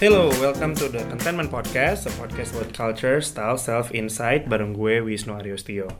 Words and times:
Hello, 0.00 0.32
welcome 0.40 0.72
to 0.72 0.88
the 0.88 1.04
Contentment 1.12 1.52
Podcast, 1.52 2.08
a 2.08 2.12
podcast 2.16 2.56
about 2.56 2.72
culture, 2.72 3.20
style, 3.20 3.60
self, 3.60 3.92
insight 3.92 4.48
bareng 4.48 4.72
gue 4.72 5.04
Wisnu 5.04 5.36
Ariostio. 5.36 5.92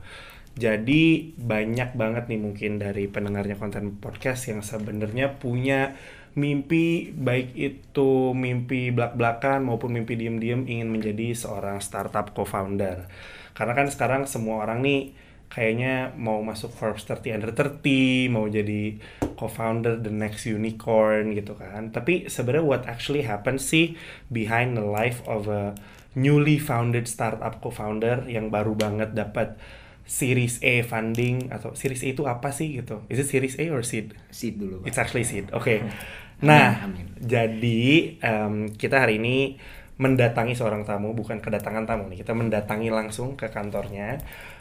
Jadi 0.57 1.37
banyak 1.37 1.93
banget 2.01 2.25
nih 2.33 2.41
mungkin 2.41 2.81
dari 2.81 3.13
pendengarnya 3.13 3.61
konten 3.61 4.01
podcast 4.01 4.49
yang 4.49 4.65
sebenarnya 4.65 5.37
punya 5.37 6.01
mimpi 6.33 7.13
baik 7.13 7.53
itu 7.53 8.33
mimpi 8.33 8.89
belak-belakan 8.89 9.69
maupun 9.69 9.93
mimpi 9.93 10.17
diem-diem 10.17 10.65
ingin 10.65 10.89
menjadi 10.89 11.37
seorang 11.37 11.85
startup 11.85 12.33
co-founder. 12.33 13.05
Karena 13.53 13.77
kan 13.77 13.93
sekarang 13.93 14.25
semua 14.25 14.65
orang 14.65 14.81
nih 14.81 15.13
kayaknya 15.51 16.15
mau 16.15 16.39
masuk 16.47 16.71
Forbes 16.71 17.03
30 17.11 17.37
under 17.43 17.51
30, 17.51 18.31
mau 18.31 18.47
jadi 18.47 19.03
co-founder 19.35 19.99
the 19.99 20.13
next 20.15 20.47
unicorn 20.47 21.35
gitu 21.35 21.59
kan. 21.59 21.91
Tapi 21.91 22.31
sebenarnya 22.31 22.65
what 22.65 22.83
actually 22.87 23.27
happens 23.27 23.67
sih 23.67 23.99
behind 24.31 24.79
the 24.79 24.87
life 24.87 25.21
of 25.27 25.51
a 25.51 25.75
newly 26.15 26.57
founded 26.59 27.11
startup 27.11 27.59
co-founder 27.59 28.31
yang 28.31 28.49
baru 28.49 28.79
banget 28.79 29.11
dapat 29.15 29.59
Series 30.07 30.59
A 30.67 30.83
funding 30.83 31.55
atau 31.55 31.75
Series 31.79 32.03
A 32.03 32.11
itu 32.11 32.27
apa 32.27 32.51
sih 32.51 32.83
gitu? 32.83 33.07
Is 33.07 33.23
it 33.23 33.31
Series 33.31 33.55
A 33.59 33.71
or 33.71 33.83
seed? 33.87 34.15
Seed 34.31 34.59
dulu. 34.59 34.83
Pak. 34.83 34.87
It's 34.91 34.99
actually 34.99 35.27
seed. 35.27 35.51
Oke. 35.51 35.67
Okay. 35.67 35.79
Nah, 36.41 36.89
Amin, 36.89 37.05
amin. 37.05 37.07
jadi 37.21 38.17
em, 38.25 38.73
kita 38.73 39.05
hari 39.05 39.21
ini 39.21 39.61
mendatangi 40.01 40.57
seorang 40.57 40.89
tamu, 40.89 41.13
bukan 41.13 41.37
kedatangan 41.45 41.85
tamu 41.85 42.09
nih. 42.09 42.25
Kita 42.25 42.33
mendatangi 42.33 42.89
langsung 42.89 43.37
ke 43.37 43.53
kantornya. 43.53 44.17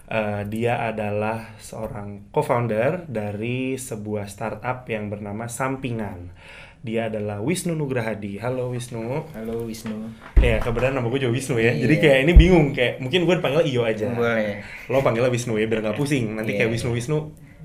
Eh, 0.10 0.42
dia 0.50 0.90
adalah 0.90 1.54
seorang 1.62 2.34
co-founder 2.34 3.06
dari 3.06 3.78
sebuah 3.78 4.26
startup 4.26 4.90
yang 4.90 5.06
bernama 5.14 5.46
Sampingan. 5.46 6.34
Dia 6.82 7.14
adalah 7.14 7.46
Wisnu 7.46 7.78
Nugrahadi. 7.78 8.42
Halo 8.42 8.74
Wisnu. 8.74 9.30
Halo 9.38 9.70
Wisnu. 9.70 10.10
Ya, 10.42 10.58
kebetulan 10.58 10.98
nama 10.98 11.06
gue 11.14 11.22
juga 11.22 11.30
Wisnu 11.38 11.62
ya. 11.62 11.78
Iya. 11.78 11.86
Jadi 11.86 11.96
kayak 12.02 12.20
ini 12.26 12.34
bingung 12.34 12.66
kayak 12.74 12.98
mungkin 13.06 13.30
gue 13.30 13.36
dipanggil 13.38 13.64
Iyo 13.70 13.86
aja. 13.86 14.10
Boleh. 14.10 14.66
Lo 14.90 15.06
panggilnya 15.06 15.30
Wisnu 15.30 15.62
ya 15.62 15.70
biar 15.70 15.86
nggak 15.86 16.00
pusing. 16.02 16.34
Nanti 16.34 16.58
Iya, 16.58 16.66
kayak 16.66 16.70
iya. 16.74 16.76
Wisnu 16.80 16.90
Wisnu 16.98 17.18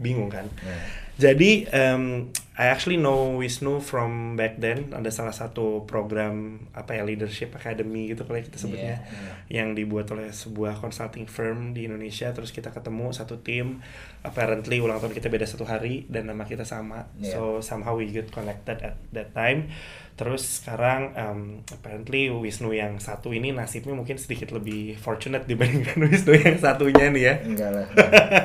bingung 0.05 0.29
kan. 0.29 0.45
Nah, 0.45 0.85
Jadi 1.15 1.71
um, 1.71 2.35
I 2.55 2.71
actually 2.71 2.99
know 2.99 3.39
Wisnu 3.39 3.83
from 3.83 4.39
back 4.39 4.59
then. 4.59 4.95
Ada 4.95 5.11
salah 5.11 5.35
satu 5.35 5.87
program 5.87 6.67
apa 6.71 6.95
ya 6.95 7.03
leadership 7.03 7.55
academy 7.55 8.11
gitu 8.11 8.27
kali 8.27 8.47
kita 8.47 8.59
sebutnya. 8.59 9.03
Iya, 9.03 9.11
iya. 9.51 9.63
yang 9.63 9.79
dibuat 9.79 10.11
oleh 10.15 10.31
sebuah 10.31 10.79
consulting 10.79 11.27
firm 11.27 11.75
di 11.75 11.87
Indonesia. 11.87 12.31
Terus 12.35 12.51
kita 12.51 12.75
ketemu 12.75 13.11
satu 13.15 13.43
tim. 13.43 13.83
Apparently 14.27 14.83
ulang 14.83 14.99
tahun 15.03 15.15
kita 15.15 15.31
beda 15.31 15.47
satu 15.47 15.67
hari 15.67 16.07
dan 16.11 16.31
nama 16.31 16.47
kita 16.47 16.63
sama. 16.67 17.11
Iya. 17.19 17.35
so 17.35 17.41
somehow 17.59 17.95
we 17.95 18.11
get 18.11 18.31
connected 18.35 18.83
at 18.83 18.99
that 19.15 19.31
time. 19.35 19.71
Terus 20.15 20.63
sekarang 20.63 21.11
um, 21.19 21.41
apparently 21.75 22.31
Wisnu 22.31 22.71
yang 22.71 23.03
satu 23.03 23.35
ini 23.35 23.51
nasibnya 23.51 23.99
mungkin 23.99 24.15
sedikit 24.15 24.55
lebih 24.55 24.95
fortunate 24.95 25.47
dibandingkan 25.47 25.99
Wisnu 26.07 26.39
yang 26.39 26.59
satunya 26.59 27.11
nih 27.11 27.23
ya. 27.23 27.35
Enggak 27.43 27.71
lah. 27.71 27.87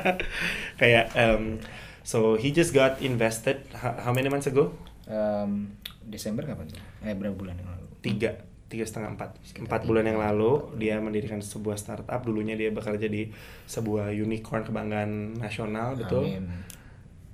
kayak 0.81 1.13
um, 1.13 1.61
so 2.03 2.35
he 2.35 2.49
just 2.49 2.71
got 2.71 2.99
invested. 2.99 3.63
How, 3.75 4.11
many 4.11 4.27
months 4.27 4.47
ago? 4.47 4.75
Em, 5.05 5.73
Desember 6.03 6.45
kapan 6.45 6.69
tuh? 6.69 6.79
Eh 7.05 7.13
berapa 7.13 7.33
bulan 7.33 7.55
yang 7.57 7.69
lalu? 7.69 7.87
tiga. 7.99 8.31
Tiga 8.69 8.85
setengah 8.85 9.17
empat. 9.17 9.29
Empat 9.65 9.81
bulan 9.89 10.05
yang 10.05 10.21
lalu 10.21 10.77
dia 10.77 11.01
mendirikan 11.01 11.41
sebuah 11.41 11.73
startup. 11.75 12.21
Dulunya 12.21 12.53
dia 12.53 12.69
bekerja 12.69 13.09
di 13.09 13.33
sebuah 13.65 14.13
unicorn 14.13 14.61
kebanggaan 14.61 15.41
nasional 15.41 15.97
betul? 15.97 16.29
Amin. 16.29 16.45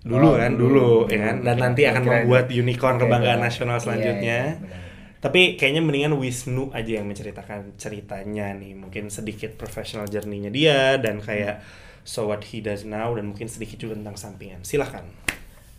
dulu 0.06 0.28
Oh, 0.32 0.38
kan 0.38 0.54
dulu. 0.54 0.90
ya 1.10 1.20
kan? 1.28 1.36
Dan 1.42 1.58
nanti 1.60 1.82
akan 1.90 2.04
membuat 2.06 2.46
unicorn 2.48 3.02
kebanggaan 3.02 3.42
nasional 3.42 3.82
iya, 3.82 3.84
selanjutnya. 3.84 4.40
iya, 4.54 4.62
benar. 4.62 4.80
tapi 5.18 5.58
kayaknya 5.58 5.82
mendingan 5.82 6.14
Wisnu 6.14 6.70
aja 6.70 7.02
yang 7.02 7.10
menceritakan 7.10 7.74
ceritanya 7.76 8.54
nih. 8.54 8.78
Mungkin 8.78 9.10
sedikit 9.10 9.58
professional 9.58 10.06
journey-nya 10.06 10.54
dia 10.54 11.02
dan 11.02 11.20
kayak 11.20 11.60
so 12.06 12.24
what 12.24 12.46
he 12.46 12.62
does 12.62 12.86
now 12.86 13.10
dan 13.12 13.28
mungkin 13.28 13.46
sedikit 13.46 13.76
juga 13.78 13.98
tentang 13.98 14.16
sampingan 14.16 14.62
silahkan 14.62 15.04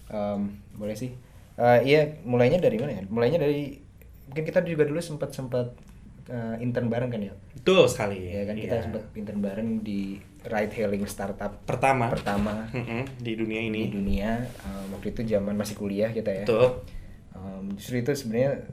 Em, 0.07 0.63
boleh 0.73 0.95
sih. 0.95 1.11
Eh, 1.57 1.81
iya, 1.85 2.01
mulainya 2.23 2.59
dari 2.59 2.77
mana 2.77 2.95
ya? 2.95 3.03
Mulainya 3.07 3.41
dari 3.41 3.75
mungkin 4.23 4.45
kita 4.45 4.63
juga 4.63 4.83
dulu 4.83 4.99
sempat 4.99 5.31
sempat 5.31 5.75
eh, 6.27 6.59
intern 6.61 6.87
bareng 6.87 7.09
kan 7.09 7.19
ya? 7.21 7.35
betul 7.53 7.87
sekali 7.87 8.23
Ya 8.25 8.43
kan 8.45 8.55
kita 8.55 8.77
Iya. 8.77 8.85
sempat 8.87 9.03
intern 9.15 9.41
bareng 9.41 9.69
di 9.81 10.15
ride 10.43 10.71
hailing 10.73 11.03
startup 11.07 11.59
pertama 11.63 12.07
pertama 12.07 12.71
di 13.19 13.35
dunia 13.35 13.59
di 13.59 13.67
ini 13.67 13.83
dunia. 13.89 14.47
Em, 14.63 14.87
waktu 14.93 15.11
itu 15.11 15.27
zaman 15.27 15.55
masih 15.55 15.75
kuliah 15.75 16.11
kita 16.11 16.31
ya. 16.31 16.45
betul 16.45 16.87
Um, 17.33 17.75
justru 17.75 18.01
itu 18.01 18.17
sebenarnya 18.17 18.65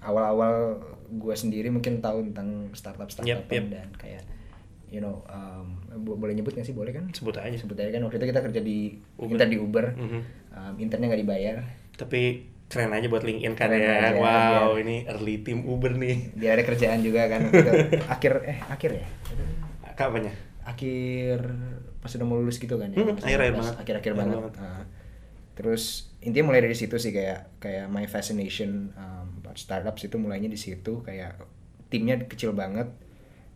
awal-awal 0.00 0.78
gue 1.10 1.34
sendiri 1.34 1.68
mungkin 1.68 1.98
tahu 1.98 2.24
tentang 2.30 2.70
startup 2.72 3.08
startup 3.08 3.28
Yep, 3.28 3.50
yep. 3.50 3.64
dan 3.68 3.88
kayak 3.96 4.22
you 4.88 5.00
know 5.00 5.20
um, 5.28 5.76
boleh 5.98 6.32
nyebut 6.32 6.50
nggak 6.50 6.64
sih? 6.64 6.72
Boleh 6.72 6.90
kan? 6.90 7.10
Sebut 7.10 7.34
aja. 7.34 7.54
Sebut 7.54 7.74
aja 7.74 7.88
kan 7.88 8.00
waktu 8.00 8.16
itu 8.16 8.26
kita 8.26 8.40
kerja 8.40 8.60
di 8.60 8.78
Uber. 9.16 9.32
intern 9.32 9.50
di 9.50 9.58
Uber. 9.58 9.86
Mhm. 9.90 10.20
um, 10.50 10.74
internnya 10.76 11.06
nggak 11.08 11.22
dibayar. 11.22 11.56
Tapi 11.94 12.20
keren 12.66 12.90
aja 12.90 13.06
buat 13.06 13.22
LinkedIn 13.22 13.54
kan 13.54 13.68
Keren 13.68 13.80
ya. 13.80 13.92
aja, 14.06 14.08
wow 14.14 14.24
biar- 14.70 14.80
ini 14.80 14.96
early 15.04 15.40
team 15.40 15.64
Uber 15.64 15.92
nih. 15.92 16.32
Biar 16.32 16.52
ada 16.52 16.64
kerjaan 16.64 17.00
juga 17.00 17.26
kan. 17.26 17.48
Akhir 18.14 18.44
eh 18.44 18.58
akhir 18.62 18.90
ya? 18.94 19.06
Kapannya? 19.94 20.34
Akhir 20.62 21.40
pas 21.98 22.10
udah 22.10 22.24
mau 22.24 22.36
lulus 22.36 22.56
gitu 22.56 22.76
kan 22.76 22.88
ya? 22.88 22.96
Hmm, 22.96 23.12
Pas 23.12 23.24
akhir-akhir 23.24 23.52
pas- 23.52 23.58
banget. 23.58 23.74
akhir-akhir 23.78 24.12
Akhir 24.12 24.14
banget, 24.14 24.36
banget. 24.38 24.52
Nah, 24.58 24.82
terus 25.54 25.82
intinya 26.20 26.46
mulai 26.46 26.60
dari 26.60 26.72
situ 26.72 26.94
sih 26.94 27.10
kayak 27.10 27.58
kayak 27.58 27.88
my 27.88 28.04
fascination 28.04 28.92
um, 28.94 29.26
about 29.38 29.56
startups 29.56 30.04
itu 30.04 30.14
mulainya 30.14 30.46
di 30.46 30.56
situ. 30.56 31.00
Kayak 31.00 31.40
timnya 31.88 32.20
kecil 32.22 32.52
banget 32.52 32.92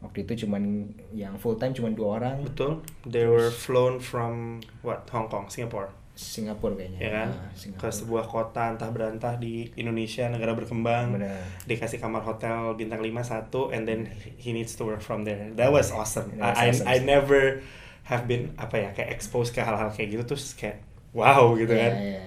waktu 0.03 0.19
itu 0.23 0.45
cuman 0.45 0.91
yang 1.11 1.39
full 1.39 1.55
time 1.55 1.71
cuman 1.71 1.95
dua 1.95 2.19
orang 2.19 2.43
betul 2.43 2.83
they 3.07 3.23
were 3.23 3.49
flown 3.49 3.97
from 3.97 4.59
what 4.83 5.07
Hong 5.09 5.27
Kong 5.27 5.47
Singapore 5.47 5.89
Singapura 6.13 6.77
kayaknya 6.77 6.99
ya 7.01 7.11
kan 7.11 7.29
Nah, 7.33 7.49
ke 7.49 7.57
Singapura. 7.57 7.89
sebuah 7.89 8.25
kota 8.29 8.63
entah 8.69 8.91
berantah 8.91 9.35
di 9.39 9.73
Indonesia 9.75 10.29
negara 10.29 10.53
berkembang 10.53 11.17
Benar. 11.17 11.41
dikasih 11.65 11.97
kamar 11.97 12.21
hotel 12.21 12.77
bintang 12.77 13.01
5 13.01 13.09
satu 13.25 13.73
and 13.73 13.89
then 13.89 14.05
he 14.37 14.53
needs 14.53 14.77
to 14.77 14.85
work 14.85 15.01
from 15.01 15.25
there 15.25 15.49
that 15.57 15.73
was 15.73 15.89
awesome 15.89 16.29
That 16.37 16.53
was 16.53 16.59
I, 16.61 16.69
awesome 16.69 16.84
I, 16.84 17.01
I 17.01 17.01
never 17.01 17.65
have 18.05 18.29
been 18.29 18.53
apa 18.61 18.77
ya 18.77 18.91
kayak 18.93 19.09
exposed 19.09 19.57
ke 19.57 19.65
hal-hal 19.65 19.89
kayak 19.89 20.13
gitu 20.13 20.23
terus 20.29 20.53
kayak 20.53 20.84
wow 21.17 21.57
gitu 21.57 21.73
Iya, 21.73 21.81
kan 21.81 21.93
iya. 21.97 22.23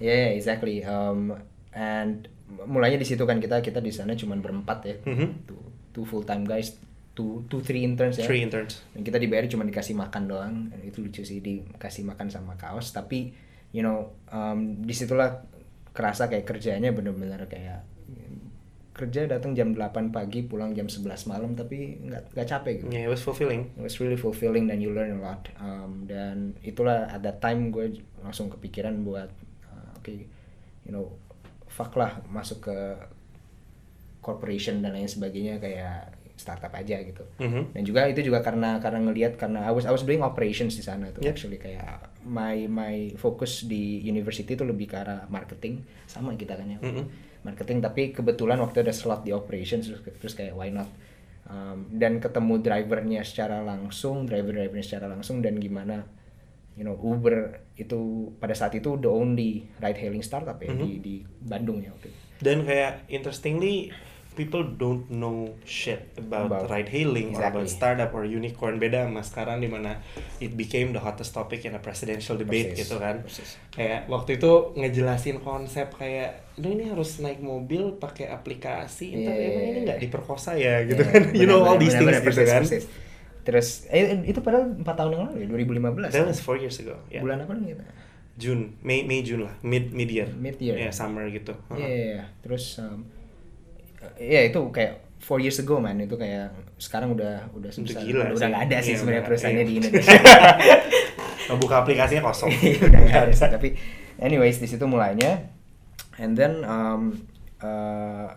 Iya, 0.00 0.14
iya, 0.16 0.28
exactly. 0.32 0.80
Um, 0.80 1.36
and 1.70 2.24
mulainya 2.64 2.96
di 2.96 3.04
situ 3.04 3.20
kan 3.22 3.36
kita 3.36 3.60
kita 3.60 3.78
di 3.78 3.92
sana 3.92 4.16
cuman 4.16 4.40
berempat 4.40 4.78
ya. 4.82 4.96
Mhm. 5.04 5.44
Two, 5.44 5.60
two 5.90 6.06
full 6.06 6.22
time 6.22 6.46
guys, 6.46 6.76
two 7.14 7.44
two 7.50 7.60
three 7.60 7.82
interns 7.82 8.18
ya. 8.18 8.26
three 8.26 8.42
interns 8.42 8.82
Dan 8.94 9.02
kita 9.02 9.18
dibayar 9.18 9.46
cuma 9.50 9.66
dikasih 9.66 9.94
makan 9.98 10.22
doang. 10.30 10.54
Dan 10.70 10.80
itu 10.86 11.02
lucu 11.02 11.22
sih 11.22 11.42
dikasih 11.42 12.06
makan 12.06 12.30
sama 12.30 12.54
kaos. 12.54 12.94
Tapi 12.94 13.30
you 13.70 13.82
know 13.82 14.14
um, 14.30 14.82
di 14.82 14.94
situlah 14.94 15.46
kerasa 15.90 16.30
kayak 16.30 16.46
kerjanya 16.46 16.94
bener-bener 16.94 17.44
kayak 17.50 17.82
kerja 19.00 19.24
datang 19.24 19.56
jam 19.56 19.72
8 19.72 20.12
pagi 20.12 20.44
pulang 20.44 20.76
jam 20.76 20.84
11 20.84 21.30
malam 21.30 21.56
tapi 21.56 21.96
nggak 22.04 22.36
nggak 22.36 22.46
capek 22.46 22.74
gitu. 22.84 22.92
yeah 22.92 23.08
it 23.08 23.10
was 23.10 23.24
fulfilling 23.24 23.72
It 23.80 23.84
was 23.88 23.96
really 23.96 24.20
fulfilling 24.20 24.68
dan 24.68 24.84
you 24.84 24.92
learn 24.92 25.16
a 25.16 25.20
lot. 25.24 25.48
Um, 25.56 26.04
dan 26.04 26.52
itulah 26.60 27.08
at 27.08 27.24
that 27.24 27.40
time 27.40 27.72
gue 27.72 27.96
langsung 28.20 28.52
kepikiran 28.52 29.00
buat 29.00 29.32
uh, 29.72 29.96
oke, 29.96 30.12
you 30.84 30.92
know, 30.92 31.16
fuck 31.70 31.96
lah 31.96 32.20
masuk 32.28 32.68
ke 32.68 32.76
corporation 34.20 34.80
dan 34.80 34.92
lain 34.92 35.06
sebagainya 35.06 35.58
kayak 35.58 36.14
startup 36.36 36.72
aja 36.72 36.96
gitu. 37.00 37.20
Mhm. 37.36 37.76
Dan 37.76 37.82
juga 37.84 38.08
itu 38.08 38.24
juga 38.24 38.40
karena 38.40 38.80
karena 38.80 39.04
ngelihat 39.04 39.36
karena 39.36 39.60
I 39.60 39.72
was 39.72 39.84
I 39.84 39.92
was 39.92 40.04
doing 40.04 40.20
operations 40.20 40.72
di 40.72 40.80
sana 40.80 41.12
tuh 41.12 41.20
Yep. 41.20 41.32
actually 41.32 41.58
kayak 41.58 41.84
my 42.24 42.64
my 42.64 43.12
fokus 43.14 43.64
di 43.64 44.00
university 44.02 44.56
itu 44.56 44.64
lebih 44.64 44.88
ke 44.88 44.96
arah 44.96 45.28
marketing 45.28 45.84
sama 46.06 46.32
kita 46.34 46.56
kan 46.56 46.64
ya 46.66 46.78
Mhm. 46.80 47.04
marketing 47.42 47.80
tapi 47.80 48.02
kebetulan 48.10 48.56
waktu 48.56 48.80
ada 48.80 48.92
slot 48.92 49.20
di 49.20 49.32
operations 49.32 49.84
terus, 49.84 50.00
terus 50.16 50.34
kayak 50.34 50.54
why 50.54 50.68
not 50.68 50.88
Um, 51.50 51.90
dan 51.90 52.22
ketemu 52.22 52.62
drivernya 52.62 53.26
secara 53.26 53.58
langsung 53.60 54.22
driver 54.22 54.54
drivernya 54.54 54.86
secara 54.86 55.10
langsung 55.10 55.42
dan 55.42 55.58
gimana 55.58 56.06
you 56.78 56.86
know 56.86 56.94
Uber 56.94 57.58
itu 57.74 58.30
pada 58.38 58.54
saat 58.54 58.70
itu 58.72 58.94
the 58.96 59.10
only 59.10 59.66
ride 59.82 59.98
hailing 59.98 60.22
startup 60.22 60.62
ya 60.62 60.70
Mhm. 60.70 60.78
di 60.78 60.90
di 61.02 61.14
Bandung 61.42 61.82
ya 61.82 61.90
waktu 61.90 62.06
itu. 62.06 62.18
Dan 62.38 62.62
kayak 62.62 63.02
interestingly 63.10 63.90
people 64.40 64.64
don't 64.64 65.12
know 65.12 65.52
shit 65.62 66.00
about, 66.16 66.48
About- 66.48 66.66
ride 66.66 66.88
hailing 66.88 67.30
or 67.30 67.42
about 67.42 67.60
Exactly. 67.60 67.76
startup 67.76 68.10
or 68.10 68.24
unicorn 68.24 68.80
beda 68.80 69.04
sama 69.04 69.20
sekarang 69.20 69.60
di 69.60 69.68
mana 69.68 70.00
it 70.38 70.56
became 70.56 70.90
the 70.90 70.98
hottest 70.98 71.30
topic 71.30 71.60
in 71.62 71.76
a 71.76 71.78
presidential 71.78 72.34
debate 72.34 72.72
Persis, 72.72 72.80
gitu 72.82 72.96
kan 72.96 73.20
persis. 73.20 73.60
kayak 73.68 74.08
waktu 74.08 74.40
itu 74.40 74.52
ngejelasin 74.74 75.36
konsep 75.38 75.92
kayak 75.92 76.40
"Duh, 76.54 76.70
ini 76.70 76.88
harus 76.88 77.20
naik 77.20 77.38
mobil 77.38 77.92
pakai 77.94 78.28
aplikasi 78.28 79.12
ntar 79.18 79.30
Iya, 79.30 79.44
iya, 79.44 79.50
ini 79.52 79.70
iya. 79.70 79.80
nggak 79.84 79.98
diperkosa 80.00 80.56
ya 80.56 80.82
gitu 80.82 80.98
Iya, 80.98 81.10
kan 81.10 81.22
you 81.32 81.44
know 81.44 81.60
all 81.60 81.76
these 81.76 81.92
things 81.92 82.08
benar, 82.08 82.18
gitu 82.18 82.32
persis, 82.32 82.48
kan 82.48 82.62
persis. 82.64 82.84
Terus 83.40 83.68
eh, 83.88 84.20
itu 84.22 84.40
padahal 84.40 84.72
4 84.74 84.84
tahun 84.84 85.10
yang 85.10 85.22
lalu 85.26 85.36
ya 85.40 85.46
2015. 85.48 86.00
that 86.06 86.12
kan? 86.14 86.28
was 86.28 86.40
four 86.40 86.56
years 86.56 86.76
ago 86.78 86.96
ya 87.08 87.20
Bulan 87.20 87.40
apa 87.40 87.52
nih 87.54 87.72
kita? 87.72 87.84
June 88.36 88.72
Mei 88.80 89.02
Mei 89.02 89.20
June 89.20 89.44
lah 89.44 89.52
mid 89.60 89.90
mid 89.90 90.08
year 90.08 90.28
Mid 90.30 90.56
year. 90.58 90.76
ya 90.78 90.88
summer 90.90 91.28
gitu 91.28 91.52
Iya, 91.70 91.80
iya, 91.82 92.04
iya. 92.14 92.24
terus 92.40 92.76
um, 92.78 93.04
Iya 94.16 94.48
itu 94.48 94.60
kayak 94.70 94.92
four 95.18 95.36
years 95.36 95.58
ago 95.58 95.76
man 95.76 95.96
itu 95.96 96.16
kayak 96.16 96.48
sekarang 96.76 97.12
udah 97.12 97.52
udah 97.52 97.68
Udah 97.68 97.70
sebesar 97.70 98.00
gila 98.00 98.24
udah 98.26 98.36
sih. 98.36 98.48
nggak 98.48 98.62
ada 98.66 98.76
sih 98.78 98.88
Iya, 98.88 98.98
sebenarnya 98.98 99.18
udah- 99.18 99.28
perusahaannya 99.28 99.58
iya. 99.58 99.68
di 99.68 99.74
Indonesia. 99.76 100.18
Ngebuka 101.48 101.74
aplikasinya 101.78 102.22
kosong. 102.24 102.50
Iya, 102.58 102.80
udah 102.82 103.00
nggak 103.00 103.22
ada 103.22 103.32
sih. 103.32 103.48
Tapi 103.56 103.68
anyways 104.18 104.56
di 104.56 104.66
situ 104.66 104.84
mulainya, 104.84 105.50
and 106.16 106.32
then 106.34 106.64
um, 106.64 107.20
uh, 107.58 108.32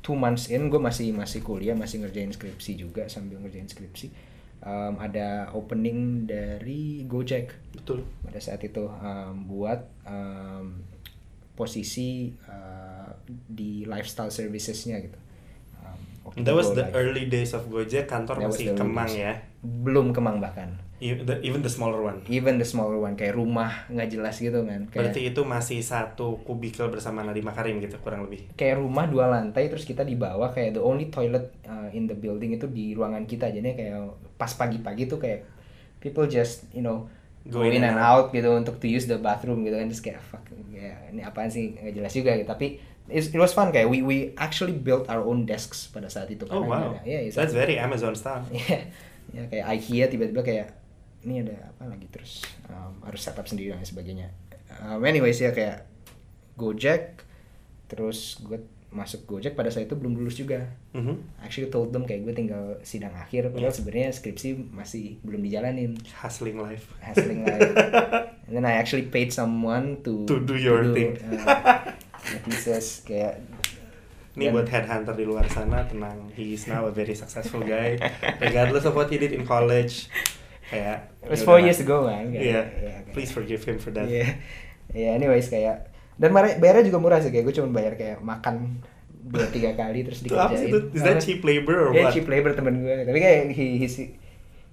two 0.00 0.14
months 0.14 0.48
in 0.48 0.68
gue 0.68 0.78
masih 0.78 1.12
masih 1.12 1.40
kuliah 1.40 1.74
masih 1.74 2.00
ngerjain 2.00 2.30
skripsi 2.30 2.76
juga 2.76 3.06
sambil 3.06 3.38
ngerjain 3.38 3.66
skripsi. 3.66 4.08
Um, 4.58 4.98
ada 4.98 5.54
opening 5.54 6.26
dari 6.26 7.06
Gojek 7.06 7.54
Betul. 7.72 8.02
pada 8.20 8.42
saat 8.42 8.58
itu 8.60 8.90
um, 8.90 9.46
buat 9.46 9.86
um, 10.02 10.82
posisi 11.54 12.34
uh, 12.44 12.97
di 13.26 13.84
lifestyle 13.84 14.30
servicesnya 14.30 15.00
gitu. 15.00 15.18
Um, 15.80 16.44
That 16.44 16.54
was 16.54 16.70
the 16.72 16.86
Live. 16.86 16.94
early 16.94 17.24
days 17.26 17.52
of 17.52 17.66
Gojek, 17.66 18.06
kantor 18.06 18.38
That 18.38 18.52
masih 18.52 18.76
Kemang 18.76 19.08
days. 19.08 19.24
ya. 19.24 19.32
Belum 19.58 20.12
kemang 20.12 20.38
bahkan. 20.38 20.78
Even 20.98 21.30
the, 21.30 21.38
even 21.46 21.62
the 21.62 21.70
smaller 21.70 22.02
one. 22.02 22.26
Even 22.26 22.58
the 22.58 22.66
smaller 22.66 22.98
one 22.98 23.14
kayak 23.14 23.38
rumah 23.38 23.86
nggak 23.86 24.18
jelas 24.18 24.34
gitu 24.42 24.66
kan. 24.66 24.90
Kayak 24.90 25.14
Berarti 25.14 25.20
itu 25.30 25.40
masih 25.46 25.78
satu 25.78 26.42
kubikel 26.42 26.90
bersama 26.90 27.22
Nadiem 27.22 27.46
Makarim 27.46 27.78
gitu 27.78 28.02
kurang 28.02 28.26
lebih. 28.26 28.50
kayak 28.58 28.82
rumah 28.82 29.06
dua 29.06 29.30
lantai 29.30 29.70
terus 29.70 29.86
kita 29.86 30.02
di 30.02 30.18
bawah 30.18 30.50
kayak 30.50 30.74
the 30.74 30.82
only 30.82 31.06
toilet 31.06 31.54
uh, 31.70 31.86
in 31.94 32.10
the 32.10 32.18
building 32.18 32.50
itu 32.50 32.66
di 32.66 32.98
ruangan 32.98 33.30
kita 33.30 33.46
jadinya 33.46 33.78
kayak 33.78 33.94
pas 34.34 34.50
pagi-pagi 34.50 35.06
tuh 35.06 35.22
kayak 35.22 35.46
people 36.02 36.26
just 36.26 36.66
you 36.74 36.82
know 36.82 37.06
go, 37.46 37.62
in 37.62 37.78
and 37.78 37.94
out 37.94 38.34
gitu 38.34 38.50
untuk 38.50 38.82
to 38.82 38.90
use 38.90 39.06
the 39.06 39.22
bathroom 39.22 39.62
gitu 39.62 39.78
kan 39.78 39.86
terus 39.86 40.02
kayak 40.02 40.18
fuck 40.18 40.42
ya, 40.68 40.98
ini 41.14 41.22
apaan 41.22 41.46
sih 41.46 41.78
nggak 41.78 41.94
jelas 41.94 42.10
juga 42.10 42.34
gitu 42.34 42.50
tapi 42.50 42.82
it 43.08 43.34
was 43.34 43.50
fun 43.50 43.68
kayak 43.68 43.86
we 43.86 44.00
we 44.00 44.16
actually 44.36 44.72
built 44.72 45.08
our 45.08 45.20
own 45.20 45.42
desks 45.42 45.88
pada 45.88 46.06
saat 46.06 46.28
itu 46.28 46.44
Oh 46.46 46.60
karena 46.60 46.68
wow. 46.68 46.88
ada- 46.94 47.04
yeah, 47.04 47.24
That's 47.28 47.52
very 47.52 47.76
Amazon 47.76 48.12
style. 48.12 48.44
Iya, 48.48 48.88
ya 49.36 49.42
kayak 49.46 49.64
IKEA 49.76 50.06
tiba-tiba 50.08 50.42
kayak 50.42 50.68
ini 51.24 51.42
ada 51.42 51.72
apa 51.72 51.88
lagi 51.88 52.06
terus 52.08 52.44
um, 52.68 53.00
harus 53.02 53.20
setup 53.20 53.44
sendiri 53.44 53.72
dan 53.72 53.82
sebagainya. 53.82 54.28
Um, 54.78 55.02
anyways 55.02 55.36
ya 55.36 55.50
kayak 55.50 55.88
Gojek, 56.54 57.22
terus 57.86 58.38
gue 58.40 58.58
masuk 58.88 59.28
Gojek 59.28 59.52
pada 59.52 59.68
saat 59.68 59.84
itu 59.84 59.94
belum 59.94 60.16
lulus 60.16 60.36
juga. 60.36 60.64
Mhm. 60.92 61.38
Actually 61.40 61.68
told 61.68 61.92
them 61.92 62.02
kayak 62.02 62.24
gue 62.24 62.34
tinggal 62.34 62.80
sidang 62.82 63.12
akhir, 63.12 63.52
padahal 63.52 63.70
sebenarnya 63.70 64.10
skripsi 64.10 64.72
masih 64.72 65.20
belum 65.22 65.44
dijalanin. 65.44 65.96
Hustling 66.18 66.56
life. 66.56 66.88
Hustling 66.98 67.44
life. 67.44 67.72
And 68.48 68.52
then 68.54 68.64
I 68.64 68.80
actually 68.80 69.06
paid 69.06 69.28
someone 69.30 70.00
to 70.02 70.24
To 70.24 70.40
do 70.40 70.56
your 70.56 70.88
thing. 70.90 71.20
uh, 71.20 71.92
thesis 72.42 73.02
kayak 73.02 73.40
Ini 74.32 74.54
buat 74.54 74.70
headhunter 74.70 75.12
di 75.12 75.26
luar 75.26 75.42
sana 75.46 75.82
tenang. 75.82 76.30
He 76.30 76.54
is 76.54 76.64
now 76.64 76.86
a 76.86 76.94
very 76.94 77.10
successful 77.12 77.58
guy. 77.60 77.98
Regardless 78.38 78.86
of 78.86 78.94
what 78.94 79.08
he 79.08 79.18
did 79.18 79.34
in 79.34 79.42
college. 79.42 80.06
Kayak 80.64 81.10
It 81.18 81.28
was 81.28 81.42
ya 81.42 81.44
four 81.44 81.58
years 81.58 81.80
ago 81.80 82.06
kan. 82.06 82.30
kayak- 82.30 82.38
Iya. 82.38 82.62
iya, 82.78 82.94
kayak- 83.02 83.14
Please 83.14 83.32
forgive 83.32 83.58
him 83.60 83.76
for 83.76 83.90
that. 83.90 84.06
Iya. 84.06 84.38
Iya, 84.88 85.08
anyways 85.14 85.48
kayak 85.48 85.90
dan 86.14 86.30
bayar- 86.30 86.54
bayarnya 86.56 86.86
juga 86.86 86.98
murah 86.98 87.18
sih 87.18 87.28
kayak 87.28 87.44
gue 87.44 87.54
cuma 87.54 87.68
bayar 87.72 87.92
kayak 87.94 88.18
makan 88.18 88.78
dua 89.20 89.44
tiga 89.48 89.74
kali 89.74 90.00
terus 90.02 90.22
dikerjain. 90.22 90.66
itu? 90.66 90.78
Is 90.92 91.02
that 91.02 91.18
cheap 91.18 91.42
labor 91.42 91.76
or 91.76 91.90
Iya, 91.90 92.02
what? 92.04 92.12
cheap 92.14 92.24
labor 92.24 92.54
temen 92.54 92.78
gue. 92.78 92.94
Tapi 93.02 93.18
kayak 93.18 93.38
he, 93.50 93.76
he's 93.76 93.98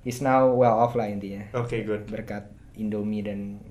he's 0.02 0.20
now 0.20 0.46
well 0.48 0.78
off 0.78 0.94
lah 0.94 1.10
intinya. 1.10 1.42
Oke, 1.52 1.82
good. 1.82 2.06
Berkat 2.06 2.48
Indomie 2.76 3.20
dan 3.20 3.66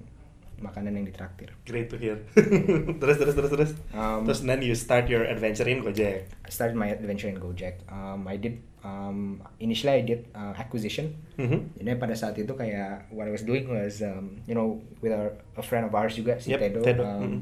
makanan 0.60 0.98
yang 0.98 1.06
ditraktir. 1.08 1.50
Great 1.66 1.88
to 1.90 1.96
hear. 1.96 2.22
terus 3.00 3.16
terus 3.18 3.34
terus 3.34 3.50
terus. 3.50 3.70
Um, 3.94 4.28
terus 4.28 4.44
then 4.44 4.60
you 4.60 4.74
start 4.78 5.10
your 5.10 5.26
adventure 5.26 5.66
in 5.66 5.82
Gojek. 5.82 6.30
I 6.30 6.50
started 6.50 6.78
my 6.78 6.90
adventure 6.90 7.30
in 7.30 7.38
Gojek. 7.38 7.82
Um, 7.90 8.26
I 8.26 8.36
did 8.38 8.62
um, 8.84 9.42
initially 9.58 9.98
I 9.98 10.02
did 10.04 10.30
uh, 10.36 10.54
acquisition. 10.54 11.16
Mhm. 11.40 11.74
Jadi 11.80 11.96
pada 11.98 12.14
saat 12.14 12.38
itu 12.38 12.52
kayak 12.54 13.10
what 13.10 13.26
I 13.26 13.32
was 13.32 13.42
doing 13.42 13.66
was 13.66 14.04
um, 14.04 14.38
you 14.46 14.54
know 14.54 14.78
with 15.02 15.10
our, 15.10 15.34
a 15.58 15.64
friend 15.64 15.88
of 15.88 15.92
ours 15.96 16.14
juga 16.14 16.38
si 16.38 16.54
Yep, 16.54 16.60
Tedo, 16.60 16.80
Tedo, 16.84 17.02
um, 17.02 17.18
mhm. 17.18 17.38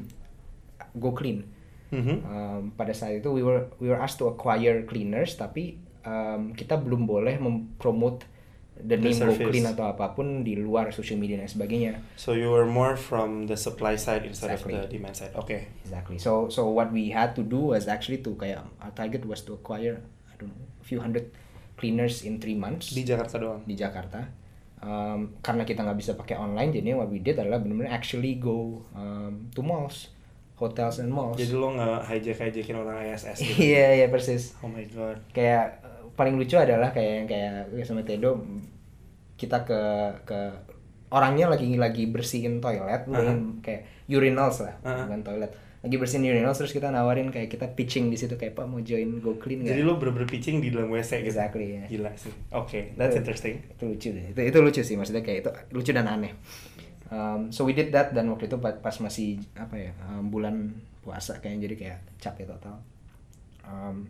go 0.97 1.11
clean. 1.13 1.45
Mhm. 1.93 2.15
Um, 2.25 2.61
pada 2.73 2.95
saat 2.95 3.21
itu 3.21 3.29
we 3.29 3.45
were 3.45 3.69
we 3.77 3.91
were 3.91 4.01
asked 4.01 4.17
to 4.17 4.25
acquire 4.31 4.81
cleaners 4.89 5.37
tapi 5.37 5.77
um, 6.07 6.57
kita 6.57 6.79
belum 6.79 7.05
boleh 7.05 7.37
mempromote 7.37 8.32
the 8.79 8.97
name 8.97 9.13
Go 9.13 9.29
service. 9.29 9.49
Clean 9.53 9.65
atau 9.69 9.85
apa 9.85 10.11
pun 10.11 10.41
di 10.41 10.57
luar 10.57 10.89
social 10.89 11.15
media 11.15 11.37
dan 11.37 11.45
sebagainya. 11.45 12.01
So 12.17 12.33
you 12.33 12.49
were 12.49 12.65
more 12.65 12.97
from 12.97 13.45
the 13.45 13.55
supply 13.55 13.95
side 13.95 14.25
instead 14.25 14.49
Exactly. 14.53 14.73
of 14.73 14.89
the 14.89 14.97
demand 14.97 15.15
side. 15.15 15.33
Oke. 15.37 15.69
Exactly. 15.85 16.17
So 16.17 16.49
so 16.49 16.67
what 16.69 16.89
we 16.89 17.09
had 17.09 17.37
to 17.37 17.43
do 17.43 17.71
was 17.71 17.85
actually 17.85 18.25
to 18.25 18.33
kayak 18.33 18.65
our 18.81 18.91
target 18.91 19.23
was 19.23 19.45
to 19.45 19.53
acquire 19.53 20.01
I 20.25 20.33
don't 20.35 20.49
know 20.49 20.65
a 20.81 20.85
few 20.85 20.97
hundred 20.99 21.29
cleaners 21.73 22.21
in 22.21 22.37
three 22.41 22.55
months 22.55 22.93
Di 22.93 23.03
Jakarta 23.03 23.37
doang. 23.37 23.61
di 23.65 23.73
Jakarta. 23.73 24.21
Um, 24.83 25.39
karena 25.39 25.63
kita 25.63 25.79
nggak 25.79 25.95
bisa 25.95 26.11
pakai 26.13 26.35
online, 26.35 26.75
jadi 26.75 26.91
what 26.91 27.07
we 27.07 27.23
did 27.23 27.39
adalah 27.39 27.55
benar-benar 27.55 27.87
actually 27.87 28.35
go 28.35 28.83
um, 28.91 29.47
to 29.55 29.63
malls, 29.63 30.11
hotels 30.59 30.99
and 30.99 31.07
malls. 31.07 31.39
Jadi 31.39 31.55
lo 31.55 31.71
nggak 31.71 32.03
hijack 32.03 32.51
hijackin 32.51 32.75
orang 32.75 32.99
ISS 33.07 33.39
gitu. 33.39 33.63
Iya 33.71 34.03
iya 34.03 34.07
persis. 34.11 34.59
Oh 34.59 34.67
my 34.67 34.83
god. 34.91 35.23
Kayak 35.31 35.82
paling 36.13 36.35
lucu 36.35 36.55
adalah 36.55 36.89
kayak 36.89 37.13
yang 37.13 37.27
kayak 37.27 37.51
sama 37.83 38.01
Tedo 38.01 38.41
kita 39.33 39.65
ke 39.65 39.81
ke 40.23 40.39
orangnya 41.09 41.45
lagi 41.45 41.69
lagi 41.77 42.09
bersihin 42.09 42.57
toilet, 42.57 43.05
bukan 43.05 43.61
kayak 43.61 43.85
urinals 44.09 44.65
lah, 44.65 44.73
Aha. 44.81 45.05
bukan 45.05 45.21
toilet. 45.21 45.51
Lagi 45.83 45.95
bersihin 45.99 46.25
urinals 46.25 46.57
terus 46.57 46.71
kita 46.71 46.89
nawarin 46.89 47.27
kayak 47.27 47.51
kita 47.51 47.67
pitching 47.69 48.07
di 48.07 48.15
situ 48.15 48.33
kayak 48.33 48.55
Pak 48.55 48.65
mau 48.65 48.79
join 48.79 49.19
Go 49.19 49.35
Clean? 49.35 49.59
Jadi 49.61 49.83
lo 49.83 49.99
bener-bener 49.99 50.25
pitching 50.25 50.63
di 50.63 50.71
dalam 50.71 50.87
WC 50.89 51.21
gitu. 51.21 51.35
Exactly, 51.35 51.75
ya. 51.75 51.83
Gila 51.85 52.11
sih. 52.15 52.31
Oke, 52.55 52.95
that's 52.95 53.13
Itu- 53.13 53.19
interesting. 53.19 53.55
Itu 53.67 53.83
lucu 53.85 54.09
deh. 54.09 54.25
Itu, 54.31 54.41
itu 54.41 54.57
lucu 54.63 54.81
sih 54.81 54.95
maksudnya 54.95 55.21
kayak 55.21 55.39
itu 55.43 55.51
lucu 55.75 55.91
dan 55.91 56.07
aneh. 56.07 56.33
Um, 57.13 57.51
so 57.51 57.61
we 57.61 57.75
did 57.75 57.91
that 57.91 58.09
dan 58.09 58.31
waktu 58.31 58.47
itu 58.47 58.57
pa- 58.57 58.79
pas 58.79 58.95
masih 58.97 59.37
apa 59.53 59.75
ya 59.75 59.91
um, 60.09 60.33
bulan 60.33 60.71
puasa 61.03 61.37
kayaknya 61.37 61.67
jadi 61.69 61.75
kayak 61.75 61.99
capek 62.17 62.45
total. 62.47 62.79
Um, 63.61 64.07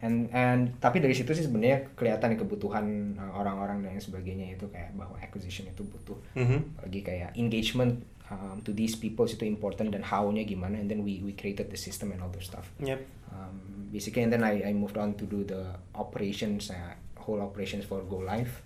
and 0.00 0.32
and 0.32 0.76
tapi 0.80 1.00
dari 1.00 1.12
situ 1.12 1.32
sih 1.36 1.44
sebenarnya 1.44 1.92
kelihatan 1.96 2.36
kebutuhan 2.36 3.16
uh, 3.20 3.36
orang-orang 3.36 3.84
dan 3.84 4.00
sebagainya 4.00 4.56
itu 4.56 4.68
kayak 4.72 4.96
bahwa 4.96 5.16
acquisition 5.20 5.68
itu 5.68 5.84
butuh. 5.84 6.18
Mhm. 6.36 6.80
lagi 6.84 7.00
kayak 7.04 7.30
engagement 7.36 8.00
um, 8.32 8.60
to 8.64 8.72
these 8.72 8.96
people 8.96 9.28
itu 9.28 9.44
important 9.44 9.92
dan 9.92 10.00
how-nya 10.00 10.44
gimana 10.48 10.80
and 10.80 10.88
then 10.88 11.04
we 11.04 11.20
we 11.20 11.36
created 11.36 11.68
the 11.68 11.76
system 11.76 12.12
and 12.12 12.24
all 12.24 12.32
those 12.32 12.48
stuff. 12.48 12.68
Yep. 12.80 13.00
um, 13.30 13.86
basically 13.94 14.22
and 14.26 14.32
then 14.32 14.42
I, 14.42 14.70
I 14.70 14.72
moved 14.74 14.98
on 14.98 15.14
to 15.18 15.24
do 15.26 15.44
the 15.46 15.76
operations 15.94 16.70
uh, 16.70 16.94
whole 17.20 17.40
operations 17.40 17.84
for 17.84 18.02
Go 18.08 18.22
Live. 18.24 18.62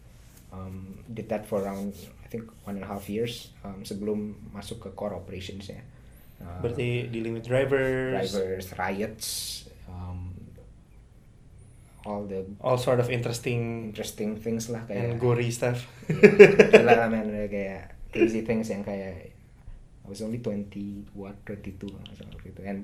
Um, 0.54 1.02
did 1.10 1.26
that 1.34 1.50
for 1.50 1.60
around 1.66 1.98
I 2.22 2.30
think 2.30 2.46
one 2.62 2.78
and 2.78 2.86
a 2.86 2.90
half 2.90 3.10
years 3.10 3.50
um, 3.66 3.82
sebelum 3.82 4.38
masuk 4.54 4.86
ke 4.86 4.88
core 4.94 5.14
operations 5.14 5.66
ya 5.68 5.82
Uh, 6.34 6.60
Berarti 6.60 7.08
dealing 7.14 7.38
with 7.38 7.46
drivers, 7.46 8.10
drivers 8.34 8.66
riots 8.74 9.26
all 12.04 12.28
the 12.28 12.44
all 12.61 12.76
sort 12.76 13.00
of 13.00 13.08
interesting 13.08 13.88
interesting 13.90 14.37
things 14.37 14.68
lah 14.68 14.84
kayak 14.84 15.16
and 15.16 15.20
gory 15.20 15.49
stuff. 15.49 15.88
Iya, 16.08 16.68
gila 16.84 16.92
lah 17.00 17.08
man 17.08 17.32
Ada 17.32 17.49
kayak 17.49 17.82
crazy 18.12 18.44
things 18.44 18.68
yang 18.68 18.84
kayak 18.84 19.32
I 20.04 20.06
was 20.06 20.20
only 20.20 20.38
20 20.38 21.16
what 21.16 21.40
22 21.49 21.80
nggak 21.80 22.14
salah 22.14 22.32
waktu 22.37 22.52
itu. 22.52 22.61
And 22.62 22.80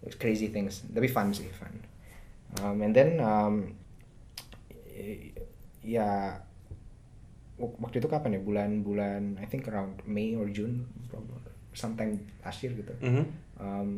it 0.00 0.06
was 0.06 0.14
crazy 0.14 0.54
things. 0.54 0.86
Tapi 0.86 1.10
fun 1.10 1.34
sih 1.34 1.50
fun. 1.50 1.74
Um, 2.62 2.78
and 2.80 2.94
then 2.94 3.18
um, 3.18 3.74
ya 5.82 6.38
wak- 7.58 7.78
waktu 7.80 7.98
itu 7.98 8.08
kapan 8.08 8.38
ya? 8.38 8.40
Bulan-bulan 8.40 9.42
I 9.42 9.46
think 9.50 9.66
around 9.66 9.98
May 10.06 10.38
or 10.38 10.46
June 10.46 10.86
sometime 11.74 12.22
last 12.42 12.62
year 12.62 12.74
gitu. 12.74 12.94
Mhm. 13.02 13.24
um, 13.58 13.90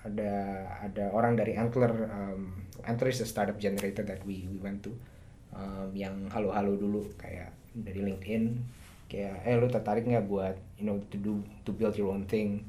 ada 0.00 0.32
ada 0.80 1.04
orang 1.12 1.36
dari 1.36 1.52
Antler 1.54 1.92
um, 2.08 2.56
Antler 2.82 3.12
is 3.12 3.20
a 3.20 3.28
startup 3.28 3.60
generator 3.60 4.00
that 4.00 4.24
we 4.24 4.48
we 4.48 4.56
went 4.56 4.80
to 4.80 4.96
um, 5.52 5.92
yang 5.92 6.24
halo-halo 6.32 6.72
dulu 6.74 7.04
kayak 7.14 7.52
dari 7.70 8.00
LinkedIn 8.00 8.56
kayak 9.06 9.44
eh 9.44 9.54
lu 9.54 9.66
tertarik 9.66 10.06
nggak 10.06 10.24
buat 10.24 10.56
you 10.78 10.86
know 10.86 10.96
to 11.10 11.18
do 11.18 11.42
to 11.62 11.70
build 11.70 11.92
your 11.94 12.08
own 12.08 12.24
thing? 12.24 12.64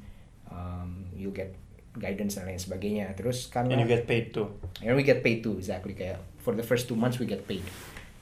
Um, 0.52 1.08
you 1.16 1.32
get 1.32 1.56
guidance 1.96 2.36
dan 2.36 2.44
lain 2.44 2.60
sebagainya. 2.60 3.16
Terus 3.16 3.48
karena 3.48 3.72
And 3.72 3.80
you 3.80 3.88
get 3.88 4.04
paid 4.04 4.36
too. 4.36 4.52
and 4.84 4.92
we 4.92 5.00
get 5.00 5.24
paid 5.24 5.40
too 5.40 5.56
exactly. 5.56 5.96
Kayak 5.96 6.20
for 6.44 6.52
the 6.52 6.60
first 6.60 6.84
two 6.84 6.98
months 6.98 7.16
we 7.16 7.24
get 7.24 7.48
paid. 7.48 7.64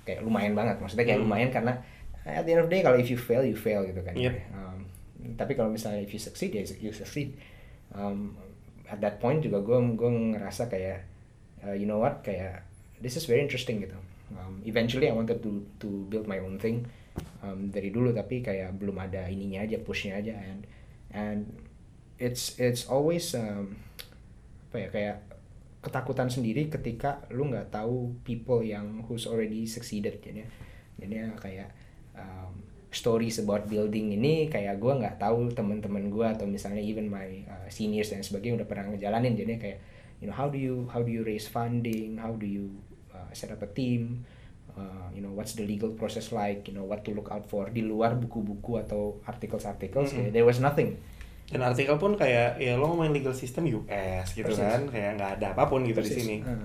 Kayak 0.07 0.23
lumayan 0.23 0.55
banget. 0.55 0.79
Maksudnya 0.79 1.03
kayak 1.03 1.19
Hmm. 1.19 1.27
lumayan 1.27 1.51
karena 1.51 1.73
at 2.23 2.47
the 2.47 2.55
end 2.55 2.63
of 2.63 2.69
the 2.71 2.79
day 2.79 2.87
kalau 2.87 2.95
if 2.95 3.11
you 3.11 3.19
fail 3.19 3.43
you 3.43 3.59
fail 3.59 3.83
gitu 3.83 3.99
kan. 4.05 4.15
Yep. 4.15 4.35
um, 4.55 4.79
tapi 5.35 5.59
kalau 5.59 5.73
misalnya 5.73 6.05
if 6.05 6.15
you 6.15 6.21
succeed 6.23 6.55
ya 6.55 6.63
you 6.79 6.95
succeed. 6.95 7.35
Um, 7.91 8.39
at 8.91 8.99
that 8.99 9.23
point 9.23 9.41
juga 9.41 9.63
gue 9.63 9.79
gue 9.95 10.11
ngerasa 10.35 10.67
kayak 10.67 11.07
uh, 11.63 11.75
you 11.75 11.87
know 11.87 12.03
what 12.03 12.27
kayak 12.27 12.67
this 12.99 13.15
is 13.15 13.25
very 13.25 13.41
interesting 13.41 13.81
gitu. 13.81 13.97
Um, 14.35 14.63
eventually 14.67 15.11
I 15.11 15.15
wanted 15.15 15.43
to 15.43 15.67
to 15.83 16.07
build 16.07 16.27
my 16.31 16.39
own 16.39 16.59
thing 16.59 16.87
um, 17.43 17.71
dari 17.71 17.91
dulu 17.91 18.15
tapi 18.15 18.43
kayak 18.43 18.77
belum 18.79 18.99
ada 18.99 19.27
ininya 19.27 19.67
aja 19.67 19.79
pushnya 19.83 20.19
aja 20.23 20.39
and 20.39 20.61
and 21.11 21.41
it's 22.21 22.55
it's 22.61 22.87
always 22.87 23.35
um, 23.35 23.75
apa 24.71 24.77
ya 24.87 24.89
kayak 24.93 25.17
ketakutan 25.81 26.29
sendiri 26.29 26.69
ketika 26.69 27.25
lu 27.33 27.49
nggak 27.49 27.73
tahu 27.73 28.15
people 28.23 28.61
yang 28.61 29.03
who's 29.09 29.25
already 29.25 29.65
succeeded 29.65 30.21
jadi 30.21 30.45
jadi 31.01 31.33
kayak 31.41 31.73
um, 32.15 32.60
stories 32.91 33.39
about 33.39 33.71
building 33.71 34.11
ini 34.15 34.51
kayak 34.51 34.83
gue 34.83 34.93
nggak 34.99 35.23
tahu 35.23 35.55
teman-teman 35.55 36.11
gue 36.11 36.27
atau 36.27 36.47
misalnya 36.47 36.83
even 36.83 37.07
my 37.07 37.47
uh, 37.47 37.67
seniors 37.71 38.11
dan 38.11 38.23
sebagainya 38.27 38.63
udah 38.63 38.69
pernah 38.69 38.91
ngejalanin 38.91 39.39
jadi 39.39 39.55
kayak 39.57 39.79
you 40.19 40.27
know 40.27 40.35
how 40.35 40.51
do 40.51 40.59
you 40.59 40.91
how 40.91 40.99
do 40.99 41.11
you 41.11 41.23
raise 41.23 41.47
funding 41.47 42.19
how 42.19 42.35
do 42.35 42.45
you 42.45 42.67
uh, 43.15 43.31
set 43.31 43.55
up 43.55 43.63
a 43.63 43.71
team 43.71 44.27
uh, 44.75 45.07
you 45.15 45.23
know 45.23 45.31
what's 45.31 45.55
the 45.55 45.63
legal 45.63 45.95
process 45.95 46.35
like 46.35 46.67
you 46.67 46.75
know 46.75 46.83
what 46.83 47.07
to 47.07 47.15
look 47.15 47.31
out 47.31 47.47
for 47.47 47.71
di 47.71 47.87
luar 47.87 48.19
buku-buku 48.19 48.83
atau 48.83 49.23
articles-articles 49.23 50.11
Mm-mm. 50.11 50.29
kayak 50.29 50.33
there 50.35 50.47
was 50.47 50.59
nothing 50.59 50.99
Dan 51.51 51.67
artikel 51.67 51.99
pun 51.99 52.15
kayak 52.15 52.63
ya 52.63 52.79
lo 52.79 52.95
ngomongin 52.95 53.11
legal 53.11 53.35
system 53.35 53.67
US 53.67 54.39
gitu 54.39 54.55
Persis. 54.55 54.63
kan, 54.63 54.87
kayak 54.87 55.19
nggak 55.19 55.31
ada 55.43 55.47
apa 55.51 55.67
pun 55.67 55.83
gitu 55.83 55.99
di 55.99 56.07
Persis. 56.07 56.23
sini. 56.23 56.37
Uh, 56.47 56.63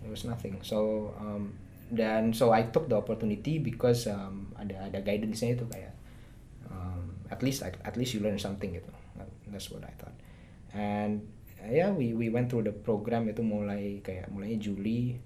there 0.00 0.08
was 0.08 0.24
nothing. 0.24 0.56
So 0.64 1.12
um, 1.20 1.52
dan 1.92 2.32
so 2.32 2.52
I 2.54 2.68
took 2.72 2.88
the 2.88 2.96
opportunity 2.96 3.60
because 3.60 4.08
um, 4.08 4.52
ada 4.56 4.88
ada 4.88 4.98
guidance-nya 5.04 5.56
itu 5.58 5.64
kayak 5.68 5.92
um, 6.70 7.20
at 7.28 7.44
least 7.44 7.60
at, 7.64 7.94
least 7.98 8.16
you 8.16 8.20
learn 8.24 8.40
something 8.40 8.72
gitu. 8.72 8.90
That's 9.48 9.68
what 9.70 9.84
I 9.84 9.92
thought. 9.94 10.16
And 10.74 11.28
uh, 11.60 11.70
yeah, 11.70 11.92
we 11.92 12.16
we 12.16 12.32
went 12.32 12.50
through 12.50 12.66
the 12.66 12.74
program 12.74 13.28
itu 13.30 13.44
mulai 13.44 14.00
kayak 14.00 14.32
mulainya 14.32 14.58
Juli, 14.58 15.20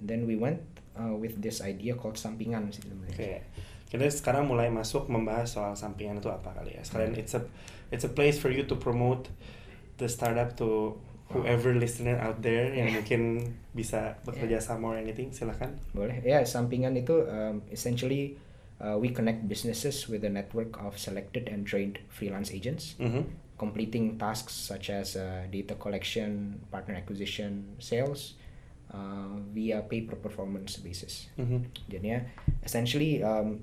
and 0.00 0.04
then 0.08 0.24
we 0.26 0.34
went 0.34 0.64
uh, 0.96 1.14
with 1.14 1.38
this 1.38 1.60
idea 1.62 1.94
called 1.94 2.16
sampingan 2.16 2.72
sih 2.72 2.82
sebenarnya. 2.82 3.16
Oke. 3.16 3.34
Kita 3.90 4.06
sekarang 4.06 4.46
mulai 4.46 4.70
masuk 4.70 5.10
membahas 5.10 5.50
soal 5.50 5.74
sampingan 5.74 6.22
itu 6.22 6.30
apa 6.30 6.54
kali 6.54 6.78
ya. 6.78 6.82
Sekalian 6.86 7.18
it's 7.18 7.34
a 7.34 7.42
it's 7.90 8.06
a 8.06 8.12
place 8.12 8.38
for 8.38 8.50
you 8.50 8.62
to 8.66 8.78
promote 8.78 9.30
the 9.98 10.06
startup 10.06 10.54
to 10.56 10.96
whoever 11.30 11.74
listener 11.74 12.18
out 12.18 12.42
there 12.42 12.74
yang 12.74 12.90
mungkin 12.94 13.54
bisa 13.70 14.18
bekerja 14.26 14.58
sama 14.58 14.94
or 14.94 14.98
anything, 14.98 15.30
silahkan. 15.30 15.78
Boleh. 15.94 16.18
Ya, 16.26 16.42
sampingan 16.42 16.98
itu 16.98 17.22
um, 17.26 17.62
essentially 17.70 18.34
uh, 18.82 18.98
we 18.98 19.14
connect 19.14 19.46
businesses 19.46 20.10
with 20.10 20.26
a 20.26 20.32
network 20.32 20.74
of 20.82 20.98
selected 20.98 21.46
and 21.46 21.66
trained 21.66 22.02
freelance 22.10 22.50
agents. 22.50 22.98
Mhm. 22.98 23.50
completing 23.60 24.16
tasks 24.16 24.56
such 24.56 24.88
as 24.88 25.20
uh, 25.20 25.44
data 25.52 25.76
collection, 25.76 26.56
partner 26.72 26.96
acquisition, 26.96 27.76
sales 27.76 28.32
uh, 28.88 29.36
via 29.52 29.84
pay 29.84 30.00
per 30.00 30.16
performance 30.16 30.80
basis. 30.80 31.28
Mhm. 31.36 31.68
Jadinya 31.92 32.24
essentially 32.64 33.20
um, 33.20 33.60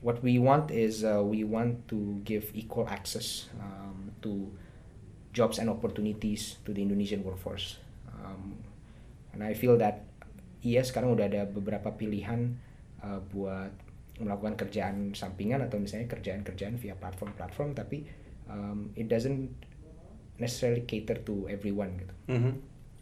what 0.00 0.24
we 0.24 0.40
want 0.40 0.72
is 0.72 1.04
uh, 1.04 1.20
we 1.20 1.44
want 1.44 1.84
to 1.92 2.24
give 2.24 2.48
equal 2.56 2.88
access 2.88 3.52
um, 3.60 4.16
to 4.24 4.48
jobs 5.32 5.56
and 5.58 5.72
opportunities 5.72 6.60
to 6.64 6.76
the 6.76 6.80
Indonesian 6.84 7.24
workforce. 7.24 7.80
Um, 8.12 8.60
and 9.32 9.40
I 9.40 9.56
feel 9.56 9.80
that 9.80 10.04
iya 10.62 10.84
sekarang 10.84 11.16
udah 11.16 11.26
ada 11.26 11.42
beberapa 11.48 11.96
pilihan 11.96 12.60
uh, 13.02 13.18
buat 13.32 13.72
melakukan 14.20 14.54
kerjaan 14.54 15.16
sampingan 15.16 15.64
atau 15.64 15.80
misalnya 15.80 16.06
kerjaan-kerjaan 16.06 16.78
via 16.78 16.94
platform-platform 16.94 17.74
tapi 17.74 18.06
um, 18.46 18.92
it 18.94 19.08
doesn't 19.10 19.50
necessarily 20.38 20.84
cater 20.84 21.18
to 21.24 21.48
everyone 21.48 21.96
gitu. 21.98 22.14
Mhm. 22.30 22.52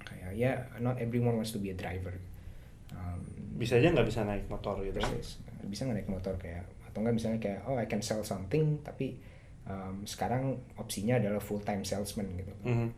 Kayak 0.01 0.33
ya 0.39 0.53
not 0.81 0.97
everyone 1.03 1.37
wants 1.37 1.53
to 1.53 1.61
be 1.61 1.75
a 1.75 1.77
driver. 1.77 2.15
Um, 2.95 3.21
Bisa 3.61 3.77
aja 3.77 3.93
nggak 3.93 4.09
bisa 4.09 4.25
naik 4.25 4.49
motor 4.49 4.81
gitu 4.81 4.97
kan. 4.97 5.11
Persis. 5.13 5.43
bisa 5.61 5.85
nggak 5.85 5.99
naik 6.01 6.11
motor 6.11 6.35
kayak 6.41 6.65
atau 6.89 7.05
enggak 7.05 7.21
misalnya 7.21 7.39
kayak 7.39 7.61
oh 7.69 7.77
I 7.77 7.85
can 7.85 8.01
sell 8.01 8.25
something 8.25 8.81
tapi 8.81 9.21
um, 9.71 10.03
sekarang 10.03 10.43
opsinya 10.75 11.15
adalah 11.17 11.39
full 11.39 11.61
time 11.61 11.81
salesman 11.81 12.27
gitu 12.35 12.51
Mhm. 12.63 12.89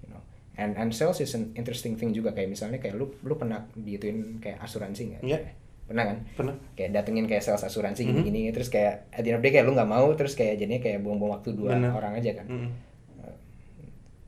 you 0.00 0.08
know 0.08 0.22
and 0.54 0.72
and 0.74 0.90
sales 0.90 1.18
is 1.18 1.32
an 1.32 1.52
interesting 1.52 1.94
thing 1.94 2.10
juga 2.10 2.32
kayak 2.32 2.48
misalnya 2.48 2.78
kayak 2.78 2.96
lu 2.96 3.12
lu 3.20 3.36
pernah 3.36 3.68
diituin 3.74 4.40
kayak 4.40 4.58
asuransi 4.58 5.12
nggak 5.12 5.22
Iya. 5.22 5.38
pernah 5.82 6.04
kan 6.06 6.18
Pernah. 6.32 6.54
kayak 6.72 6.90
datengin 6.92 7.26
kayak 7.26 7.42
sales 7.42 7.60
asuransi 7.60 8.02
Mhm. 8.02 8.08
gini-gini 8.08 8.40
terus 8.50 8.66
kayak 8.66 9.10
at 9.10 9.20
the 9.20 9.28
end 9.28 9.36
of 9.36 9.40
the 9.40 9.46
day 9.46 9.52
kayak 9.52 9.66
lu 9.66 9.74
nggak 9.74 9.90
mau 9.90 10.08
terus 10.12 10.32
kayak 10.32 10.56
jadinya 10.56 10.80
kayak 10.80 10.98
buang-buang 11.00 11.36
waktu 11.36 11.52
dua 11.52 11.76
Bener. 11.76 11.92
orang 11.92 12.16
aja 12.16 12.32
kan 12.34 12.46
Mhm. 12.46 12.70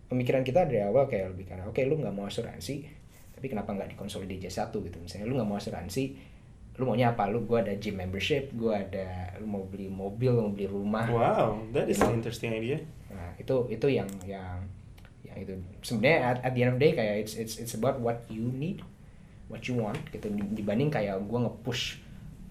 pemikiran 0.07 0.43
kita 0.43 0.65
dari 0.65 0.81
awal 0.81 1.07
kayak 1.07 1.35
lebih 1.35 1.49
karena 1.49 1.65
oke 1.65 1.81
lu 1.81 1.97
nggak 1.97 2.13
mau 2.13 2.25
asuransi 2.25 2.87
tapi 3.35 3.47
kenapa 3.47 3.73
nggak 3.73 3.97
dikonsolidasi 3.97 4.47
satu 4.49 4.79
gitu 4.81 4.99
misalnya 4.99 5.27
lu 5.27 5.35
nggak 5.35 5.49
mau 5.49 5.59
asuransi 5.59 6.05
lu 6.75 6.85
maunya 6.85 7.11
apa 7.11 7.31
lu 7.31 7.43
gua 7.43 7.63
ada 7.63 7.75
gym 7.75 7.95
membership 7.95 8.51
gua 8.53 8.83
ada 8.83 9.31
lu 9.39 9.47
mau 9.47 9.63
beli 9.63 9.87
mobil 9.87 10.31
lu 10.31 10.41
mau 10.43 10.53
beli 10.53 10.67
rumah 10.67 11.07
Wow, 11.07 11.63
that 11.71 11.87
is 11.87 11.99
an 11.99 12.11
know? 12.11 12.19
interesting 12.19 12.51
idea. 12.51 12.83
nah 13.09 13.31
itu 13.37 13.55
itu 13.69 13.87
yang 13.89 14.11
yang 14.27 14.59
yang 15.23 15.37
itu 15.39 15.55
sebenarnya 15.81 16.19
at, 16.25 16.37
at 16.43 16.53
the 16.53 16.61
end 16.61 16.71
of 16.71 16.77
the 16.77 16.83
day 16.83 16.93
kayak 16.93 17.23
it's 17.23 17.35
it's 17.35 17.55
it's 17.57 17.75
about 17.75 17.99
what 17.99 18.27
you 18.27 18.51
need 18.51 18.83
what 19.47 19.63
you 19.65 19.79
want 19.79 19.99
gitu 20.11 20.27
dibanding 20.53 20.91
kayak 20.91 21.15
gua 21.25 21.47
nge-push 21.47 22.03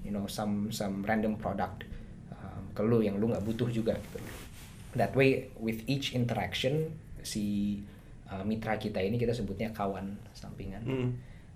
you 0.03 0.11
know 0.11 0.23
some 0.25 0.71
some 0.71 1.03
random 1.03 1.35
product 1.35 1.83
um, 2.31 2.63
ke 2.71 2.79
lu 2.79 2.99
yang 2.99 3.19
lu 3.19 3.27
nggak 3.27 3.43
butuh 3.43 3.67
juga 3.67 3.99
gitu 3.99 4.19
that 4.95 5.11
way 5.11 5.51
with 5.57 5.83
each 5.83 6.15
interaction 6.15 6.95
si 7.23 7.75
uh, 8.27 8.43
mitra 8.43 8.75
kita 8.75 8.99
ini 8.99 9.15
kita 9.15 9.35
sebutnya 9.35 9.67
kawan 9.71 10.15
sampingan 10.31 10.79
Mhm. 10.83 11.09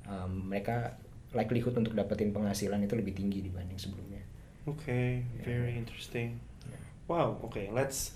um, 0.03 0.31
mereka 0.47 0.99
likelihood 1.37 1.77
untuk 1.77 1.93
dapetin 1.93 2.33
penghasilan 2.33 2.81
itu 2.81 2.97
lebih 2.97 3.13
tinggi 3.13 3.45
dibanding 3.45 3.77
sebelumnya 3.77 4.25
Okay, 4.67 5.23
very 5.47 5.79
interesting. 5.79 6.43
Yeah. 6.67 6.83
Wow, 7.07 7.39
okay, 7.47 7.71
let's 7.71 8.11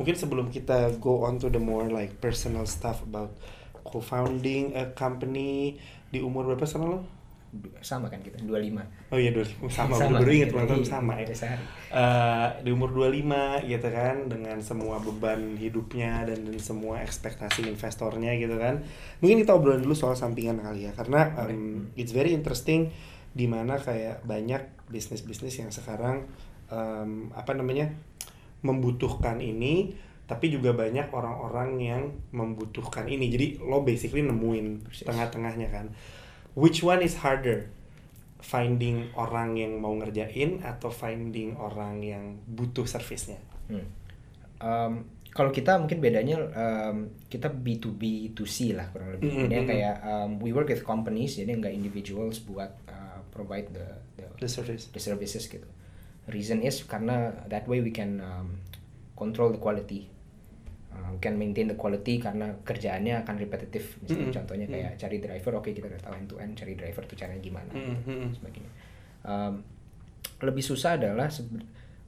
mungkin 0.00 0.16
sebelum 0.16 0.48
kita 0.48 0.96
go 0.96 1.28
on 1.28 1.36
to 1.36 1.52
the 1.52 1.60
more 1.60 1.84
like 1.92 2.16
personal 2.16 2.64
stuff 2.64 3.04
about 3.04 3.36
co-founding 3.84 4.72
a 4.72 4.88
company 4.96 5.76
di 6.08 6.24
umur 6.24 6.48
berapa 6.48 6.64
sana 6.64 6.96
lo? 6.96 7.04
Sama 7.84 8.08
kan 8.08 8.24
kita 8.24 8.40
25 8.40 9.12
Oh 9.12 9.20
iya 9.20 9.28
dulu 9.28 9.44
sama, 9.68 9.92
Sama, 10.00 10.24
baru 10.24 10.30
inget 10.32 10.50
ulang 10.56 10.64
tahun 10.72 10.80
Iya, 10.80 10.88
sama 10.88 11.12
ya. 11.20 11.26
sehari. 11.36 11.64
Eh, 11.92 12.48
di 12.64 12.70
umur 12.72 12.96
25 12.96 13.68
gitu 13.68 13.88
kan 13.92 14.16
dengan 14.32 14.56
semua 14.64 14.96
beban 14.96 15.60
hidupnya 15.60 16.24
dan, 16.24 16.48
dan 16.48 16.56
semua 16.56 17.04
ekspektasi 17.04 17.68
investornya 17.68 18.32
gitu 18.40 18.56
kan. 18.56 18.80
Mungkin 19.20 19.44
kita 19.44 19.52
obrolin 19.52 19.84
dulu 19.84 19.92
soal 19.92 20.16
sampingan 20.16 20.64
kali 20.64 20.88
ya 20.88 20.92
karena 20.96 21.28
um, 21.44 21.92
it's 21.92 22.16
very 22.16 22.32
interesting 22.32 22.88
di 23.36 23.44
mana 23.44 23.76
kayak 23.76 24.24
banyak 24.24 24.88
bisnis-bisnis 24.88 25.60
yang 25.60 25.68
sekarang 25.68 26.24
um, 26.72 27.28
apa 27.36 27.52
namanya 27.52 27.92
membutuhkan 28.64 29.40
ini 29.44 29.92
tapi 30.24 30.48
juga 30.48 30.72
banyak 30.72 31.12
orang-orang 31.12 31.70
yang 31.82 32.02
membutuhkan 32.32 33.04
ini. 33.04 33.28
Jadi 33.28 33.60
lo 33.60 33.84
basically 33.84 34.24
nemuin 34.24 34.88
tengah-tengahnya 35.04 35.68
kan. 35.68 35.92
Which 36.52 36.84
one 36.84 37.00
is 37.00 37.20
harder? 37.24 37.72
Finding 38.42 39.14
orang 39.14 39.54
yang 39.54 39.78
mau 39.78 39.94
ngerjain 39.94 40.60
atau 40.66 40.90
finding 40.90 41.54
orang 41.56 42.02
yang 42.02 42.24
butuh 42.44 42.84
servisnya? 42.84 43.38
Hmm. 43.70 43.86
Um, 44.62 44.92
kalau 45.32 45.48
kita 45.48 45.80
mungkin 45.80 46.04
bedanya 46.04 46.44
um, 46.52 47.08
kita 47.32 47.48
B2B 47.48 48.36
to 48.36 48.44
C 48.44 48.76
lah 48.76 48.92
kurang 48.92 49.16
lebih. 49.16 49.32
Mm, 49.32 49.48
Jadi 49.48 49.62
mm, 49.64 49.68
kayak 49.72 49.96
um, 50.04 50.30
we 50.44 50.52
work 50.52 50.68
with 50.68 50.84
companies 50.84 51.40
jadi 51.40 51.56
nggak 51.56 51.72
individuals 51.72 52.44
buat 52.44 52.68
uh, 52.84 53.24
provide 53.32 53.72
the, 53.72 53.88
the 54.20 54.28
The 54.36 54.48
service. 54.50 54.92
the 54.92 55.00
services 55.00 55.48
gitu. 55.48 55.64
Reason 56.28 56.60
is 56.60 56.84
karena 56.84 57.32
that 57.48 57.64
way 57.64 57.80
we 57.80 57.88
can 57.88 58.20
um, 58.20 58.60
control 59.16 59.48
the 59.48 59.58
quality. 59.58 60.11
We 61.12 61.20
can 61.20 61.36
maintain 61.36 61.68
the 61.68 61.76
quality 61.76 62.16
karena 62.16 62.56
kerjaannya 62.64 63.20
akan 63.20 63.34
repetitif. 63.36 64.00
Misalnya 64.00 64.32
Mm-mm. 64.32 64.36
contohnya 64.40 64.66
Mm. 64.66 64.72
kayak 64.72 64.92
cari 64.96 65.16
driver, 65.20 65.52
oke 65.60 65.70
kita 65.70 65.86
udah 65.88 66.00
tahu 66.00 66.14
end 66.16 66.28
to 66.28 66.36
end 66.40 66.52
cari 66.56 66.72
driver 66.72 67.02
tuh 67.04 67.16
caranya 67.20 67.40
gimana. 67.40 67.68
Mm, 67.68 67.96
mm, 68.00 68.08
mm. 68.08 68.30
sebagainya. 68.40 68.70
Um, 69.22 69.54
lebih 70.40 70.64
susah 70.64 70.96
adalah 70.96 71.28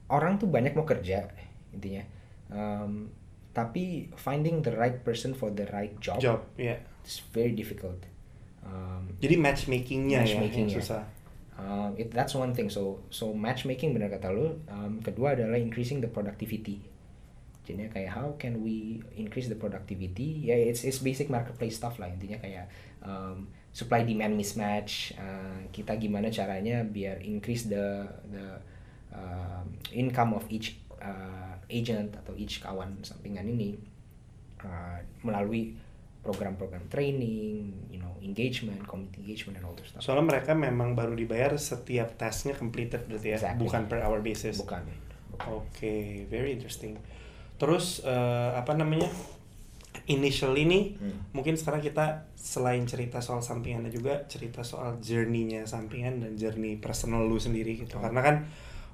orang 0.08 0.40
tuh 0.40 0.48
banyak 0.48 0.72
mau 0.72 0.84
kerja 0.84 1.28
intinya, 1.70 2.04
Um, 2.44 3.08
tapi 3.50 4.12
finding 4.14 4.60
the 4.60 4.70
right 4.74 5.00
person 5.00 5.32
for 5.32 5.48
the 5.50 5.64
right 5.72 5.96
job, 5.98 6.20
Job, 6.20 6.40
ya. 6.56 6.76
is 7.02 7.24
very 7.32 7.50
difficult. 7.52 7.98
Um, 8.62 9.16
Jadi 9.18 9.36
matchmakingnya 9.36 10.24
ya 10.24 10.40
yang 10.44 10.68
susah. 10.68 11.04
um, 11.56 11.92
it 11.96 12.12
that's 12.12 12.32
one 12.32 12.52
thing. 12.52 12.68
So 12.68 13.04
so 13.08 13.32
matchmaking 13.32 13.92
benar 13.92 14.12
kata 14.12 14.32
lu. 14.32 14.60
Um, 14.66 15.00
kedua 15.00 15.36
adalah 15.36 15.56
increasing 15.56 16.00
the 16.00 16.08
productivity. 16.08 16.84
Jadi 17.64 17.88
kayak 17.88 18.12
how 18.12 18.36
can 18.36 18.60
we 18.60 19.00
increase 19.16 19.48
the 19.48 19.56
productivity? 19.56 20.52
Ya 20.52 20.56
it's 20.56 20.84
it's 20.84 21.00
basic 21.00 21.32
marketplace 21.32 21.80
stuff 21.80 21.96
lah 21.96 22.12
intinya 22.12 22.36
kayak 22.36 22.68
um, 23.00 23.48
supply 23.72 24.04
demand 24.04 24.36
mismatch. 24.36 25.16
Uh, 25.16 25.64
kita 25.72 25.96
gimana 25.96 26.28
caranya 26.28 26.84
biar 26.84 27.24
increase 27.24 27.66
the 27.66 28.04
the 28.28 28.46
um, 29.16 29.66
income 29.96 30.36
of 30.36 30.44
each 30.52 30.76
uh, 31.00 31.56
agent 31.72 32.12
atau 32.20 32.36
each 32.36 32.60
kawan 32.60 33.00
sampingan 33.00 33.48
ini 33.48 33.80
uh, 34.60 35.00
melalui 35.24 35.74
program-program 36.24 36.88
training, 36.88 37.68
you 37.92 38.00
know, 38.00 38.16
engagement, 38.24 38.80
community 38.88 39.20
engagement 39.20 39.60
and 39.60 39.64
all 39.68 39.76
those 39.76 39.92
stuff. 39.92 40.00
Soalnya 40.00 40.24
mereka 40.24 40.56
memang 40.56 40.96
baru 40.96 41.12
dibayar 41.12 41.52
setiap 41.60 42.16
tasnya 42.16 42.56
completed 42.56 43.04
berarti 43.04 43.36
ya, 43.36 43.36
Exactly. 43.36 43.60
bukan 43.60 43.82
per 43.92 44.00
hour 44.00 44.24
basis. 44.24 44.56
Bukan. 44.56 44.88
Oke, 45.52 46.24
very 46.32 46.56
interesting. 46.56 46.96
Terus 47.56 48.02
eh, 48.02 48.50
apa 48.52 48.74
namanya? 48.74 49.08
initially 50.04 50.68
nih 50.68 50.84
Hmm. 51.00 51.16
mungkin 51.32 51.56
sekarang 51.56 51.80
kita 51.80 52.28
selain 52.36 52.84
cerita 52.84 53.24
soal 53.24 53.40
sampingannya 53.40 53.88
juga 53.88 54.26
cerita 54.28 54.60
soal 54.60 55.00
journey-nya 55.00 55.64
sampingan 55.64 56.20
dan 56.20 56.36
journey 56.36 56.76
personal 56.76 57.24
lu 57.24 57.40
sendiri 57.40 57.78
gitu. 57.78 57.96
Oh. 57.96 58.04
Karena 58.04 58.20
kan 58.20 58.36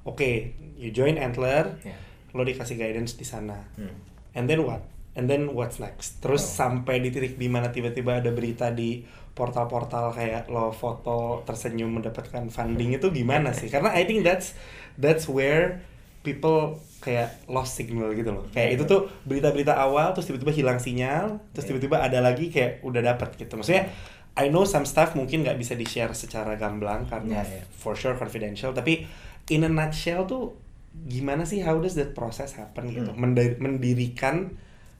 oke, 0.06 0.30
you 0.78 0.94
join 0.94 1.18
Antler, 1.18 1.82
Ya. 1.82 1.96
lo 2.30 2.46
dikasih 2.46 2.78
guidance 2.78 3.18
di 3.18 3.26
sana. 3.26 3.58
Hmm. 3.74 3.90
And 4.38 4.46
then 4.46 4.62
what? 4.62 4.86
And 5.18 5.26
then 5.26 5.50
what's 5.50 5.82
next? 5.82 6.22
Terus 6.22 6.46
Oh. 6.46 6.54
sampai 6.62 7.02
di 7.02 7.10
titik 7.10 7.34
di 7.34 7.50
mana 7.50 7.74
tiba-tiba 7.74 8.22
ada 8.22 8.30
berita 8.30 8.70
di 8.70 9.02
portal-portal 9.34 10.14
kayak 10.14 10.46
lo 10.46 10.70
foto 10.70 11.42
tersenyum 11.42 11.90
mendapatkan 11.90 12.46
funding 12.46 12.94
itu 12.94 13.10
gimana 13.10 13.50
sih? 13.50 13.66
Karena 13.66 13.90
I 13.90 14.06
think 14.06 14.22
that's 14.22 14.54
that's 14.94 15.26
where 15.26 15.82
people 16.20 16.76
kayak 17.00 17.32
lost 17.48 17.80
signal 17.80 18.12
gitu 18.12 18.28
loh. 18.28 18.44
Kayak 18.52 18.68
Iya, 18.68 18.76
itu 18.76 18.84
iya. 18.84 18.92
tuh 18.92 19.00
berita-berita 19.24 19.72
awal 19.72 20.12
terus 20.12 20.28
tiba-tiba 20.28 20.52
hilang 20.52 20.76
sinyal, 20.76 21.40
terus 21.52 21.64
Iya. 21.64 21.70
tiba-tiba 21.72 21.96
ada 21.96 22.20
lagi 22.20 22.52
kayak 22.52 22.84
udah 22.84 23.00
dapat 23.00 23.40
gitu. 23.40 23.56
Maksudnya 23.56 23.88
I 24.36 24.46
know 24.46 24.62
some 24.62 24.84
stuff 24.84 25.16
mungkin 25.16 25.42
nggak 25.42 25.56
bisa 25.56 25.74
di-share 25.74 26.12
secara 26.12 26.54
gamblang 26.54 27.08
karena 27.08 27.40
Iya, 27.40 27.60
iya. 27.60 27.64
for 27.72 27.96
sure 27.96 28.14
confidential, 28.14 28.70
tapi 28.70 29.08
in 29.48 29.64
a 29.64 29.70
nutshell 29.70 30.28
tuh 30.28 30.54
gimana 30.90 31.42
sih 31.42 31.64
how 31.64 31.80
does 31.80 31.96
that 31.96 32.12
process 32.12 32.54
happen 32.54 32.92
gitu? 32.92 33.10
Hmm. 33.10 33.32
Mendirikan 33.58 34.54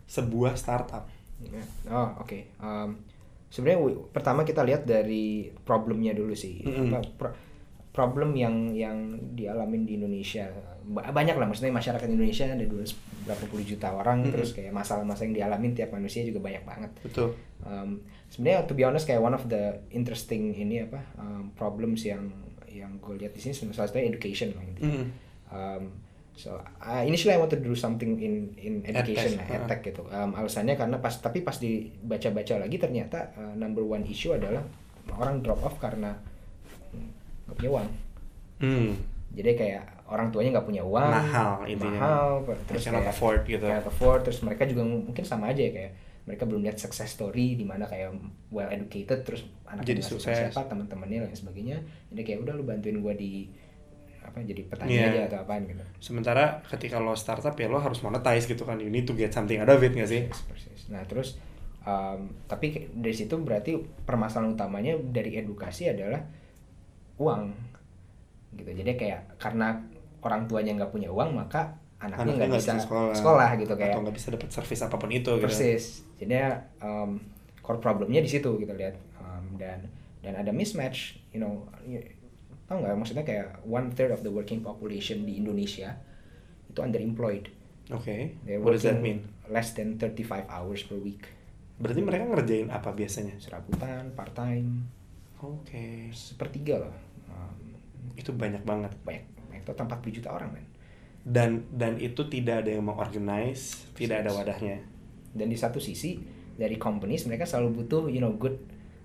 sebuah 0.07 0.57
startup. 0.57 1.05
Ya. 1.41 1.63
Oh 1.89 2.17
oke. 2.21 2.49
Um, 2.59 2.97
Sebenarnya 3.51 3.83
pertama 4.15 4.47
kita 4.47 4.63
lihat 4.63 4.87
dari 4.87 5.51
problemnya 5.67 6.15
dulu 6.15 6.39
sih. 6.39 6.63
Mm-mm. 6.63 6.95
Apa, 6.95 7.03
pro- 7.19 7.35
problem 7.91 8.39
yang 8.39 8.71
yang 8.71 9.19
dialamin 9.35 9.83
di 9.83 9.99
Indonesia 9.99 10.47
Ba- 10.91 11.11
banyak 11.11 11.37
lah 11.39 11.47
maksudnya 11.47 11.75
masyarakat 11.75 12.09
Indonesia 12.11 12.47
ada 12.51 12.67
dua 12.67 12.83
berapa 13.27 13.45
puluh 13.47 13.63
juta 13.63 13.95
orang 13.95 14.25
Mm-mm. 14.25 14.33
terus 14.35 14.57
kayak 14.57 14.75
masalah-masalah 14.75 15.27
yang 15.31 15.37
dialamin 15.37 15.73
tiap 15.77 15.95
manusia 15.95 16.27
juga 16.27 16.43
banyak 16.43 16.65
banget. 16.67 16.91
Betul. 17.05 17.37
Um, 17.63 18.03
sebenarnya 18.33 18.67
to 18.67 18.75
be 18.75 18.83
honest 18.83 19.07
kayak 19.07 19.23
one 19.23 19.37
of 19.37 19.47
the 19.47 19.79
interesting 19.95 20.51
ini 20.55 20.87
apa 20.87 21.03
um, 21.21 21.55
problems 21.55 22.03
yang 22.03 22.31
yang 22.71 22.99
gue 23.03 23.19
lihat 23.19 23.35
di 23.35 23.43
sini 23.43 23.53
salah 23.75 23.87
satunya 23.87 24.11
education 24.11 24.55
lah 24.55 24.65
intinya. 24.67 25.03
Mm. 25.03 25.09
Um, 25.51 25.83
so 26.35 26.59
uh, 26.59 27.03
initially 27.03 27.35
I 27.35 27.43
wanted 27.43 27.61
to 27.63 27.67
do 27.67 27.75
something 27.75 28.17
in 28.23 28.55
in 28.57 28.75
education 28.87 29.37
lah, 29.37 29.67
edtech 29.67 29.83
gitu. 29.95 30.07
Um, 30.11 30.35
alasannya 30.35 30.75
karena 30.79 30.99
pas 31.03 31.13
tapi 31.19 31.43
pas 31.43 31.59
dibaca-baca 31.59 32.67
lagi 32.67 32.79
ternyata 32.79 33.35
uh, 33.37 33.55
number 33.59 33.83
one 33.83 34.07
issue 34.07 34.35
adalah 34.35 34.63
orang 35.19 35.43
drop 35.43 35.61
off 35.67 35.77
karena 35.83 36.15
mm, 36.15 36.30
nggak 37.51 37.59
punya 37.59 37.71
uang. 37.73 37.89
Hmm. 38.61 38.91
Jadi 39.31 39.51
kayak 39.55 39.83
orang 40.07 40.31
tuanya 40.31 40.51
nggak 40.55 40.67
punya 40.67 40.83
uang, 40.83 41.07
Mahal 41.09 41.53
intinya. 41.65 41.99
mahal, 41.99 42.31
terus 42.65 42.83
kayak 42.83 43.07
afford 43.09 43.43
gitu. 43.45 43.63
cannot 43.63 43.87
afford, 43.87 44.21
terus 44.23 44.39
mereka 44.41 44.63
juga 44.65 44.83
mungkin 44.83 45.23
sama 45.23 45.51
aja 45.51 45.63
ya 45.63 45.71
kayak 45.71 45.93
mereka 46.21 46.43
belum 46.45 46.63
lihat 46.63 46.77
success 46.77 47.11
story 47.11 47.55
di 47.55 47.63
mana 47.63 47.87
kayak 47.87 48.11
well 48.49 48.67
educated 48.67 49.23
terus 49.23 49.43
anaknya 49.65 49.87
Jadi 49.89 50.01
nggak 50.01 50.11
sukses. 50.13 50.37
siapa 50.37 50.63
teman-temannya 50.65 51.19
dan 51.25 51.33
sebagainya 51.33 51.79
jadi 52.09 52.23
kayak 52.23 52.39
udah 52.45 52.55
lu 52.55 52.63
bantuin 52.63 52.99
gua 52.99 53.15
di 53.15 53.49
apa 54.21 54.39
jadi 54.39 54.63
petani 54.63 54.91
Iya. 54.93 55.07
aja 55.09 55.21
atau 55.27 55.39
apaan 55.43 55.65
gitu 55.65 55.83
Sementara 55.99 56.61
ketika 56.69 56.99
lo 56.99 57.15
startup 57.15 57.57
ya 57.57 57.67
lo 57.67 57.79
harus 57.79 57.99
monetize 58.01 58.45
gitu 58.45 58.63
kan. 58.63 58.79
You 58.79 58.93
need 58.93 59.07
to 59.07 59.15
get 59.15 59.33
something 59.33 59.59
out 59.59 59.67
of 59.69 59.81
it 59.81 59.91
gak 59.91 60.07
sih? 60.07 60.29
Persis, 60.29 60.45
persis. 60.47 60.81
Nah 60.87 61.03
terus 61.03 61.41
um, 61.83 62.31
tapi 62.45 62.93
dari 62.93 63.17
situ 63.17 63.35
berarti 63.37 63.75
permasalahan 64.05 64.55
utamanya 64.55 64.95
dari 65.01 65.35
edukasi 65.35 65.89
adalah 65.89 66.21
uang 67.21 67.53
gitu. 68.57 68.71
Jadi 68.73 68.97
kayak 68.97 69.37
karena 69.37 69.77
orang 70.25 70.49
tuanya 70.49 70.73
nggak 70.81 70.91
punya 70.91 71.13
uang 71.13 71.37
maka 71.37 71.77
anaknya 72.01 72.49
nggak 72.49 72.57
bisa 72.57 72.81
sekolah. 72.81 73.51
gitu 73.61 73.77
kayak 73.77 73.93
Atau 73.95 74.03
nggak 74.09 74.17
bisa 74.17 74.29
dapat 74.33 74.49
service 74.49 74.83
apa 74.83 74.97
pun 74.97 75.13
itu 75.13 75.29
gitu. 75.37 75.45
persis. 75.45 76.03
Jadi 76.17 76.41
um, 76.81 77.21
core 77.61 77.79
problemnya 77.79 78.25
di 78.25 78.31
situ 78.33 78.49
kita 78.57 78.73
lihat 78.73 78.97
Um, 79.21 79.61
dan 79.61 79.85
dan 80.25 80.33
ada 80.33 80.49
mismatch, 80.49 81.21
you 81.31 81.39
know, 81.39 81.69
tau 82.67 82.81
nggak 82.81 82.97
maksudnya 82.97 83.23
kayak 83.23 83.61
one 83.69 83.93
third 83.93 84.11
of 84.11 84.25
the 84.25 84.33
working 84.33 84.65
population 84.65 85.23
di 85.29 85.37
Indonesia 85.37 85.93
itu 86.67 86.81
underemployed. 86.81 87.47
Oke. 87.93 88.41
They're 88.49 88.59
What 88.65 88.75
does 88.75 88.89
that 88.89 89.05
mean? 89.05 89.29
Less 89.53 89.77
than 89.77 90.01
35 90.01 90.49
hours 90.49 90.89
per 90.89 90.97
week. 90.99 91.27
Berarti 91.81 92.01
mereka 92.01 92.25
ngerjain 92.29 92.69
apa 92.73 92.93
biasanya? 92.97 93.37
Serabutan, 93.41 94.13
part 94.17 94.33
time, 94.33 94.89
Oke. 95.41 96.13
sepertiga 96.13 96.85
lah. 96.87 96.97
Itu 98.17 98.33
banyak 98.35 98.63
banget. 98.65 98.93
banyak, 99.03 99.25
banyak 99.51 99.65
total 99.65 99.87
40 99.89 100.17
juta 100.21 100.29
orang 100.33 100.51
kan. 100.57 100.67
Dan 101.21 101.51
dan 101.73 102.01
itu 102.01 102.25
tidak 102.29 102.65
ada 102.65 102.71
yang 102.73 102.85
mengorganize, 102.87 103.89
tidak 103.97 104.25
ada 104.25 104.33
wadahnya. 104.33 104.81
Dan 105.31 105.53
di 105.53 105.57
satu 105.59 105.79
sisi 105.79 106.17
dari 106.57 106.77
companies 106.77 107.25
mereka 107.25 107.49
selalu 107.49 107.85
butuh 107.85 108.09
you 108.13 108.21
know 108.21 108.33
good 108.37 108.57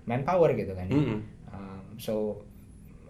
manpower 0.08 0.52
gitu 0.56 0.72
kan. 0.72 0.88
ya. 0.88 0.96
Mm-mm. 0.96 1.20
Um, 1.52 1.86
so 2.00 2.44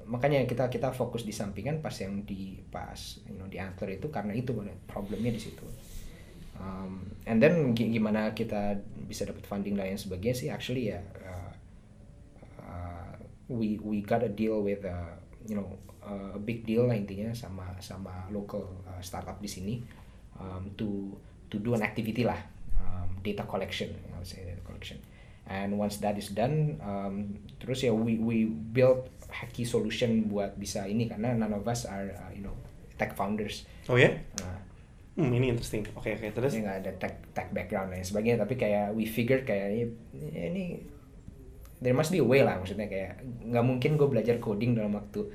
makanya 0.06 0.46
kita 0.46 0.70
kita 0.70 0.94
fokus 0.94 1.26
di 1.26 1.34
sampingan 1.34 1.82
pas 1.82 1.94
yang 1.98 2.22
di 2.22 2.62
pas 2.70 2.98
you 3.26 3.34
know 3.34 3.50
di 3.50 3.58
Antler 3.58 3.98
itu 3.98 4.06
karena 4.10 4.34
itu 4.34 4.54
problemnya 4.86 5.34
di 5.34 5.42
situ. 5.42 5.66
Um, 6.56 7.12
and 7.28 7.36
then 7.42 7.76
gi- 7.76 7.92
gimana 7.92 8.32
kita 8.32 8.80
bisa 9.04 9.28
dapat 9.28 9.44
funding 9.44 9.76
dan 9.76 9.92
lain 9.92 10.00
sebagainya 10.00 10.36
sih 10.40 10.48
actually 10.48 10.88
ya 10.88 11.04
uh, 11.20 11.52
uh, 12.64 13.12
we 13.52 13.76
we 13.84 14.00
got 14.00 14.24
a 14.24 14.30
deal 14.32 14.64
with 14.64 14.80
uh, 14.88 15.20
you 15.48 15.56
know 15.56 15.68
uh, 16.02 16.36
a 16.36 16.40
big 16.40 16.66
deal 16.66 16.86
lah 16.86 16.96
intinya 16.98 17.32
sama 17.34 17.74
sama 17.82 18.26
local 18.30 18.62
uh, 18.86 19.00
startup 19.02 19.38
di 19.42 19.48
sini 19.50 19.74
um, 20.38 20.70
to 20.78 21.14
to 21.50 21.58
do 21.62 21.74
an 21.74 21.82
activity 21.82 22.22
lah 22.26 22.38
um, 22.82 23.08
data 23.22 23.46
collection 23.46 23.90
I 24.12 24.18
would 24.18 24.28
say 24.28 24.42
data 24.44 24.62
collection 24.62 24.98
and 25.46 25.78
once 25.78 26.02
that 26.02 26.18
is 26.18 26.34
done 26.34 26.78
um, 26.82 27.38
terus 27.62 27.86
ya 27.86 27.94
we 27.94 28.18
we 28.18 28.50
build 28.50 29.06
hacky 29.30 29.62
solution 29.62 30.26
buat 30.26 30.58
bisa 30.58 30.86
ini 30.90 31.06
karena 31.06 31.34
none 31.34 31.54
of 31.54 31.62
us 31.66 31.86
are 31.86 32.10
uh, 32.14 32.30
you 32.34 32.42
know 32.42 32.54
tech 32.98 33.14
founders 33.14 33.66
Oh 33.86 33.94
ya? 33.94 34.10
Nah, 34.42 34.66
Hmm, 35.16 35.32
ini 35.32 35.48
interesting. 35.48 35.80
Oke 35.96 36.12
oke 36.12 36.28
terus. 36.28 36.52
dia 36.52 36.60
nggak 36.60 36.78
ada 36.84 36.92
tech 37.00 37.14
tech 37.32 37.48
background 37.48 37.88
dan 37.88 38.04
sebagainya 38.04 38.44
tapi 38.44 38.60
kayak 38.60 38.92
we 38.92 39.08
figured 39.08 39.48
kayak 39.48 39.72
ini, 39.72 39.84
ini 40.12 40.64
there 41.78 41.92
must 41.92 42.08
be 42.08 42.18
a 42.18 42.24
way 42.24 42.40
lah 42.40 42.56
maksudnya 42.56 42.88
kayak 42.88 43.20
nggak 43.44 43.64
mungkin 43.64 43.96
gue 43.96 44.08
belajar 44.08 44.36
coding 44.40 44.72
dalam 44.74 44.96
waktu 44.96 45.28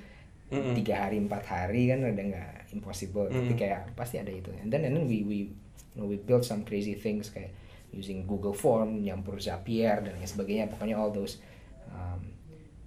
tiga 0.51 1.07
hari 1.07 1.15
empat 1.15 1.47
hari 1.47 1.87
kan 1.87 2.03
udah 2.03 2.25
nggak 2.27 2.53
impossible. 2.75 3.31
Tapi 3.31 3.55
Mm. 3.55 3.59
kayak 3.59 3.95
pasti 3.95 4.19
ada 4.19 4.27
itu. 4.27 4.51
And 4.59 4.67
then 4.67 4.83
and 4.83 4.99
then 4.99 5.07
we 5.07 5.23
we 5.23 5.47
you 5.47 5.95
know, 5.95 6.03
we 6.03 6.19
build 6.19 6.43
some 6.43 6.67
crazy 6.67 6.91
things 6.91 7.31
kayak 7.31 7.55
using 7.95 8.27
Google 8.27 8.51
Form 8.51 8.99
nyampur 8.99 9.39
Zapier 9.39 10.03
dan 10.03 10.11
lain 10.11 10.27
sebagainya. 10.27 10.67
Pokoknya 10.67 10.99
all 10.99 11.07
those 11.07 11.39
um, 11.87 12.35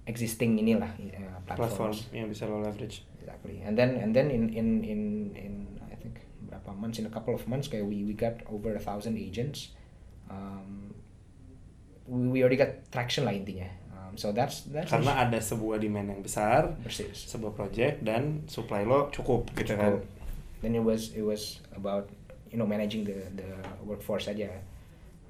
existing 0.05 0.61
inilah 0.61 0.93
uh, 0.93 1.41
Platform 1.49 1.89
platforms 1.89 1.97
yang 2.13 2.29
bisa 2.29 2.45
lo 2.45 2.61
leverage. 2.61 3.01
exactly. 3.17 3.65
And 3.65 3.73
then 3.73 3.97
and 3.97 4.13
then 4.13 4.29
in 4.29 4.53
in 4.53 4.85
in 4.85 5.01
in 5.33 5.53
I 5.89 5.97
think 5.97 6.21
berapa 6.45 6.69
months 6.77 7.01
in 7.01 7.09
a 7.09 7.13
couple 7.13 7.33
of 7.33 7.41
months 7.49 7.65
kayak 7.65 7.89
we 7.89 8.05
we 8.05 8.13
got 8.13 8.45
over 8.45 8.77
a 8.77 8.81
thousand 8.81 9.17
agents. 9.17 9.73
Um, 10.29 10.84
we, 12.07 12.37
we 12.37 12.37
already 12.41 12.57
got 12.57 12.71
traction 12.93 13.25
lah 13.25 13.33
intinya. 13.33 13.69
Um, 13.93 14.17
so 14.17 14.31
that's 14.31 14.69
that's 14.69 14.89
Karena 14.89 15.25
ada 15.25 15.41
sebuah 15.41 15.81
demand 15.81 16.13
yang 16.13 16.21
besar, 16.21 16.77
persis. 16.81 17.13
sebuah 17.29 17.57
project 17.57 18.05
dan 18.05 18.45
supply 18.45 18.85
lo 18.85 19.09
cukup 19.09 19.49
gitu 19.57 19.73
kan. 19.75 20.01
Then 20.61 20.77
it 20.77 20.83
was 20.85 21.13
it 21.13 21.25
was 21.25 21.61
about 21.73 22.09
you 22.49 22.57
know 22.57 22.69
managing 22.69 23.05
the 23.05 23.27
the 23.33 23.49
workforce 23.83 24.29
aja. 24.29 24.49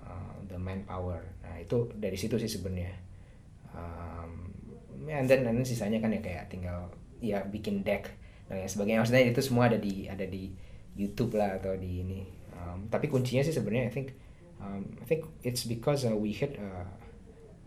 Uh, 0.04 0.36
the 0.52 0.60
manpower. 0.60 1.24
Nah 1.42 1.58
itu 1.58 1.90
dari 1.98 2.16
situ 2.20 2.38
sih 2.38 2.52
sebenarnya. 2.52 2.94
Um, 3.76 4.54
and 5.10 5.28
then 5.28 5.44
and 5.48 5.60
then 5.60 5.68
sisanya 5.68 6.00
kan 6.00 6.14
ya 6.14 6.22
kayak 6.24 6.48
tinggal 6.48 6.88
ya 7.20 7.44
bikin 7.48 7.82
deck 7.82 8.12
dan 8.48 8.62
lain 8.62 8.70
sebagainya. 8.70 9.00
Maksudnya 9.02 9.24
itu 9.26 9.42
semua 9.42 9.72
ada 9.72 9.80
di 9.80 10.06
ada 10.06 10.24
di 10.28 10.54
YouTube 10.96 11.36
lah 11.36 11.58
atau 11.60 11.76
di 11.76 12.06
ini. 12.06 12.22
Um, 12.56 12.88
tapi 12.88 13.12
kuncinya 13.12 13.44
sih 13.44 13.52
sebenarnya 13.52 13.90
I 13.90 13.94
think 13.94 14.16
um, 14.62 14.84
I 15.02 15.06
think 15.06 15.26
it's 15.44 15.64
because 15.64 16.06
uh, 16.06 16.16
we 16.16 16.32
hit 16.32 16.60
a, 16.60 16.86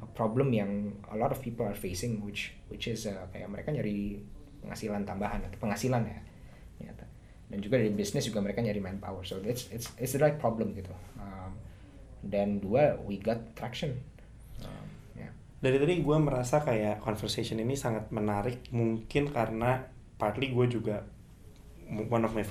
a 0.05 0.09
problem 0.15 0.53
yang 0.55 0.97
a 1.11 1.17
lot 1.17 1.33
of 1.33 1.43
people 1.43 1.67
are 1.67 1.77
facing 1.77 2.23
which 2.25 2.55
which 2.71 2.87
is 2.89 3.07
uh, 3.09 3.27
kayak 3.35 3.51
mereka 3.51 3.75
nyari 3.75 4.23
penghasilan 4.63 5.07
tambahan 5.07 5.43
atau 5.45 5.59
penghasilan 5.59 6.03
ya. 6.07 6.21
Ternyata 6.79 7.05
dan 7.49 7.59
juga 7.65 7.81
dari 7.81 7.93
bisnis 7.93 8.29
juga 8.29 8.45
mereka 8.45 8.61
nyari 8.61 8.81
manpower. 8.81 9.25
So 9.25 9.41
it's 9.41 9.73
it's 9.73 9.89
it's 9.97 10.13
the 10.13 10.21
right 10.21 10.37
problem 10.37 10.77
gitu. 10.77 10.93
Um, 11.17 11.57
dan 12.25 12.61
dua 12.61 13.01
we 13.01 13.17
got 13.17 13.57
traction. 13.57 13.97
Um, 14.61 14.87
ya 15.17 15.31
Dari 15.59 15.81
tadi 15.81 15.95
gue 16.05 16.17
merasa 16.21 16.61
kayak 16.61 17.01
conversation 17.01 17.59
ini 17.59 17.75
sangat 17.75 18.13
menarik 18.13 18.69
mungkin 18.71 19.33
karena 19.33 19.89
partly 20.21 20.53
gue 20.53 20.67
juga 20.69 21.07
one 21.89 22.23
of 22.27 22.37
my 22.37 22.45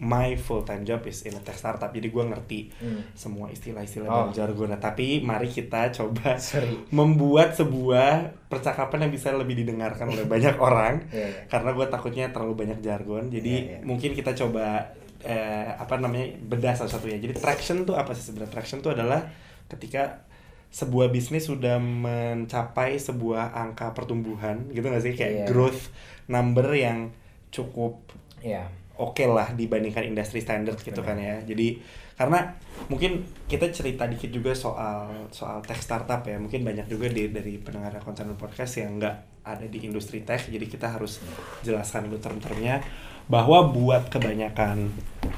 my 0.00 0.34
full 0.34 0.62
time 0.62 0.82
job 0.82 1.02
is 1.04 1.22
in 1.22 1.32
a 1.32 1.40
tech 1.40 1.54
startup 1.54 1.90
jadi 1.90 2.06
gue 2.06 2.24
ngerti 2.24 2.60
Hmm. 2.72 3.02
semua 3.12 3.48
istilah-istilah 3.48 4.06
Oh. 4.06 4.16
dan 4.24 4.46
jargon 4.46 4.68
Nah, 4.68 4.78
tapi 4.78 5.20
mari 5.20 5.46
kita 5.46 5.90
coba 5.90 6.38
Sorry. 6.38 6.70
membuat 6.90 7.52
sebuah 7.52 8.10
percakapan 8.46 9.04
yang 9.04 9.12
bisa 9.12 9.32
lebih 9.32 9.56
didengarkan 9.56 10.06
oleh 10.08 10.22
banyak 10.24 10.54
orang 10.62 11.02
Iya, 11.08 11.26
iya. 11.26 11.40
karena 11.46 11.70
gue 11.72 11.86
takutnya 11.88 12.26
terlalu 12.28 12.54
banyak 12.56 12.78
jargon 12.78 13.26
jadi 13.26 13.52
Iya, 13.52 13.66
iya. 13.68 13.78
mungkin 13.82 14.12
kita 14.12 14.32
coba 14.36 14.94
eh, 15.18 15.66
apa 15.68 15.98
namanya 15.98 16.30
bedah 16.40 16.72
salah 16.72 16.88
satunya 16.88 17.18
jadi 17.18 17.34
traction 17.34 17.82
tuh 17.82 17.94
apa 17.94 18.14
sih 18.14 18.22
sebenarnya 18.24 18.54
traction 18.54 18.78
tuh 18.78 18.94
adalah 18.94 19.26
ketika 19.66 20.22
sebuah 20.70 21.08
bisnis 21.08 21.42
sudah 21.44 21.80
mencapai 21.80 22.96
sebuah 22.96 23.50
angka 23.52 23.90
pertumbuhan 23.92 24.70
gitu 24.70 24.84
nggak 24.84 25.02
sih 25.02 25.12
kayak 25.12 25.32
Iya. 25.34 25.46
growth 25.46 25.90
number 26.26 26.70
yang 26.70 27.10
cukup 27.48 27.98
Iya. 28.38 28.70
Oke 28.98 29.24
lah 29.30 29.54
dibandingkan 29.54 30.04
industri 30.04 30.42
standar 30.42 30.74
gitu 30.74 31.00
kan 31.00 31.16
ya. 31.16 31.40
Jadi 31.46 31.78
karena 32.18 32.50
mungkin 32.90 33.22
kita 33.46 33.70
cerita 33.70 34.10
dikit 34.10 34.34
juga 34.34 34.52
soal 34.52 35.30
soal 35.30 35.62
tech 35.62 35.78
startup 35.78 36.26
ya. 36.26 36.36
Mungkin 36.36 36.66
banyak 36.66 36.90
juga 36.90 37.06
di, 37.06 37.30
dari 37.30 37.62
pendengar 37.62 37.94
konten 38.02 38.34
podcast 38.34 38.82
yang 38.82 38.98
nggak 38.98 39.46
ada 39.46 39.66
di 39.70 39.78
industri 39.86 40.26
tech. 40.26 40.50
Jadi 40.50 40.66
kita 40.66 40.90
harus 40.98 41.22
jelaskan 41.62 42.10
dulu 42.10 42.18
term-termnya 42.18 42.82
bahwa 43.28 43.68
buat 43.68 44.08
kebanyakan 44.08 44.88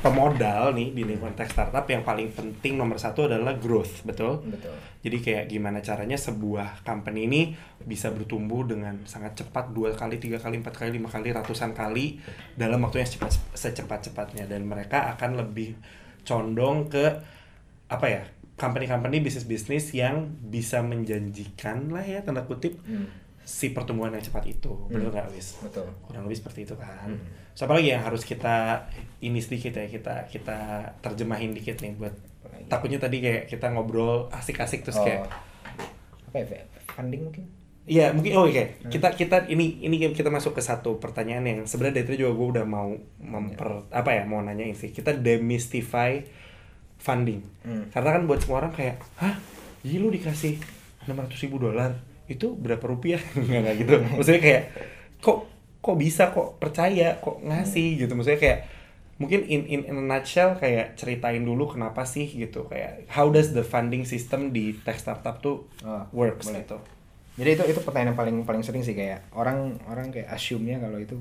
pemodal 0.01 0.73
nih 0.73 0.95
di 0.95 1.03
lingkungan 1.05 1.35
tech 1.35 1.51
startup 1.51 1.85
yang 1.91 2.07
paling 2.07 2.31
penting 2.33 2.79
nomor 2.79 2.97
satu 2.97 3.27
adalah 3.27 3.59
growth, 3.59 4.07
betul? 4.07 4.41
Betul. 4.47 4.73
Jadi 5.03 5.17
kayak 5.21 5.45
gimana 5.51 5.83
caranya 5.83 6.17
sebuah 6.17 6.87
company 6.87 7.27
ini 7.27 7.43
bisa 7.83 8.09
bertumbuh 8.15 8.65
dengan 8.65 9.03
sangat 9.05 9.45
cepat 9.45 9.75
dua 9.75 9.93
kali, 9.93 10.23
tiga 10.23 10.39
kali, 10.39 10.63
empat 10.63 10.75
kali, 10.79 10.97
lima 10.97 11.11
kali, 11.11 11.35
ratusan 11.35 11.75
kali 11.75 12.23
dalam 12.55 12.81
waktu 12.87 13.03
yang 13.03 13.09
secepat 13.11 13.33
secepat-cepatnya 13.59 14.47
dan 14.47 14.65
mereka 14.65 15.11
akan 15.19 15.43
lebih 15.43 15.75
condong 16.23 16.87
ke 16.89 17.05
apa 17.91 18.07
ya 18.07 18.23
company-company 18.61 19.25
bisnis-bisnis 19.25 19.97
yang 19.97 20.31
bisa 20.47 20.85
menjanjikan 20.85 21.91
lah 21.91 22.05
ya 22.05 22.21
tanda 22.21 22.45
kutip 22.45 22.77
Hmm. 22.85 23.09
Si 23.51 23.75
pertumbuhan 23.75 24.11
yang 24.11 24.23
cepat 24.23 24.47
itu 24.47 24.71
Hmm. 24.87 25.11
nggak 25.11 25.27
wis 25.31 25.59
Betul. 25.59 25.91
kurang 26.01 26.23
lebih 26.25 26.39
seperti 26.39 26.63
itu 26.63 26.75
kan 26.75 27.11
Hmm. 27.11 27.19
so 27.51 27.67
apa 27.67 27.75
lagi 27.75 27.91
yang 27.91 28.01
harus 28.01 28.23
kita 28.23 28.87
ini 29.21 29.39
sedikit 29.39 29.75
ya 29.75 29.87
kita 29.87 30.31
kita 30.31 30.59
terjemahin 31.01 31.51
dikit 31.51 31.77
nih 31.79 31.99
buat 31.99 32.15
Apalagi? 32.41 32.71
takutnya 32.71 32.99
tadi 32.99 33.19
kayak 33.19 33.43
kita 33.47 33.67
ngobrol 33.69 34.31
asik-asik 34.31 34.81
terus 34.81 34.97
Oh. 34.97 35.05
kayak 35.05 35.27
apa 36.31 36.37
ya 36.39 36.63
funding 36.89 37.27
mungkin 37.27 37.45
Iya 37.83 38.13
mungkin 38.13 38.33
oh 38.33 38.47
oke 38.47 38.55
Hmm. 38.55 38.87
kita 38.89 39.09
kita 39.13 39.37
ini 39.49 39.83
ini 39.83 39.99
kita 40.09 40.31
masuk 40.31 40.55
ke 40.55 40.63
satu 40.63 40.97
pertanyaan 40.97 41.43
yang 41.43 41.59
sebenarnya 41.65 41.99
dari 41.99 42.07
tadi 42.07 42.19
juga 42.23 42.33
gue 42.33 42.49
udah 42.55 42.65
mau 42.65 42.95
memper 43.19 43.91
apa 43.91 44.11
ya 44.13 44.23
mau 44.25 44.39
nanyain 44.39 44.73
sih 44.73 44.89
kita 44.89 45.11
demystify 45.13 46.23
funding 46.97 47.43
Hmm. 47.61 47.91
karena 47.91 48.15
kan 48.15 48.23
buat 48.25 48.39
semua 48.39 48.63
orang 48.63 48.71
kayak 48.71 49.01
hah 49.17 49.35
jadi 49.81 49.97
lu 49.97 50.09
dikasih 50.09 50.61
600 51.03 51.41
ribu 51.41 51.57
dolar 51.59 51.97
itu 52.31 52.55
berapa 52.55 52.81
rupiah? 52.87 53.19
Nggak 53.35 53.61
nggak 53.61 53.77
gitu. 53.83 53.95
Maksudnya 54.15 54.41
kayak 54.41 54.63
kok 55.19 55.39
kok 55.83 55.97
bisa? 55.99 56.31
Kok 56.31 56.63
percaya? 56.63 57.19
Kok 57.19 57.43
ngasih? 57.43 57.89
Gitu. 57.99 58.13
Maksudnya 58.15 58.39
kayak 58.39 58.59
mungkin 59.21 59.45
in, 59.45 59.69
in 59.69 59.81
in 59.85 59.97
a 59.99 60.05
nutshell 60.07 60.57
kayak 60.57 60.97
ceritain 60.97 61.43
dulu 61.43 61.69
kenapa 61.69 62.07
sih 62.07 62.25
gitu. 62.25 62.65
Kayak 62.71 63.05
how 63.11 63.29
does 63.29 63.51
the 63.51 63.61
funding 63.61 64.07
system 64.07 64.55
di 64.55 64.73
tech 64.81 64.97
startup 64.97 65.43
tuh 65.43 65.67
Oh, 65.83 66.07
works 66.15 66.47
boleh. 66.49 66.63
gitu. 66.63 66.79
Jadi 67.37 67.51
itu 67.57 67.65
itu 67.73 67.81
pertanyaan 67.81 68.13
yang 68.13 68.19
paling 68.19 68.37
paling 68.45 68.63
sering 68.63 68.81
sih. 68.81 68.95
Kayak 68.95 69.27
orang 69.33 69.77
orang 69.85 70.09
kayak 70.09 70.31
assume-nya 70.31 70.79
kalau 70.79 70.97
itu 70.97 71.17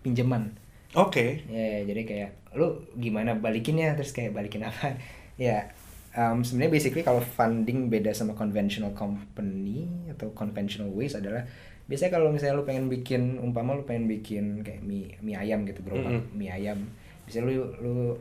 pinjaman. 0.00 0.54
Oke. 0.92 1.40
Ya, 1.48 1.80
ya, 1.80 1.80
jadi 1.88 2.02
kayak 2.04 2.30
lu 2.52 2.84
gimana 2.94 3.32
balikinnya? 3.32 3.96
Terus 3.96 4.12
kayak 4.12 4.36
balikin 4.36 4.62
apa? 4.62 4.96
ya 5.40 5.72
um, 6.14 6.44
sebenarnya 6.44 6.72
basically 6.72 7.04
kalau 7.04 7.20
funding 7.20 7.88
beda 7.88 8.12
sama 8.12 8.32
conventional 8.32 8.92
company 8.92 9.88
atau 10.12 10.32
conventional 10.32 10.92
ways 10.92 11.16
adalah 11.16 11.44
biasanya 11.88 12.12
kalau 12.14 12.30
misalnya 12.30 12.62
lu 12.62 12.64
pengen 12.64 12.86
bikin 12.86 13.42
umpama 13.42 13.74
lu 13.74 13.82
pengen 13.82 14.06
bikin 14.06 14.62
kayak 14.62 14.80
mie 14.86 15.18
mie 15.20 15.36
ayam 15.36 15.66
gitu 15.66 15.82
bro 15.82 15.98
Mm-mm. 15.98 16.30
mie 16.32 16.48
ayam 16.48 16.88
bisa 17.26 17.42
lu 17.42 17.74
lu 17.82 18.16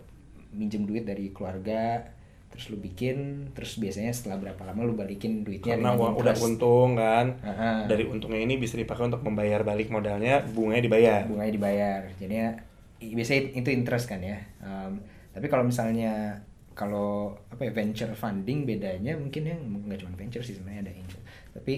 minjem 0.51 0.84
duit 0.84 1.08
dari 1.08 1.32
keluarga 1.32 2.04
terus 2.51 2.67
lu 2.67 2.75
bikin 2.84 3.47
terus 3.56 3.80
biasanya 3.80 4.12
setelah 4.12 4.36
berapa 4.43 4.60
lama 4.67 4.84
lu 4.84 4.91
balikin 4.91 5.47
duitnya 5.47 5.80
Karena 5.80 5.95
uang 5.95 6.19
udah 6.19 6.36
untung 6.36 6.99
kan. 6.99 7.39
Ah, 7.39 7.47
ah. 7.47 7.80
Dari 7.88 8.04
untungnya 8.04 8.43
ini 8.43 8.60
bisa 8.60 8.75
dipakai 8.75 9.08
untuk 9.08 9.23
membayar 9.23 9.63
balik 9.63 9.88
modalnya, 9.88 10.43
bunganya 10.43 10.84
dibayar. 10.84 11.21
bunganya 11.32 11.54
dibayar 11.56 12.01
jadinya 12.19 12.60
biasanya 12.99 13.56
itu 13.56 13.69
interest 13.71 14.06
kan 14.12 14.19
ya 14.19 14.38
Um, 14.62 14.99
tapi 15.34 15.47
kalau 15.49 15.63
misalnya 15.65 16.43
kalau 16.81 17.37
apa 17.53 17.69
ya 17.69 17.71
venture 17.77 18.09
funding 18.17 18.65
bedanya 18.65 19.13
mungkin 19.13 19.45
yang 19.45 19.61
nggak 19.85 20.01
cuma 20.01 20.17
venture 20.17 20.41
sih 20.41 20.57
sebenarnya 20.57 20.89
ada 20.89 20.93
angel 20.97 21.21
tapi 21.53 21.73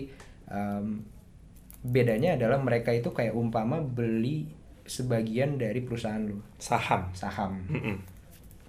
um, 0.47 1.03
bedanya 1.83 2.39
adalah 2.39 2.63
mereka 2.63 2.95
itu 2.95 3.11
kayak 3.11 3.35
umpama 3.35 3.83
beli 3.83 4.47
sebagian 4.87 5.59
dari 5.59 5.83
perusahaan 5.83 6.23
lu 6.23 6.39
Saham. 6.55 7.11
saham 7.11 7.59
Mm-mm. 7.67 7.99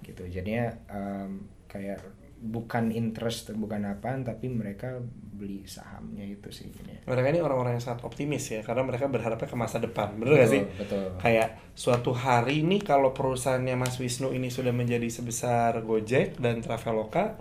gitu 0.03 0.27
jadinya 0.27 0.75
um, 0.91 1.47
kayak 1.71 2.03
bukan 2.43 2.91
interest 2.91 3.55
bukan 3.55 3.87
apaan 3.87 4.27
tapi 4.27 4.51
mereka 4.51 4.99
beli 5.35 5.67
sahamnya 5.67 6.23
itu 6.23 6.47
sih 6.49 6.71
jadinya. 6.71 7.03
Mereka 7.05 7.27
ini 7.29 7.39
orang-orang 7.43 7.75
yang 7.75 7.83
sangat 7.83 8.07
optimis 8.07 8.47
ya, 8.47 8.63
karena 8.63 8.87
mereka 8.87 9.11
berharapnya 9.11 9.45
ke 9.45 9.57
masa 9.59 9.77
depan, 9.77 10.15
bener 10.15 10.39
gak 10.39 10.47
Betul, 10.47 10.55
sih? 10.55 10.63
betul. 10.79 11.05
Kayak 11.19 11.47
suatu 11.75 12.11
hari 12.15 12.63
ini 12.63 12.79
kalau 12.79 13.11
perusahaannya 13.11 13.75
Mas 13.75 13.99
Wisnu 13.99 14.31
ini 14.31 14.47
sudah 14.47 14.71
menjadi 14.71 15.05
sebesar 15.05 15.83
Gojek 15.83 16.39
dan 16.39 16.63
Traveloka, 16.63 17.35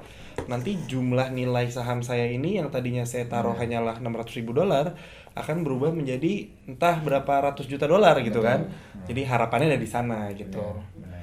nanti 0.51 0.75
jumlah 0.91 1.31
nilai 1.31 1.71
saham 1.71 2.03
saya 2.03 2.27
ini 2.27 2.59
yang 2.59 2.67
tadinya 2.69 3.07
saya 3.07 3.31
taruh 3.31 3.55
Hmm. 3.55 3.63
hanyalah 3.63 4.03
600 4.03 4.35
ribu 4.43 4.51
dolar 4.51 4.99
akan 5.35 5.63
berubah 5.63 5.91
menjadi 5.91 6.47
entah 6.67 6.99
berapa 6.99 7.51
ratus 7.51 7.67
juta 7.67 7.87
dolar 7.87 8.19
gitu 8.23 8.43
Betul. 8.43 8.51
kan. 8.51 8.61
Hmm. 8.67 9.07
Jadi 9.07 9.21
harapannya 9.23 9.71
ada 9.71 9.79
di 9.79 9.87
sana 9.87 10.31
gitu. 10.35 10.59
Benar, 10.59 10.83
benar. 10.99 11.23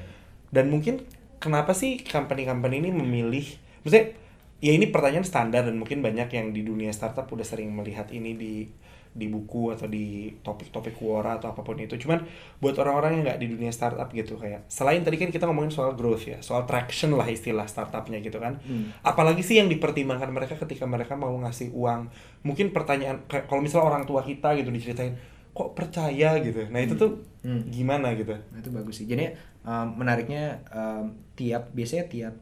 Dan 0.51 0.65
mungkin 0.67 0.95
kenapa 1.39 1.71
sih 1.71 1.99
company-company 2.03 2.75
ini 2.79 2.91
memilih, 2.91 3.43
maksudnya 3.83 4.15
ya 4.61 4.71
ini 4.71 4.87
pertanyaan 4.93 5.25
standar 5.25 5.65
dan 5.65 5.75
mungkin 5.75 6.05
banyak 6.05 6.29
yang 6.31 6.53
di 6.53 6.61
dunia 6.61 6.93
startup 6.93 7.25
udah 7.27 7.43
sering 7.43 7.73
melihat 7.73 8.07
ini 8.13 8.37
di 8.37 8.53
di 9.11 9.27
buku 9.27 9.75
atau 9.75 9.91
di 9.91 10.31
topik-topik 10.39 10.95
Quora 10.95 11.35
atau 11.35 11.51
apa 11.51 11.67
pun 11.67 11.75
itu. 11.75 11.99
Cuman 11.99 12.23
buat 12.63 12.79
orang-orang 12.79 13.19
yang 13.19 13.23
nggak 13.27 13.39
di 13.43 13.47
dunia 13.51 13.67
startup 13.67 14.07
gitu 14.15 14.39
kayak 14.39 14.63
selain 14.71 15.03
tadi 15.03 15.19
kan 15.19 15.27
kita 15.27 15.43
ngomongin 15.51 15.67
soal 15.67 15.99
growth 15.99 16.23
ya, 16.31 16.39
soal 16.39 16.63
traction 16.63 17.11
lah 17.19 17.27
istilah 17.27 17.67
startupnya 17.67 18.23
gitu 18.23 18.39
kan. 18.39 18.63
Hmm. 18.63 18.95
Apalagi 19.03 19.43
sih 19.43 19.59
yang 19.59 19.67
dipertimbangkan 19.67 20.31
mereka 20.31 20.55
ketika 20.55 20.87
mereka 20.87 21.19
mau 21.19 21.35
ngasih 21.43 21.75
uang. 21.75 22.07
Mungkin 22.47 22.71
pertanyaan 22.71 23.27
kalau 23.27 23.59
misalnya 23.59 23.91
orang 23.91 24.07
tua 24.07 24.23
kita 24.23 24.55
gitu 24.55 24.71
diceritain 24.71 25.19
kok 25.51 25.75
percaya 25.75 26.39
gitu. 26.39 26.71
Nah 26.71 26.79
itu 26.79 26.95
tuh 26.95 27.19
Hmm. 27.41 27.65
gimana 27.73 28.13
gitu? 28.13 28.37
Nah, 28.37 28.61
itu 28.61 28.69
bagus 28.69 29.01
sih. 29.01 29.09
Jadi 29.09 29.33
um, 29.65 29.97
menariknya 29.97 30.61
um, 30.71 31.09
tiap 31.33 31.73
biasanya 31.73 32.05
tiap 32.05 32.37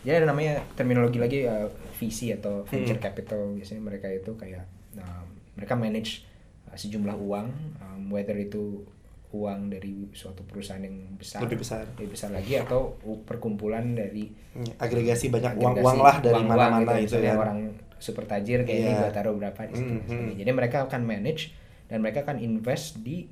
jadi 0.00 0.14
ada 0.18 0.26
namanya 0.28 0.60
terminologi 0.72 1.16
lagi 1.16 1.38
uh, 1.42 1.66
VC 1.92 2.34
atau 2.34 2.62
venture 2.64 2.94
Hmm. 2.94 3.04
capital 3.04 3.40
biasanya 3.52 3.82
mereka 3.82 4.06
itu 4.06 4.32
kayak 4.32 4.64
um, 4.94 5.26
mereka 5.54 5.74
manage 5.74 6.24
uh, 6.66 6.74
sejumlah 6.74 7.14
uang 7.14 7.48
um, 7.78 8.02
whether 8.08 8.34
itu 8.34 8.84
uang 9.28 9.68
dari 9.68 10.08
suatu 10.10 10.40
perusahaan 10.42 10.80
yang 10.80 10.96
besar 11.14 11.40
Lebih 11.40 11.58
besar. 11.58 11.84
lebih 11.92 12.10
besar 12.10 12.30
lagi 12.30 12.56
atau 12.56 12.96
perkumpulan 13.22 13.92
dari 13.92 14.32
agregasi 14.76 15.28
banyak 15.28 15.52
agregasi 15.52 15.64
uang-uang 15.76 15.98
lah 15.98 16.16
dari 16.18 16.34
uang-uang 16.38 16.56
mana-mana 16.72 16.92
gitu, 16.98 17.14
itu 17.14 17.26
kan. 17.26 17.36
orang 17.36 17.60
super 17.98 18.24
tajir 18.24 18.62
kayak 18.62 18.78
ini 18.78 18.88
Iya. 18.88 18.98
gua 18.98 19.10
taruh 19.10 19.34
berapa 19.34 19.60
di 19.62 19.74
situ 19.74 19.84
Hmm, 19.86 20.00
misalnya. 20.00 20.24
hmm. 20.24 20.38
jadi 20.38 20.50
mereka 20.54 20.76
akan 20.82 21.00
manage 21.02 21.42
dan 21.84 21.98
mereka 21.98 22.18
akan 22.22 22.36
invest 22.38 23.00
di 23.00 23.28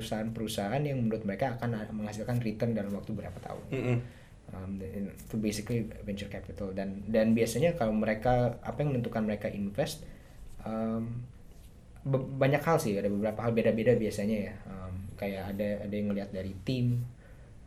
perusahaan-perusahaan 0.00 0.80
yang 0.80 0.98
menurut 0.98 1.22
mereka 1.24 1.52
akan 1.52 1.68
menghasilkan 1.92 2.38
return 2.38 2.70
dalam 2.70 2.90
waktu 2.92 3.10
berapa 3.10 3.34
tahun 3.36 3.64
Mm-mm. 3.70 3.96
Um, 4.54 4.78
itu 4.80 5.36
basically 5.38 5.86
venture 6.02 6.30
capital 6.30 6.74
dan 6.74 7.02
dan 7.06 7.32
biasanya 7.32 7.74
kalau 7.78 7.94
mereka 7.94 8.58
apa 8.62 8.82
yang 8.82 8.94
menentukan 8.96 9.22
mereka 9.26 9.46
invest 9.50 10.02
um, 10.66 11.24
banyak 12.40 12.62
hal 12.64 12.80
sih 12.80 12.96
ada 12.96 13.12
beberapa 13.12 13.44
hal 13.44 13.52
beda-beda 13.52 13.92
biasanya 13.96 14.38
ya 14.50 14.54
Um, 14.64 14.94
kayak 15.20 15.52
ada 15.54 15.84
ada 15.84 15.94
yang 15.94 16.08
ngelihat 16.10 16.30
dari 16.32 16.56
tim 16.64 17.04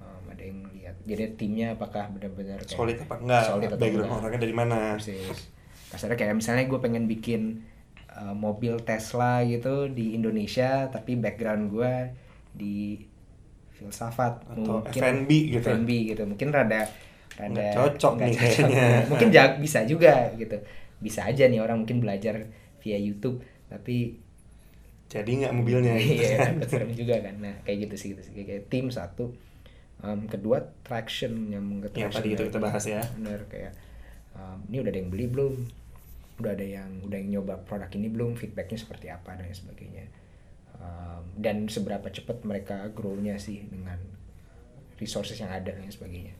um, 0.01 0.23
ada 0.27 0.41
yang 0.41 0.65
ngelihat 0.65 0.95
jadi 1.05 1.23
timnya 1.37 1.67
apakah 1.77 2.09
benar-benar 2.09 2.59
kayak 2.65 2.75
Solid 2.75 2.97
apa 3.05 3.15
enggak? 3.21 3.43
solid 3.45 3.69
atau 3.69 3.77
Background 3.77 4.09
enggak. 4.09 4.19
orangnya 4.25 4.41
dari 4.41 4.55
mana? 4.55 4.79
Persis. 4.97 5.37
kasarnya 5.93 6.17
kayak 6.17 6.35
misalnya 6.35 6.65
gue 6.65 6.79
pengen 6.81 7.05
bikin 7.05 7.41
uh, 8.17 8.33
mobil 8.33 8.81
Tesla 8.81 9.45
gitu 9.45 9.85
di 9.93 10.17
Indonesia 10.17 10.89
tapi 10.89 11.13
background 11.13 11.69
gue 11.69 11.93
di 12.57 12.97
filsafat 13.83 14.33
Atau 14.47 14.79
F&B 14.87 15.29
gitu. 15.51 15.67
F&B 15.67 15.89
gitu 16.07 16.23
mungkin 16.23 16.49
rada 16.49 16.87
rada 17.33 17.51
Nggak 17.51 17.73
cocok 17.75 18.13
nggak 18.15 18.25
nih 18.25 18.35
cocok. 18.35 18.47
kayaknya. 18.63 18.87
mungkin 19.11 19.27
ja- 19.29 19.55
bisa 19.63 19.79
juga 19.83 20.13
gitu 20.33 20.57
bisa 20.97 21.21
aja 21.23 21.43
nih 21.45 21.59
orang 21.59 21.77
mungkin 21.79 21.99
belajar 21.99 22.47
via 22.79 22.95
YouTube 22.95 23.43
tapi 23.67 24.23
Jadi 25.05 25.31
nggak 25.39 25.53
mobilnya 25.53 25.93
gitu. 25.93 26.23
iya 26.23 26.37
kan 26.41 26.63
serem 26.63 26.91
juga 26.91 27.19
kan 27.19 27.35
nah 27.37 27.55
kayak 27.61 27.85
gitu 27.85 27.95
sih 27.95 28.07
gitu 28.11 28.21
sih 28.23 28.33
kayak 28.39 28.67
tim 28.67 28.87
satu 28.87 29.35
Um, 29.99 30.27
kedua 30.27 30.59
traction 30.83 31.47
yang 31.47 31.63
Yang 31.79 31.95
traction 32.11 32.11
tadi 32.19 32.29
itu 32.29 32.43
kita 32.43 32.59
bahas 32.59 32.83
ya. 32.83 32.99
bener 33.15 33.47
kayak 33.47 33.71
um, 34.35 34.59
ini 34.67 34.83
udah 34.83 34.91
ada 34.91 34.99
yang 34.99 35.07
beli 35.07 35.25
belum 35.25 35.53
udah 36.43 36.51
ada 36.51 36.65
yang 36.67 36.89
udah 36.99 37.15
yang 37.15 37.29
nyoba 37.31 37.63
produk 37.63 37.87
ini 37.89 38.11
belum 38.11 38.35
feedbacknya 38.35 38.75
seperti 38.75 39.07
apa 39.07 39.31
dan 39.31 39.47
sebagainya 39.47 40.03
Um, 40.83 41.23
dan 41.39 41.63
seberapa 41.71 42.11
cepat 42.11 42.43
mereka 42.43 42.91
grow-nya 42.91 43.39
sih 43.39 43.63
dengan 43.71 43.95
resources 44.99 45.39
yang 45.39 45.47
ada 45.47 45.71
dan 45.71 45.87
sebagainya 45.87 46.35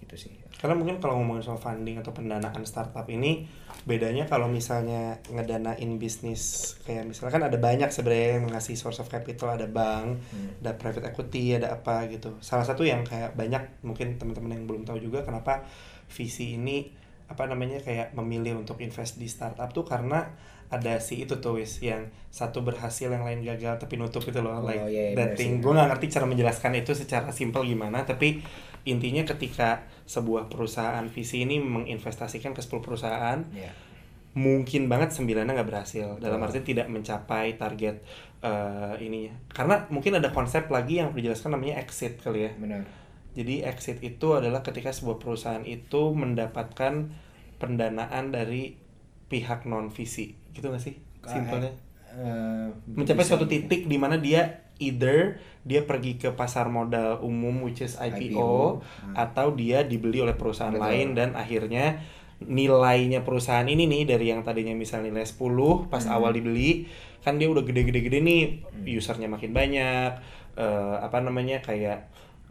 gitu 0.00 0.16
sih 0.26 0.34
Karena 0.58 0.74
mungkin 0.76 0.98
kalau 0.98 1.22
ngomongin 1.22 1.44
soal 1.46 1.60
funding 1.60 2.02
atau 2.02 2.10
pendanaan 2.10 2.66
startup 2.66 3.06
ini 3.08 3.46
bedanya 3.86 4.26
kalau 4.28 4.50
misalnya 4.50 5.16
ngedanain 5.30 5.88
bisnis 5.96 6.74
kayak 6.84 7.08
misalnya 7.08 7.32
kan 7.32 7.44
ada 7.48 7.56
banyak 7.56 7.88
sebenarnya 7.88 8.42
yang 8.42 8.46
ngasih 8.52 8.76
source 8.76 9.00
of 9.00 9.08
capital, 9.08 9.56
ada 9.56 9.64
bank, 9.64 10.20
Hmm. 10.34 10.52
ada 10.60 10.76
private 10.76 11.06
equity, 11.08 11.56
ada 11.56 11.72
apa 11.72 12.04
gitu. 12.12 12.36
Salah 12.44 12.66
satu 12.66 12.84
yang 12.84 13.06
kayak 13.08 13.38
banyak 13.38 13.80
mungkin 13.80 14.20
teman-teman 14.20 14.52
yang 14.60 14.64
belum 14.68 14.82
tahu 14.84 15.00
juga 15.00 15.24
kenapa 15.24 15.64
VC 16.12 16.60
ini 16.60 16.92
apa 17.30 17.46
namanya 17.46 17.78
kayak 17.80 18.12
memilih 18.12 18.58
untuk 18.60 18.82
invest 18.82 19.16
di 19.16 19.30
startup 19.30 19.70
tuh 19.70 19.86
karena 19.86 20.28
ada 20.70 21.02
si 21.02 21.26
itu 21.26 21.34
tuh 21.42 21.58
wis 21.58 21.82
yang 21.82 22.06
satu 22.30 22.62
berhasil 22.62 23.10
yang 23.10 23.26
lain 23.26 23.42
gagal 23.42 23.76
tapi 23.82 23.98
nutup 23.98 24.22
itu 24.22 24.38
loh 24.38 24.62
Oh, 24.62 24.66
like 24.66 24.78
iya, 24.86 25.12
iya, 25.12 25.18
that 25.18 25.34
thing. 25.34 25.58
gue 25.58 25.72
nggak 25.74 25.90
ngerti 25.90 26.06
cara 26.14 26.26
menjelaskan 26.30 26.72
itu 26.78 26.94
secara 26.94 27.28
simpel 27.34 27.66
gimana 27.66 28.06
tapi 28.06 28.38
intinya 28.86 29.26
ketika 29.26 29.82
sebuah 30.06 30.46
perusahaan 30.46 31.02
VC 31.10 31.44
ini 31.44 31.58
menginvestasikan 31.60 32.54
ke 32.54 32.62
10 32.62 32.80
perusahaan 32.86 33.38
ya 33.52 33.70
mungkin 34.30 34.86
banget 34.86 35.10
sembilannya 35.10 35.58
nggak 35.58 35.70
berhasil. 35.74 36.06
Dalam 36.22 36.38
Betul. 36.38 36.62
arti 36.62 36.70
tidak 36.70 36.86
mencapai 36.86 37.58
target 37.58 37.98
eh, 38.46 38.94
ininya. 39.02 39.34
Karena 39.50 39.90
mungkin 39.90 40.22
ada 40.22 40.30
konsep 40.30 40.70
lagi 40.70 41.02
yang 41.02 41.10
dijelaskan 41.10 41.58
namanya 41.58 41.82
exit 41.82 42.22
kali 42.22 42.46
ya. 42.46 42.54
Benar 42.54 42.86
jadi 43.30 43.62
exit 43.70 44.02
itu 44.02 44.34
adalah 44.34 44.62
ketika 44.66 44.90
sebuah 44.90 45.22
perusahaan 45.22 45.62
itu 45.62 46.10
mendapatkan 46.14 47.14
pendanaan 47.62 48.34
dari 48.34 48.74
pihak 49.30 49.64
non 49.64 49.88
VC 49.88 50.34
gitu 50.50 50.66
nggak 50.66 50.82
sih 50.82 50.98
simpelnya 51.22 51.70
Eh, 52.10 52.68
mencapai 52.90 53.22
suatu 53.22 53.46
titik 53.46 53.86
di 53.86 53.94
mana 53.94 54.18
dia 54.18 54.66
either 54.82 55.38
dia 55.62 55.86
pergi 55.86 56.18
ke 56.18 56.34
pasar 56.34 56.66
modal 56.66 57.22
umum 57.22 57.62
which 57.62 57.86
is 57.86 57.94
IPO, 57.94 58.34
IPO, 58.34 58.50
hmm. 58.82 59.14
atau 59.14 59.54
dia 59.54 59.86
dibeli 59.86 60.18
oleh 60.18 60.34
perusahaan 60.34 60.74
Betul. 60.74 60.90
lain 60.90 61.08
dan 61.14 61.38
akhirnya 61.38 62.02
nilainya 62.42 63.22
perusahaan 63.22 63.62
ini 63.62 63.86
nih 63.86 64.10
dari 64.10 64.26
yang 64.34 64.42
tadinya 64.42 64.74
misal 64.74 65.06
nilai 65.06 65.22
10 65.22 65.86
pas 65.86 66.02
Hmm. 66.02 66.18
awal 66.18 66.34
dibeli 66.34 66.90
kan 67.22 67.38
dia 67.38 67.46
udah 67.46 67.62
gede-gede-gede 67.62 68.18
nih 68.18 68.42
usernya 68.98 69.30
makin 69.30 69.54
banyak 69.54 70.10
eh, 70.58 70.96
apa 70.98 71.22
namanya 71.22 71.62
kayak 71.62 72.10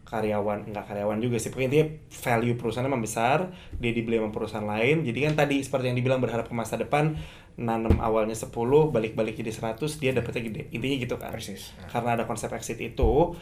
karyawan 0.10 0.74
enggak 0.74 0.90
karyawan 0.90 1.22
juga 1.22 1.38
sih. 1.38 1.54
Pokoknya 1.54 1.70
intinya 1.70 1.88
value 2.10 2.58
perusahaannya 2.58 2.92
membesar 2.98 3.54
dia 3.78 3.92
dibeli 3.94 4.18
sama 4.18 4.34
perusahaan 4.34 4.68
lain. 4.68 5.06
Jadi 5.06 5.20
kan 5.30 5.34
tadi 5.38 5.62
seperti 5.62 5.94
yang 5.94 5.98
dibilang 6.02 6.20
berharap 6.20 6.50
ke 6.50 6.56
masa 6.58 6.76
depan 6.82 7.14
nanam 7.60 8.00
awalnya 8.00 8.34
10 8.34 8.50
balik-balik 8.90 9.36
jadi 9.36 9.52
100 9.54 10.02
dia 10.02 10.12
dapetnya 10.12 10.42
gede. 10.50 10.62
Intinya 10.74 10.98
gitu 10.98 11.16
kan. 11.22 11.30
Persis. 11.30 11.72
Karena 11.88 12.18
ada 12.18 12.26
konsep 12.26 12.50
exit 12.58 12.82
itu 12.82 13.38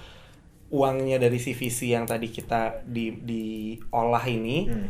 uangnya 0.67 1.17
dari 1.17 1.39
CVC 1.39 1.95
yang 1.95 2.03
tadi 2.03 2.27
kita 2.27 2.83
di 2.83 3.15
diolah 3.23 4.25
ini 4.27 4.67
hmm. 4.67 4.89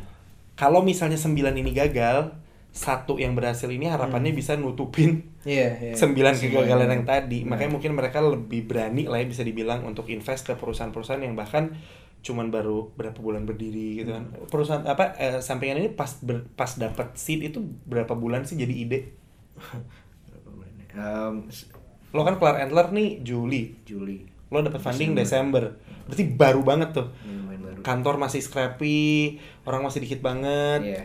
kalau 0.57 0.81
misalnya 0.81 1.21
9 1.21 1.37
ini 1.53 1.69
gagal 1.69 2.33
satu 2.71 3.17
yang 3.17 3.34
berhasil 3.34 3.65
ini 3.65 3.89
harapannya 3.89 4.38
bisa 4.38 4.53
nutupin 4.53 5.34
iya 5.41 5.73
iya. 5.82 5.93
sembilan 5.97 6.34
kegagalan 6.38 6.89
yang 6.93 7.06
tadi. 7.10 7.41
Makanya 7.41 7.71
mungkin 7.73 7.97
mereka 7.97 8.21
lebih 8.21 8.69
berani 8.69 9.10
lah 9.10 9.17
ya 9.17 9.25
bisa 9.25 9.41
dibilang 9.41 9.82
untuk 9.82 10.06
invest 10.13 10.45
ke 10.45 10.53
perusahaan-perusahaan 10.53 11.23
yang 11.25 11.34
bahkan 11.34 11.73
cuman 12.21 12.53
baru 12.53 12.91
berapa 12.93 13.17
bulan 13.17 13.49
berdiri 13.49 14.03
gitu 14.03 14.13
kan. 14.13 14.30
Hmm. 14.30 14.45
perusahaan 14.49 14.84
apa 14.86 15.15
eh, 15.17 15.39
sampingan 15.41 15.80
ini 15.82 15.89
pas 15.93 16.17
ber- 16.21 16.45
pas 16.53 16.69
dapat 16.75 17.17
seed 17.17 17.45
itu 17.49 17.62
berapa 17.88 18.13
bulan 18.13 18.45
sih 18.45 18.58
jadi 18.60 18.73
ide? 18.73 18.99
S- 21.49 21.69
lo 22.13 22.21
kan 22.25 22.38
kelar 22.38 22.62
Entler 22.62 22.89
nih 22.93 23.21
Juli. 23.21 23.73
Juli. 23.86 24.25
Lo 24.53 24.62
dapat 24.62 24.82
funding 24.82 25.17
Desember. 25.17 25.77
Berarti 26.08 26.23
baru 26.30 26.62
banget 26.63 26.89
tuh. 26.93 27.08
Lumayan 27.25 27.62
baru. 27.62 27.80
Kantor 27.82 28.15
masih 28.21 28.41
scrappy 28.41 29.38
orang 29.65 29.82
masih 29.86 29.99
dikit 30.06 30.21
banget. 30.21 30.82
Iya 30.84 31.03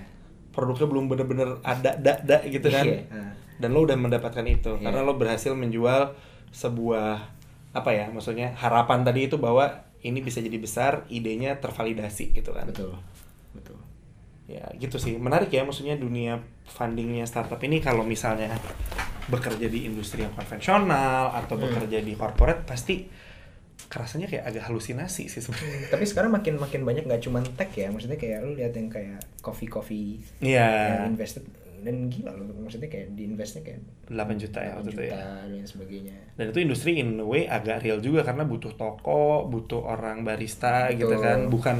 produknya 0.52 0.86
belum 0.86 1.04
bener-bener 1.08 1.48
ada 1.60 1.96
da 1.96 2.20
da 2.20 2.38
gitu 2.44 2.68
kan 2.68 2.84
Iya, 2.84 3.08
ah. 3.08 3.32
dan 3.56 3.72
lo 3.72 3.82
udah 3.82 3.96
mendapatkan 3.96 4.44
itu 4.44 4.76
Iya. 4.76 4.84
karena 4.84 5.00
lo 5.00 5.16
berhasil 5.16 5.52
menjual 5.52 6.12
sebuah 6.50 7.32
apa 7.72 7.90
ya 7.90 8.06
maksudnya 8.06 8.52
harapan 8.52 9.00
tadi 9.00 9.26
itu 9.26 9.36
bahwa 9.36 9.64
ini 10.00 10.20
bisa 10.20 10.38
jadi 10.38 10.56
besar 10.56 11.08
idenya 11.08 11.56
tervalidasi 11.56 12.30
gitu 12.32 12.52
kan 12.52 12.68
betul 12.68 12.92
betul 13.52 13.80
ya 14.44 14.68
gitu 14.76 15.00
sih 15.00 15.16
menarik 15.16 15.48
ya 15.48 15.64
maksudnya 15.64 15.96
dunia 15.96 16.36
fundingnya 16.66 17.24
startup 17.24 17.56
ini 17.58 17.80
kalau 17.80 18.04
misalnya 18.04 18.52
bekerja 19.24 19.70
di 19.70 19.86
industri 19.86 20.20
yang 20.20 20.34
konvensional 20.34 21.32
atau 21.32 21.56
Hmm. 21.56 21.64
bekerja 21.64 22.02
di 22.02 22.12
corporate 22.12 22.66
pasti 22.66 23.06
kerasanya 23.92 24.24
kayak 24.24 24.48
agak 24.48 24.64
halusinasi 24.64 25.28
sih 25.28 25.38
sebenarnya 25.38 25.92
tapi 25.92 26.08
sekarang 26.08 26.32
makin 26.32 26.56
makin 26.56 26.80
banyak 26.80 27.04
nggak 27.04 27.20
cuma 27.20 27.44
tech 27.44 27.68
ya 27.72 27.92
maksudnya 27.92 28.16
kayak 28.16 28.40
lu 28.40 28.56
lihat 28.56 28.72
yang 28.72 28.88
kayak 28.88 29.20
coffee 29.38 29.68
coffee 29.68 30.16
Iya. 30.40 30.96
yang 30.96 31.12
invested 31.12 31.44
dan 31.82 32.08
gila 32.08 32.30
loh 32.32 32.46
maksudnya 32.56 32.86
kayak 32.86 33.12
di 33.12 33.26
investnya 33.26 33.60
kayak 33.60 33.82
8 34.06 34.16
juta 34.38 34.58
ya 34.58 34.72
8 34.72 34.76
waktu 34.78 34.88
itu 34.88 34.96
juta 34.96 35.12
ya. 35.12 35.24
dan 35.44 35.66
sebagainya 35.66 36.14
Dan 36.32 36.44
itu 36.48 36.58
industri 36.62 36.90
in 36.96 37.18
a 37.18 37.26
way 37.26 37.44
agak 37.44 37.82
real 37.82 37.98
juga 37.98 38.22
karena 38.22 38.42
butuh 38.42 38.72
toko, 38.72 39.44
butuh 39.44 39.82
orang 39.84 40.22
barista 40.22 40.88
gitu 40.90 41.10
Betul. 41.10 41.20
kan. 41.20 41.38
Bukan 41.50 41.76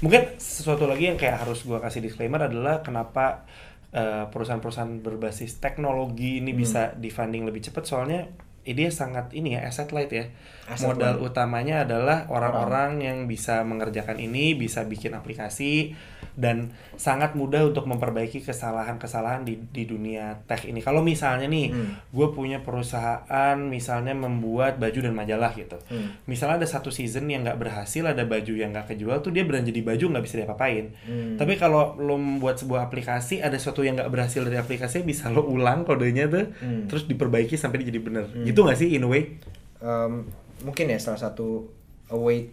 mungkin 0.00 0.22
sesuatu 0.34 0.84
lagi 0.84 1.06
yang 1.06 1.14
kayak 1.14 1.44
harus 1.44 1.62
gua 1.62 1.78
kasih 1.78 2.00
disclaimer 2.00 2.40
adalah 2.42 2.80
kenapa 2.80 3.44
eh, 3.92 4.26
perusahaan-perusahaan 4.26 4.98
berbasis 4.98 5.60
teknologi 5.60 6.42
ini 6.42 6.50
Hmm. 6.50 6.58
bisa 6.58 6.82
di 6.90 7.08
funding 7.08 7.46
lebih 7.46 7.62
cepat 7.62 7.84
soalnya 7.84 8.26
ini 8.64 8.88
sangat 8.88 9.30
ini 9.36 9.56
ya 9.56 9.68
asset 9.68 9.92
light 9.92 10.10
ya. 10.10 10.26
Asset 10.64 10.96
Modal 10.96 11.20
light. 11.20 11.24
utamanya 11.28 11.84
adalah 11.84 12.24
orang-orang 12.32 13.04
yang 13.04 13.18
bisa 13.28 13.60
mengerjakan 13.62 14.16
ini, 14.16 14.56
bisa 14.56 14.88
bikin 14.88 15.12
aplikasi 15.12 15.92
dan 16.34 16.74
sangat 16.94 17.38
mudah 17.38 17.62
untuk 17.66 17.86
memperbaiki 17.86 18.42
kesalahan-kesalahan 18.42 19.46
di 19.46 19.58
di 19.70 19.86
dunia 19.86 20.42
tech 20.44 20.66
ini. 20.66 20.82
Kalau 20.82 21.00
misalnya 21.00 21.46
nih, 21.46 21.70
Hmm. 21.70 21.94
gue 22.10 22.28
punya 22.30 22.58
perusahaan 22.60 23.56
misalnya 23.58 24.12
membuat 24.12 24.76
baju 24.78 24.98
dan 24.98 25.14
majalah 25.14 25.54
gitu. 25.54 25.78
Hmm. 25.88 26.14
Misalnya 26.26 26.62
ada 26.62 26.68
satu 26.68 26.90
season 26.90 27.26
yang 27.26 27.42
nggak 27.42 27.58
berhasil, 27.58 28.02
ada 28.02 28.22
baju 28.22 28.52
yang 28.52 28.74
nggak 28.74 28.94
kejual, 28.94 29.22
tuh 29.22 29.30
dia 29.30 29.46
belanja 29.46 29.70
di 29.70 29.82
baju 29.82 30.04
nggak 30.10 30.24
bisa 30.24 30.36
diapa-apain. 30.42 30.94
Hmm. 31.06 31.34
Tapi 31.38 31.54
kalau 31.56 31.94
lo 31.96 32.18
membuat 32.18 32.58
sebuah 32.58 32.86
aplikasi, 32.86 33.40
ada 33.40 33.54
sesuatu 33.54 33.82
yang 33.82 33.94
nggak 33.94 34.10
berhasil 34.10 34.42
dari 34.42 34.58
aplikasi, 34.58 35.02
bisa 35.02 35.30
lo 35.30 35.46
ulang 35.46 35.82
kodenya 35.82 36.26
tuh, 36.26 36.50
Hmm. 36.60 36.86
terus 36.86 37.06
diperbaiki 37.06 37.56
sampai 37.56 37.82
dia 37.82 37.90
jadi 37.90 38.00
bener. 38.02 38.24
Hmm. 38.28 38.44
Gitu 38.44 38.58
nggak 38.58 38.78
sih 38.78 38.90
in 38.92 39.02
a 39.02 39.08
way? 39.08 39.38
Um, 39.78 40.26
mungkin 40.62 40.88
ya 40.88 40.96
salah 40.96 41.20
satu 41.20 41.68
a 42.08 42.16
way 42.16 42.48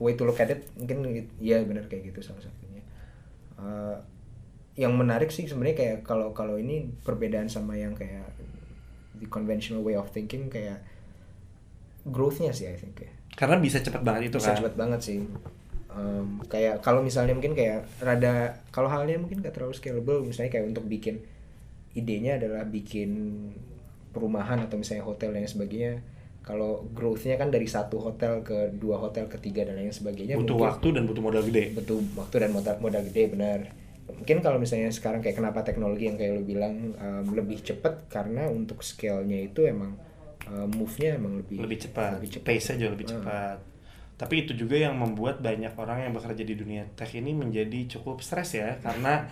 way 0.00 0.16
to 0.16 0.24
look 0.24 0.40
at 0.40 0.48
it 0.48 0.64
mungkin 0.80 1.04
ya 1.36 1.60
benar 1.60 1.84
kayak 1.84 2.08
gitu 2.08 2.24
salah 2.24 2.40
satunya 2.40 2.69
Uh, 3.60 4.00
yang 4.80 4.96
menarik 4.96 5.28
sih 5.28 5.44
sebenarnya 5.44 5.76
kayak 5.76 5.98
kalau 6.08 6.32
kalau 6.32 6.56
ini 6.56 6.88
perbedaan 7.04 7.52
sama 7.52 7.76
yang 7.76 7.92
kayak 7.92 8.32
the 9.20 9.28
conventional 9.28 9.84
way 9.84 9.92
of 9.92 10.08
thinking 10.08 10.48
kayak 10.48 10.80
growth-nya 12.08 12.56
sih 12.56 12.72
I 12.72 12.80
think 12.80 12.96
ya 13.04 13.12
Karena 13.36 13.60
bisa 13.60 13.84
cepet 13.84 14.00
banget 14.00 14.32
itu 14.32 14.40
bisa 14.40 14.56
kan. 14.56 14.58
cepet 14.64 14.74
banget 14.74 15.00
sih. 15.00 15.18
Um, 15.90 16.40
kayak 16.46 16.80
kalau 16.80 17.02
misalnya 17.02 17.34
mungkin 17.34 17.52
kayak 17.52 17.84
rada 18.00 18.62
kalau 18.70 18.86
halnya 18.86 19.18
mungkin 19.18 19.42
gak 19.42 19.58
terlalu 19.58 19.74
scalable 19.74 20.22
misalnya 20.22 20.54
kayak 20.54 20.70
untuk 20.70 20.86
bikin 20.86 21.18
idenya 21.98 22.38
adalah 22.38 22.62
bikin 22.62 23.10
perumahan 24.14 24.62
atau 24.62 24.78
misalnya 24.78 25.02
hotel 25.02 25.34
dan 25.34 25.50
sebagainya 25.50 25.98
kalau 26.40 26.88
growth-nya 26.90 27.36
kan 27.36 27.52
dari 27.52 27.68
satu 27.68 28.00
hotel 28.00 28.40
ke 28.40 28.72
dua 28.74 28.96
hotel 28.98 29.28
ketiga 29.28 29.68
dan 29.68 29.76
lain 29.76 29.92
sebagainya 29.92 30.40
butuh 30.40 30.56
mungkin 30.56 30.68
waktu 30.72 30.88
dan 30.96 31.02
butuh 31.06 31.22
modal 31.22 31.42
gede. 31.44 31.64
butuh 31.76 31.98
waktu 32.16 32.36
dan 32.40 32.50
modal 32.50 32.74
modal 32.80 33.02
gede 33.06 33.24
benar 33.30 33.60
mungkin 34.10 34.42
kalau 34.42 34.58
misalnya 34.58 34.90
sekarang 34.90 35.22
kayak 35.22 35.38
kenapa 35.38 35.62
teknologi 35.62 36.10
yang 36.10 36.18
kayak 36.18 36.34
lo 36.34 36.42
bilang 36.42 36.96
um, 36.98 37.24
lebih 37.30 37.62
cepat 37.62 38.10
karena 38.10 38.50
untuk 38.50 38.82
scale-nya 38.82 39.46
itu 39.46 39.62
emang 39.70 39.94
uh, 40.50 40.66
move-nya 40.66 41.14
emang 41.14 41.38
lebih 41.38 41.62
lebih 41.62 41.78
cepat, 41.86 42.18
lebih 42.18 42.30
cepat. 42.34 42.46
pace-nya 42.50 42.76
jauh 42.82 42.92
lebih 42.98 43.06
Hmm. 43.06 43.14
cepat. 43.22 43.58
Tapi 44.18 44.34
itu 44.44 44.52
juga 44.52 44.76
yang 44.76 45.00
membuat 45.00 45.40
banyak 45.40 45.72
orang 45.78 46.04
yang 46.04 46.12
bekerja 46.12 46.44
di 46.44 46.52
dunia 46.52 46.84
tech 46.92 47.08
ini 47.16 47.32
menjadi 47.32 47.88
cukup 47.96 48.20
stres 48.20 48.52
ya, 48.52 48.76
karena 48.84 49.24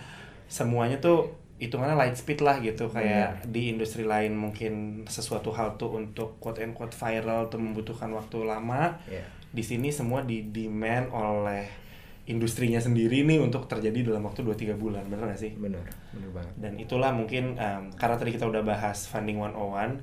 semuanya 0.49 0.97
tuh 0.97 1.29
hitungannya 1.59 1.99
light 1.99 2.15
speed 2.15 2.39
lah 2.39 2.63
gitu 2.63 2.87
kayak 2.87 3.43
di 3.51 3.75
industri 3.75 4.07
lain 4.07 4.31
mungkin 4.33 5.03
sesuatu 5.05 5.51
hal 5.51 5.75
tuh 5.75 5.99
untuk 5.99 6.39
quote 6.39 6.63
and 6.63 6.71
quote 6.71 6.95
viral 6.95 7.51
tuh 7.51 7.59
membutuhkan 7.59 8.09
waktu 8.15 8.47
lama. 8.47 8.95
Iya. 9.05 9.27
Di 9.51 9.63
sini 9.65 9.91
semua 9.91 10.23
di 10.23 10.47
demand 10.47 11.11
oleh 11.11 11.89
industrinya 12.29 12.77
sendiri 12.77 13.25
nih 13.25 13.41
untuk 13.41 13.65
terjadi 13.65 14.13
dalam 14.13 14.21
waktu 14.21 14.45
2-3 14.45 14.77
bulan, 14.77 15.01
bener 15.09 15.33
gak 15.33 15.41
sih? 15.41 15.51
benar 15.57 15.81
benar 16.13 16.29
banget 16.29 16.53
dan 16.61 16.73
itulah 16.77 17.09
mungkin 17.09 17.57
em, 17.57 17.89
karena 17.97 18.15
tadi 18.21 18.37
kita 18.37 18.45
udah 18.45 18.61
bahas 18.61 19.09
funding 19.09 19.41
101 19.41 19.97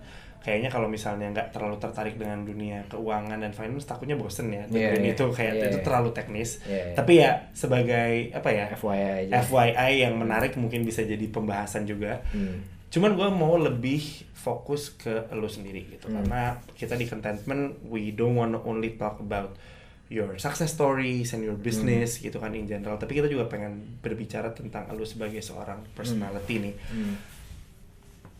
kayaknya 0.47 0.71
kalau 0.71 0.87
misalnya 0.87 1.27
nggak 1.29 1.51
terlalu 1.51 1.75
tertarik 1.77 2.15
dengan 2.15 2.39
dunia 2.41 2.87
keuangan 2.87 3.35
dan 3.37 3.51
finance 3.51 3.83
takutnya 3.83 4.15
bosen 4.15 4.47
ya 4.49 4.63
Iya, 4.71 4.95
dan 4.95 5.03
iya. 5.03 5.11
itu 5.11 5.25
kayak 5.29 5.53
Iya, 5.53 5.65
itu 5.67 5.77
iya. 5.77 5.85
terlalu 5.85 6.09
teknis 6.13 6.51
Iya, 6.63 6.71
iya. 6.71 6.95
tapi 6.95 7.13
ya 7.19 7.31
sebagai 7.51 8.13
apa 8.31 8.49
ya 8.49 8.65
FYI 8.71 9.03
aja 9.27 9.43
FYI 9.43 9.93
yang 10.01 10.15
menarik 10.15 10.55
mungkin 10.55 10.81
bisa 10.81 11.03
jadi 11.03 11.27
pembahasan 11.27 11.83
juga 11.83 12.23
Hmm. 12.31 12.63
cuman 12.87 13.13
gue 13.13 13.29
mau 13.29 13.59
lebih 13.59 14.01
fokus 14.33 14.95
ke 14.95 15.11
lo 15.33 15.51
sendiri 15.51 15.91
gitu 15.91 16.07
Hmm. 16.07 16.23
karena 16.23 16.43
kita 16.73 16.95
di 16.95 17.05
contentment 17.05 17.83
we 17.85 18.09
don't 18.11 18.33
wanna 18.33 18.63
only 18.63 18.95
talk 18.95 19.19
about 19.19 19.59
your 20.07 20.39
success 20.39 20.71
stories 20.71 21.35
and 21.35 21.43
your 21.43 21.59
business 21.59 22.17
gitu 22.17 22.39
kan 22.39 22.55
in 22.55 22.63
general 22.65 22.95
tapi 22.95 23.19
kita 23.19 23.27
juga 23.27 23.51
pengen 23.51 23.99
berbicara 23.99 24.55
tentang 24.55 24.87
lu 24.93 25.03
sebagai 25.03 25.43
seorang 25.43 25.83
personality 25.93 26.63
nih 26.63 26.75
Hmm. 26.87 27.15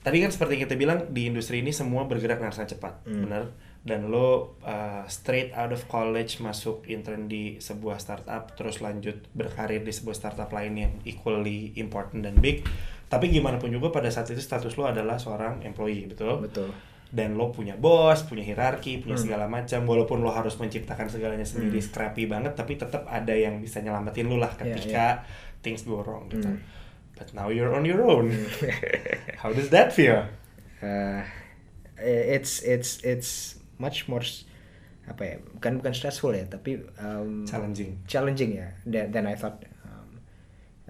Tadi 0.07 0.23
kan 0.23 0.31
seperti 0.31 0.55
yang 0.55 0.65
kita 0.65 0.77
bilang 0.77 0.99
di 1.11 1.27
industri 1.27 1.59
ini 1.59 1.75
semua 1.75 2.07
bergerak 2.07 2.39
dengan 2.39 2.55
sangat 2.55 2.79
cepat 2.79 3.03
Hmm. 3.03 3.27
benar 3.27 3.45
dan 3.83 4.07
lo 4.07 4.27
uh, 4.63 5.03
straight 5.07 5.51
out 5.53 5.71
of 5.71 5.83
college 5.87 6.39
masuk 6.39 6.87
intern 6.87 7.27
di 7.27 7.59
sebuah 7.59 7.99
startup 7.99 8.55
terus 8.55 8.79
lanjut 8.79 9.19
berkarir 9.33 9.83
di 9.83 9.91
sebuah 9.91 10.15
startup 10.15 10.51
lain 10.51 10.75
yang 10.77 10.93
equally 11.03 11.75
important 11.77 12.23
dan 12.23 12.35
big 12.37 12.63
tapi 13.07 13.31
gimana 13.31 13.59
pun 13.59 13.71
juga 13.71 13.91
pada 13.91 14.07
saat 14.07 14.27
itu 14.29 14.39
status 14.39 14.75
lo 14.75 14.87
adalah 14.87 15.15
seorang 15.17 15.63
employee 15.63 16.07
betul 16.07 16.39
betul 16.41 16.71
dan 17.07 17.39
lo 17.39 17.55
punya 17.55 17.79
bos, 17.79 18.27
punya 18.27 18.43
hierarki, 18.43 18.99
punya 18.99 19.15
Hmm. 19.15 19.23
segala 19.23 19.47
macam. 19.47 19.87
Walaupun 19.87 20.21
lo 20.21 20.35
harus 20.35 20.59
menciptakan 20.59 21.07
segalanya 21.07 21.47
sendiri, 21.47 21.79
Hmm. 21.79 21.87
scrappy 21.87 22.27
banget, 22.27 22.59
tapi 22.59 22.75
tetap 22.75 23.07
ada 23.07 23.31
yang 23.31 23.63
bisa 23.63 23.79
nyelamatin 23.79 24.27
lo 24.27 24.35
lah 24.37 24.51
Iya, 24.53 24.75
ketika 24.75 25.23
things 25.63 25.87
go 25.87 26.03
wrong 26.03 26.27
gitu. 26.27 26.51
Hmm. 26.51 26.59
But 27.17 27.33
now 27.33 27.49
you're 27.49 27.73
on 27.73 27.85
your 27.85 28.05
own. 28.05 28.29
How 29.43 29.51
does 29.51 29.73
that 29.73 29.93
feel? 29.93 30.29
uh, 30.85 31.25
it's 31.97 32.61
it's 32.61 33.01
it's 33.01 33.57
much 33.81 34.05
more 34.05 34.21
apa 35.07 35.23
ya 35.25 35.37
bukan 35.57 35.81
bukan 35.81 35.93
stressful 35.95 36.35
ya 36.35 36.45
tapi 36.45 36.83
um, 36.99 37.47
Challenging. 37.49 37.97
challenging 38.05 38.59
ya 38.61 38.69
than, 38.85 39.09
than 39.09 39.25
I 39.25 39.33
thought 39.33 39.63
um, 39.87 40.21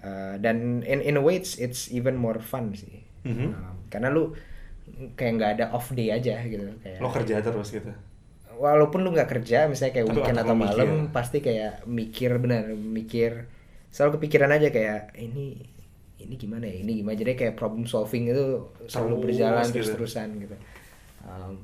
uh, 0.01 0.35
dan 0.41 0.83
in 0.83 0.99
in 0.99 1.15
a 1.15 1.23
way 1.23 1.37
it's 1.37 1.55
it's 1.55 1.87
even 1.87 2.17
more 2.17 2.41
fun 2.41 2.75
sih 2.75 3.05
Mhm. 3.23 3.47
Um, 3.53 3.75
karena 3.87 4.07
lu 4.09 4.35
kayak 5.13 5.31
nggak 5.37 5.51
ada 5.59 5.65
off 5.71 5.91
day 5.91 6.09
aja 6.09 6.43
gitu 6.43 6.63
kayak 6.79 6.99
Lo 6.99 7.07
kerja 7.07 7.39
terus 7.39 7.69
gitu. 7.69 7.91
walaupun 8.55 9.03
lu 9.03 9.13
nggak 9.13 9.29
kerja 9.29 9.67
misalnya 9.67 9.93
kayak 9.93 10.07
Tapi 10.07 10.15
weekend 10.17 10.39
atau 10.41 10.55
malam 10.57 10.87
mikir. 11.05 11.13
pasti 11.13 11.37
kayak 11.39 11.85
mikir 11.85 12.31
benar 12.39 12.67
mikir 12.71 13.47
selalu 13.87 14.19
kepikiran 14.19 14.51
aja 14.51 14.67
kayak 14.67 15.13
ini 15.13 15.61
ini 16.27 16.35
gimana 16.35 16.65
ya 16.67 16.75
ini 16.83 16.91
gimana 16.99 17.15
jadi 17.15 17.31
kayak 17.33 17.55
problem 17.55 17.87
solving 17.87 18.27
itu 18.27 18.67
selalu 18.85 19.15
Terus 19.15 19.23
berjalan 19.23 19.63
gitu. 19.65 19.73
terus 19.79 19.89
terusan 19.95 20.29
gitu 20.43 20.57
Um, 21.27 21.59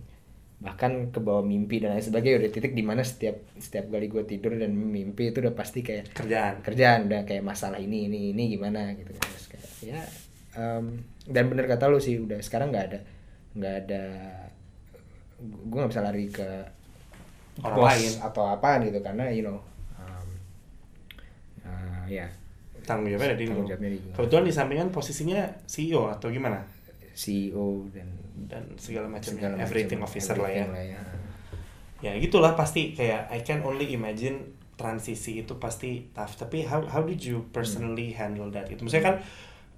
bahkan 0.60 1.08
ke 1.08 1.23
bawah 1.23 1.39
mimpi 1.39 1.80
dan 1.80 1.95
lain 1.95 2.04
sebagainya 2.04 2.36
udah 2.43 2.52
titik 2.52 2.76
di 2.76 2.84
mana 2.84 2.99
setiap 2.99 3.47
setiap 3.56 3.88
kali 3.88 4.12
gue 4.12 4.23
tidur 4.23 4.56
dan 4.56 4.76
mimpi 4.76 5.32
itu 5.32 5.39
udah 5.39 5.56
pasti 5.56 5.80
kayak 5.80 6.12
Kerjaan. 6.12 6.60
kerjaan 6.60 7.08
udah 7.08 7.23
kayak 7.23 7.43
masalah 7.43 7.80
ini 7.80 8.12
ini 8.12 8.36
ini 8.36 8.52
gimana 8.52 8.91
gitu 8.91 9.15
terus 9.15 9.47
kayak 9.47 9.67
ya 9.80 9.99
um, 10.60 10.99
dan 11.23 11.47
bener 11.47 11.63
kata 11.63 11.88
lu 11.88 11.99
sih 11.99 12.19
udah 12.19 12.43
sekarang 12.43 12.76
nggak 12.76 12.86
ada 12.91 12.99
nggak 13.56 13.76
ada 13.88 14.04
gue 15.39 15.78
nggak 15.80 15.91
bisa 15.95 16.04
lari 16.04 16.28
ke 16.28 16.47
Orang 17.63 17.88
lain. 17.88 18.12
atau 18.19 18.43
apa 18.43 18.84
gitu 18.84 18.99
karena 18.99 19.32
you 19.32 19.47
know 19.47 19.63
um, 19.95 20.28
uh, 21.63 22.04
ya 22.12 22.28
Tanggung 22.83 23.09
jawabnya 23.09 23.35
Tanggung 23.39 23.67
di 23.67 23.99
gua. 23.99 24.13
Kebetulan 24.15 24.43
di 24.43 24.53
sampingan 24.53 24.87
posisinya 24.91 25.39
CEO 25.65 26.11
atau 26.11 26.27
gimana? 26.29 26.59
CEO 27.13 27.87
dan 27.93 28.07
Dan 28.43 28.63
segala 28.75 29.07
macamnya, 29.07 29.39
segala 29.39 29.53
macam, 29.55 29.65
everything 29.65 29.99
officer 30.01 30.35
lah 30.35 30.51
ya. 30.51 30.65
everything 30.67 30.91
ya. 30.91 31.01
ya 32.03 32.11
gitulah 32.19 32.53
pasti 32.53 32.91
kayak 32.91 33.31
I 33.31 33.39
can 33.41 33.63
only 33.63 33.93
imagine 33.93 34.57
transisi 34.75 35.39
itu 35.39 35.55
pasti 35.55 36.11
tough 36.11 36.35
tapi 36.35 36.65
how 36.65 36.83
how 36.89 37.05
did 37.05 37.21
you 37.21 37.45
personally 37.53 38.11
handle 38.11 38.49
that 38.49 38.67
itu 38.67 38.81
maksudnya 38.81 39.05
kan 39.05 39.15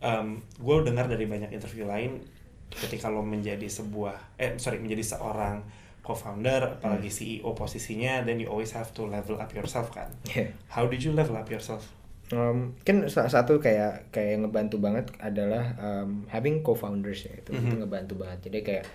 um, 0.01 0.27
gue 0.55 0.75
dengar 0.81 1.05
dari 1.05 1.27
banyak 1.27 1.51
interview 1.51 1.85
lain 1.85 2.23
ketika 2.71 3.11
lo 3.11 3.21
menjadi 3.21 3.67
sebuah 3.67 4.39
eh 4.39 4.55
sorry 4.57 4.79
menjadi 4.81 5.03
seorang 5.15 5.61
co-founder 6.01 6.79
apalagi 6.79 7.11
CEO 7.11 7.51
posisinya 7.53 8.23
then 8.23 8.39
you 8.39 8.47
always 8.47 8.71
have 8.71 8.89
to 8.95 9.05
level 9.05 9.35
up 9.37 9.51
yourself 9.51 9.91
kan 9.91 10.09
Yeah. 10.31 10.49
how 10.71 10.87
did 10.87 11.03
you 11.03 11.11
level 11.11 11.35
up 11.35 11.51
yourself 11.51 11.85
Um, 12.33 12.73
kan 12.81 13.05
salah 13.05 13.29
satu 13.29 13.61
kayak 13.61 14.09
kayak 14.09 14.41
ngebantu 14.41 14.81
banget 14.81 15.13
adalah 15.21 15.77
um, 15.77 16.25
having 16.25 16.65
co-founders 16.65 17.21
ya 17.21 17.37
itu 17.37 17.53
itu 17.53 17.73
Mhm. 17.77 17.85
ngebantu 17.85 18.17
banget. 18.17 18.49
Jadi 18.49 18.59
kayak 18.65 18.85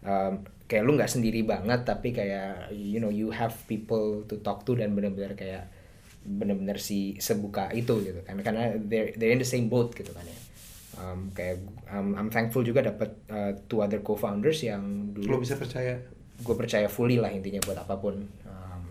um, 0.00 0.40
kayak 0.64 0.82
lu 0.88 0.96
nggak 0.96 1.12
sendiri 1.12 1.44
banget 1.44 1.84
tapi 1.84 2.16
kayak 2.16 2.72
you 2.72 2.96
know 2.96 3.12
you 3.12 3.28
have 3.28 3.52
people 3.68 4.24
to 4.24 4.40
talk 4.40 4.64
to 4.64 4.72
dan 4.72 4.96
benar-benar 4.96 5.36
kayak 5.36 5.68
benar-benar 6.24 6.80
si 6.80 7.20
sebuka 7.20 7.68
itu 7.76 7.92
gitu 8.00 8.24
kan. 8.24 8.40
Karena 8.40 8.72
they're 8.80 9.12
they're 9.20 9.36
in 9.36 9.40
the 9.40 9.48
same 9.48 9.68
boat 9.68 9.92
gitu 9.92 10.08
kan 10.16 10.24
ya. 10.24 10.38
Um, 10.98 11.28
kayak 11.36 11.60
um, 11.92 12.16
I'm 12.16 12.32
thankful 12.32 12.64
juga 12.64 12.88
dapat 12.88 13.12
uh, 13.28 13.52
two 13.68 13.84
other 13.84 14.00
co-founders 14.00 14.64
yang 14.64 15.12
dulu 15.12 15.44
bisa 15.44 15.60
percaya? 15.60 16.00
gue 16.38 16.54
percaya 16.54 16.86
fully 16.86 17.18
lah 17.18 17.28
intinya 17.28 17.58
buat 17.66 17.82
apa 17.82 17.98
pun. 17.98 18.16
Um, 18.46 18.82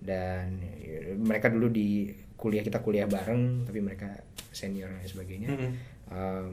dan 0.00 0.62
ya, 0.80 1.12
mereka 1.12 1.50
dulu 1.50 1.66
di 1.68 2.06
kuliah 2.44 2.60
kita 2.60 2.84
kuliah 2.84 3.08
bareng 3.08 3.64
tapi 3.64 3.80
mereka 3.80 4.20
senior 4.52 4.92
dan 4.92 5.08
sebagainya 5.08 5.48
Mhm. 5.48 5.70
um, 6.12 6.48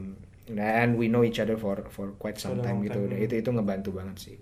and 0.56 0.96
we 0.96 1.06
know 1.06 1.20
each 1.20 1.36
other 1.38 1.54
for 1.54 1.76
for 1.92 2.16
quite 2.16 2.40
some 2.40 2.56
For 2.58 2.64
a 2.64 2.66
time 2.66 2.78
gitu 2.82 2.98
time, 2.98 3.14
mhm. 3.14 3.24
itu 3.28 3.34
itu 3.38 3.50
ngebantu 3.52 3.90
banget 3.92 4.16
sih 4.18 4.36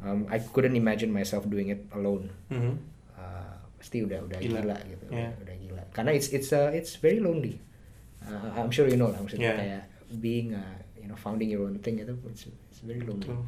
um, 0.00 0.24
I 0.26 0.40
couldn't 0.40 0.74
imagine 0.74 1.12
myself 1.12 1.44
doing 1.44 1.68
it 1.68 1.84
alone 1.92 2.32
Mhm. 2.48 2.74
Uh, 3.14 3.54
pasti 3.76 4.00
udah 4.00 4.24
udah 4.24 4.40
Gila. 4.40 4.60
gila, 4.64 4.76
gitu 4.88 5.04
Yeah. 5.12 5.30
udah, 5.30 5.44
udah 5.44 5.56
gila 5.60 5.82
karena 5.92 6.10
it's 6.10 6.32
it's 6.32 6.50
uh, 6.50 6.72
it's 6.72 6.96
very 6.96 7.20
lonely 7.20 7.60
Uh, 8.24 8.56
I'm 8.56 8.72
sure 8.72 8.88
you 8.88 8.96
know 8.96 9.12
lah 9.12 9.20
maksudnya 9.20 9.52
Yeah. 9.52 9.60
kayak 9.60 9.82
being 10.16 10.56
uh, 10.56 10.80
you 10.96 11.04
know 11.04 11.14
founding 11.14 11.52
your 11.52 11.68
own 11.68 11.76
thing 11.84 12.00
itu 12.00 12.16
it's, 12.24 12.48
it's 12.48 12.80
very 12.80 13.04
lonely 13.04 13.28
Betul. 13.28 13.44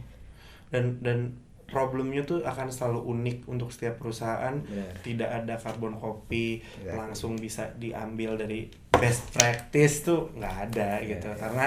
dan 0.68 0.84
dan 1.00 1.18
problemnya 1.66 2.22
tuh 2.22 2.40
akan 2.40 2.68
selalu 2.68 3.02
unik 3.04 3.38
untuk 3.46 3.68
setiap 3.68 3.96
perusahaan 3.96 4.54
Benar. 4.56 5.02
tidak 5.02 5.30
ada 5.34 5.54
karbon 5.56 5.94
copy 5.94 6.62
Exactly. 6.62 6.94
langsung 6.94 7.32
bisa 7.34 7.68
diambil 7.74 8.34
dari 8.34 8.66
best 8.92 9.30
practice 9.30 10.02
tuh 10.02 10.30
nggak 10.32 10.54
ada 10.64 10.98
Iya, 10.98 11.08
gitu 11.12 11.28
iya. 11.28 11.36
karena 11.36 11.66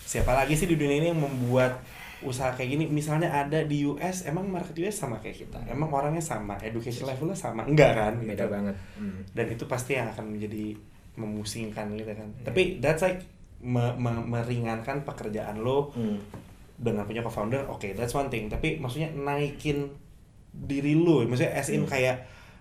siapa 0.00 0.32
lagi 0.32 0.54
sih 0.54 0.64
di 0.64 0.74
dunia 0.74 0.96
ini 0.96 1.08
yang 1.08 1.18
membuat 1.18 1.82
usaha 2.20 2.50
kayak 2.50 2.70
gini 2.70 2.84
misalnya 2.86 3.26
ada 3.28 3.62
di 3.62 3.82
US 3.86 4.22
emang 4.24 4.44
market 4.44 4.76
US 4.78 4.92
sama 4.94 5.16
kayak 5.18 5.40
kita 5.40 5.58
emang 5.66 5.88
orangnya 5.88 6.20
sama 6.20 6.54
education 6.60 7.04
levelnya 7.04 7.32
sama 7.34 7.64
enggak 7.64 7.90
kan 7.92 8.14
beda 8.16 8.28
gitu. 8.38 8.44
banget 8.46 8.76
Hmm. 8.94 9.20
dan 9.30 9.46
itu 9.48 9.64
pasti 9.64 9.94
yang 9.94 10.06
akan 10.08 10.30
menjadi 10.30 10.76
memusingkan 11.16 11.90
gitu 11.94 12.12
kan 12.12 12.28
tapi 12.42 12.78
that's 12.78 13.00
like 13.00 13.24
me- 13.58 13.92
me- 13.94 14.26
meringankan 14.26 15.02
pekerjaan 15.02 15.58
lo 15.58 15.90
Hmm. 15.90 16.20
Dengan 16.80 17.04
punya 17.04 17.20
co-founder, 17.20 17.68
oke, 17.68 17.92
that's 17.92 18.16
one 18.16 18.32
thing. 18.32 18.48
Tapi 18.48 18.80
maksudnya 18.80 19.12
naikin 19.12 19.92
diri 20.50 20.96
lu, 20.96 21.28
maksudnya 21.28 21.52
as 21.52 21.68
in 21.68 21.84
Hmm. 21.84 21.92
kayak 21.92 22.16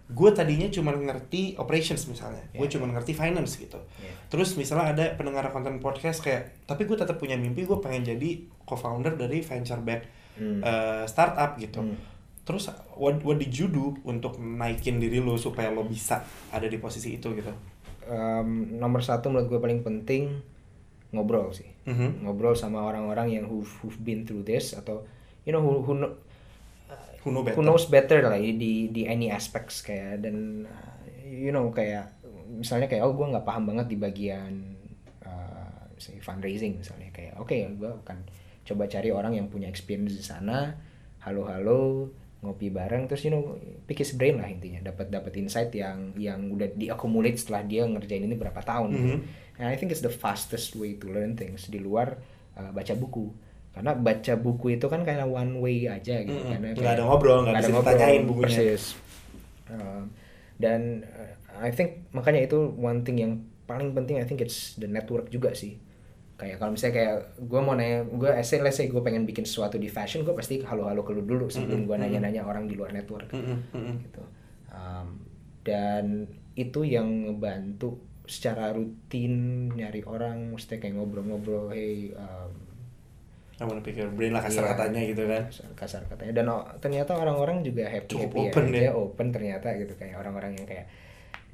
gue 0.10 0.30
tadinya 0.34 0.66
cuma 0.74 0.92
ngerti 0.92 1.54
operations 1.56 2.04
misalnya, 2.10 2.42
gue 2.52 2.66
Yeah. 2.66 2.74
cuma 2.76 2.90
ngerti 2.92 3.14
finance 3.16 3.56
gitu. 3.62 3.78
Yeah. 4.02 4.14
Terus 4.28 4.58
misalnya 4.58 4.92
ada 4.92 5.06
pendengar 5.16 5.48
konten 5.54 5.78
podcast 5.80 6.20
kayak, 6.20 6.66
tapi 6.68 6.84
gue 6.84 6.98
tetap 6.98 7.22
punya 7.22 7.38
mimpi, 7.38 7.64
gue 7.64 7.78
pengen 7.78 8.04
jadi 8.04 8.30
co-founder 8.66 9.16
dari 9.16 9.40
venture 9.40 9.80
back 9.80 10.02
Hmm. 10.36 10.60
uh, 10.66 11.06
startup 11.06 11.56
gitu. 11.56 11.80
Hmm. 11.82 11.96
Terus 12.42 12.74
what, 12.98 13.22
what 13.22 13.38
did 13.38 13.54
you 13.54 13.70
do 13.70 13.94
untuk 14.02 14.42
naikin 14.42 14.98
diri 14.98 15.22
lu 15.22 15.38
supaya 15.38 15.70
lo 15.70 15.86
bisa 15.86 16.26
ada 16.50 16.66
di 16.66 16.82
posisi 16.82 17.22
itu 17.22 17.30
gitu? 17.38 17.54
Um, 18.10 18.82
nomor 18.82 19.06
satu 19.06 19.30
menurut 19.30 19.54
gue 19.54 19.60
paling 19.62 19.86
penting 19.86 20.42
ngobrol 21.14 21.54
sih 21.54 21.70
Mhm. 21.90 22.22
ngobrol 22.22 22.54
sama 22.54 22.86
orang-orang 22.86 23.34
yang 23.34 23.46
who've, 23.46 23.74
who've 23.82 23.98
been 24.00 24.22
through 24.22 24.46
this 24.46 24.78
atau 24.78 25.02
you 25.42 25.50
know 25.50 25.60
who, 25.60 25.82
who, 25.82 25.94
know- 25.98 26.16
Who 27.20 27.36
know 27.36 27.44
better? 27.44 27.58
who 27.60 27.64
knows 27.66 27.84
better 27.86 28.24
lah 28.24 28.40
ya 28.40 28.56
di 28.56 28.88
di 28.88 29.04
any 29.04 29.28
aspects 29.28 29.84
kayak 29.84 30.24
dan 30.24 30.64
uh, 30.64 30.96
you 31.26 31.52
know 31.52 31.68
kayak 31.70 32.16
misalnya 32.48 32.88
kayak 32.88 33.04
oh 33.04 33.12
gue 33.12 33.28
nggak 33.28 33.44
paham 33.44 33.68
banget 33.68 33.92
di 33.92 33.98
bagian 34.00 34.54
uh, 35.22 35.84
misalnya 35.92 36.22
fundraising 36.24 36.80
misalnya 36.80 37.12
kayak 37.12 37.36
oke 37.36 37.52
gue 37.52 37.92
akan 38.06 38.18
coba 38.64 38.88
cari 38.88 39.12
orang 39.12 39.36
yang 39.36 39.52
punya 39.52 39.68
experience 39.68 40.16
di 40.16 40.24
sana 40.24 40.80
halo-halo 41.20 42.08
ngopi 42.40 42.72
bareng 42.72 43.12
terus 43.12 43.28
you 43.28 43.32
know 43.36 43.60
pick 43.84 44.00
his 44.00 44.16
brain 44.16 44.40
lah 44.40 44.48
intinya 44.48 44.80
dapat 44.80 45.12
dapat 45.12 45.36
insight 45.36 45.76
yang 45.76 46.16
yang 46.16 46.40
udah 46.50 46.72
diakumulate 46.72 47.36
setelah 47.36 47.68
dia 47.68 47.84
ngerjain 47.84 48.24
ini 48.24 48.40
berapa 48.40 48.64
tahun 48.64 48.90
gitu. 48.96 49.18
And 49.60 49.68
I 49.68 49.76
think 49.76 49.92
it's 49.92 50.00
the 50.00 50.10
fastest 50.12 50.80
way 50.80 50.96
to 50.98 51.12
learn 51.12 51.36
things 51.36 51.68
di 51.68 51.84
luar 51.84 52.16
uh, 52.56 52.72
baca 52.72 52.96
buku. 52.96 53.28
Karena 53.76 53.92
baca 53.94 54.34
buku 54.40 54.80
itu 54.80 54.88
kan 54.88 55.04
kayak 55.04 55.28
one 55.28 55.60
way 55.60 55.86
aja 55.86 56.24
gitu 56.24 56.32
Mm-mm. 56.36 56.52
karena 56.56 56.68
Nggak 56.74 56.94
ada 56.96 57.04
ngobrol, 57.06 57.44
nggak 57.44 57.68
ngobrol, 57.68 57.84
ditanyain 57.86 58.24
bukunya. 58.26 58.48
persis. 58.48 58.84
Um, 59.70 60.10
dan 60.58 61.04
uh, 61.06 61.32
I 61.60 61.70
think 61.76 62.08
makanya 62.16 62.48
itu 62.48 62.72
one 62.76 63.04
thing 63.04 63.20
yang 63.20 63.34
paling 63.68 63.94
penting 63.94 64.18
I 64.18 64.26
think 64.26 64.42
it's 64.42 64.80
the 64.80 64.88
network 64.88 65.28
juga 65.30 65.54
sih. 65.54 65.78
Kayak 66.40 66.64
kalau 66.64 66.72
misalnya 66.72 66.96
kayak 66.96 67.16
gue 67.36 67.60
mau 67.60 67.76
nanya 67.76 68.08
gue 68.08 68.32
essay 68.32 68.64
let's 68.64 68.80
say 68.80 68.88
gue 68.88 69.04
pengen 69.04 69.28
bikin 69.28 69.44
sesuatu 69.44 69.76
di 69.76 69.92
fashion 69.92 70.24
gue 70.24 70.32
pasti 70.32 70.64
halo-halo 70.64 71.04
ke 71.04 71.12
lu 71.12 71.28
dulu 71.28 71.52
sebelum 71.52 71.84
gue 71.84 71.96
nanya-nanya 72.00 72.48
orang 72.48 72.64
di 72.64 72.80
luar 72.80 72.96
network. 72.96 73.28
Gitu. 73.36 74.24
Um, 74.72 75.20
dan 75.68 76.26
itu 76.56 76.88
yang 76.88 77.28
ngebantu 77.28 78.00
secara 78.30 78.70
rutin 78.72 79.34
nyari 79.74 80.06
orang 80.06 80.54
mesti 80.54 80.78
kayak 80.78 80.94
ngobrol-ngobrol 80.96 81.74
hey 81.74 82.14
um, 82.14 82.54
I 83.60 83.68
wanna 83.68 83.82
pick 83.82 83.98
your 83.98 84.14
brain 84.14 84.32
lah 84.32 84.46
kasar 84.46 84.64
Iya. 84.64 84.72
katanya 84.78 85.02
gitu 85.04 85.24
kan 85.28 85.44
kasar, 85.76 86.02
katanya 86.08 86.32
dan 86.38 86.46
oh, 86.48 86.64
ternyata 86.80 87.18
orang-orang 87.18 87.66
juga 87.66 87.90
happy 87.90 88.16
Cukup 88.16 88.32
happy 88.32 88.40
open 88.54 88.66
aja 88.72 88.80
ya. 88.80 88.92
open 88.96 89.28
ternyata 89.34 89.68
gitu 89.76 89.94
kayak 89.98 90.16
orang-orang 90.16 90.56
yang 90.56 90.68
kayak 90.70 90.86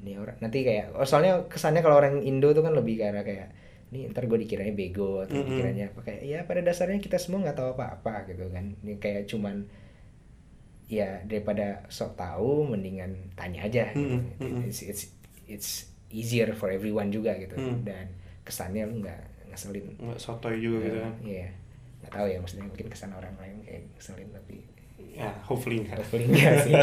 ini 0.03 0.19
orang 0.19 0.35
nanti 0.37 0.61
kayak 0.61 0.91
oh, 0.93 1.07
soalnya 1.07 1.47
kesannya 1.47 1.79
kalau 1.79 1.97
orang 1.97 2.21
Indo 2.21 2.51
tuh 2.51 2.61
kan 2.61 2.75
lebih 2.75 2.99
karena 2.99 3.23
kayak 3.23 3.55
ini 3.89 4.11
ntar 4.11 4.27
gue 4.27 4.37
dikiranya 4.37 4.75
bego 4.75 5.23
atau 5.23 5.39
Mm-mm. 5.39 5.47
dikiranya 5.47 5.85
apa 5.95 5.99
kayak 6.03 6.21
ya 6.27 6.39
pada 6.43 6.59
dasarnya 6.61 6.99
kita 6.99 7.15
semua 7.15 7.47
nggak 7.47 7.55
tahu 7.57 7.69
apa-apa 7.73 8.27
gitu 8.27 8.51
kan 8.51 8.75
ini 8.83 8.99
kayak 8.99 9.25
cuman 9.31 9.63
ya 10.85 11.23
daripada 11.25 11.81
sok 11.89 12.13
tahu 12.13 12.69
mendingan 12.69 13.33
tanya 13.33 13.65
aja 13.65 13.89
gitu. 13.95 14.19
Mm-mm, 14.21 14.37
mm-mm. 14.37 14.69
It's, 14.69 14.85
it's 14.85 15.03
it's 15.49 15.69
easier 16.15 16.47
for 16.51 16.69
everyone 16.69 17.09
juga 17.09 17.35
gitu 17.35 17.53
Mm. 17.53 17.83
dan 17.83 18.07
kesannya 18.41 18.85
lu 18.85 19.01
nggak 19.01 19.21
ngeselin 19.49 19.85
nggak 19.95 20.17
sotoy 20.17 20.55
juga 20.57 20.77
gitu 20.81 20.97
kan 20.99 21.13
Iya. 21.21 21.47
Nggak 21.99 22.11
tahu 22.13 22.25
ya 22.25 22.37
maksudnya 22.37 22.65
mungkin 22.65 22.85
kesan 22.87 23.11
orang 23.11 23.35
lain 23.35 23.57
kayak 23.61 23.81
ngeselin 23.91 24.29
tapi 24.29 24.55
ya 25.11 25.31
hopefully 25.41 25.79
enggak 25.79 25.97
hopefully 25.99 26.25
enggak 26.25 26.55
sih. 26.61 26.73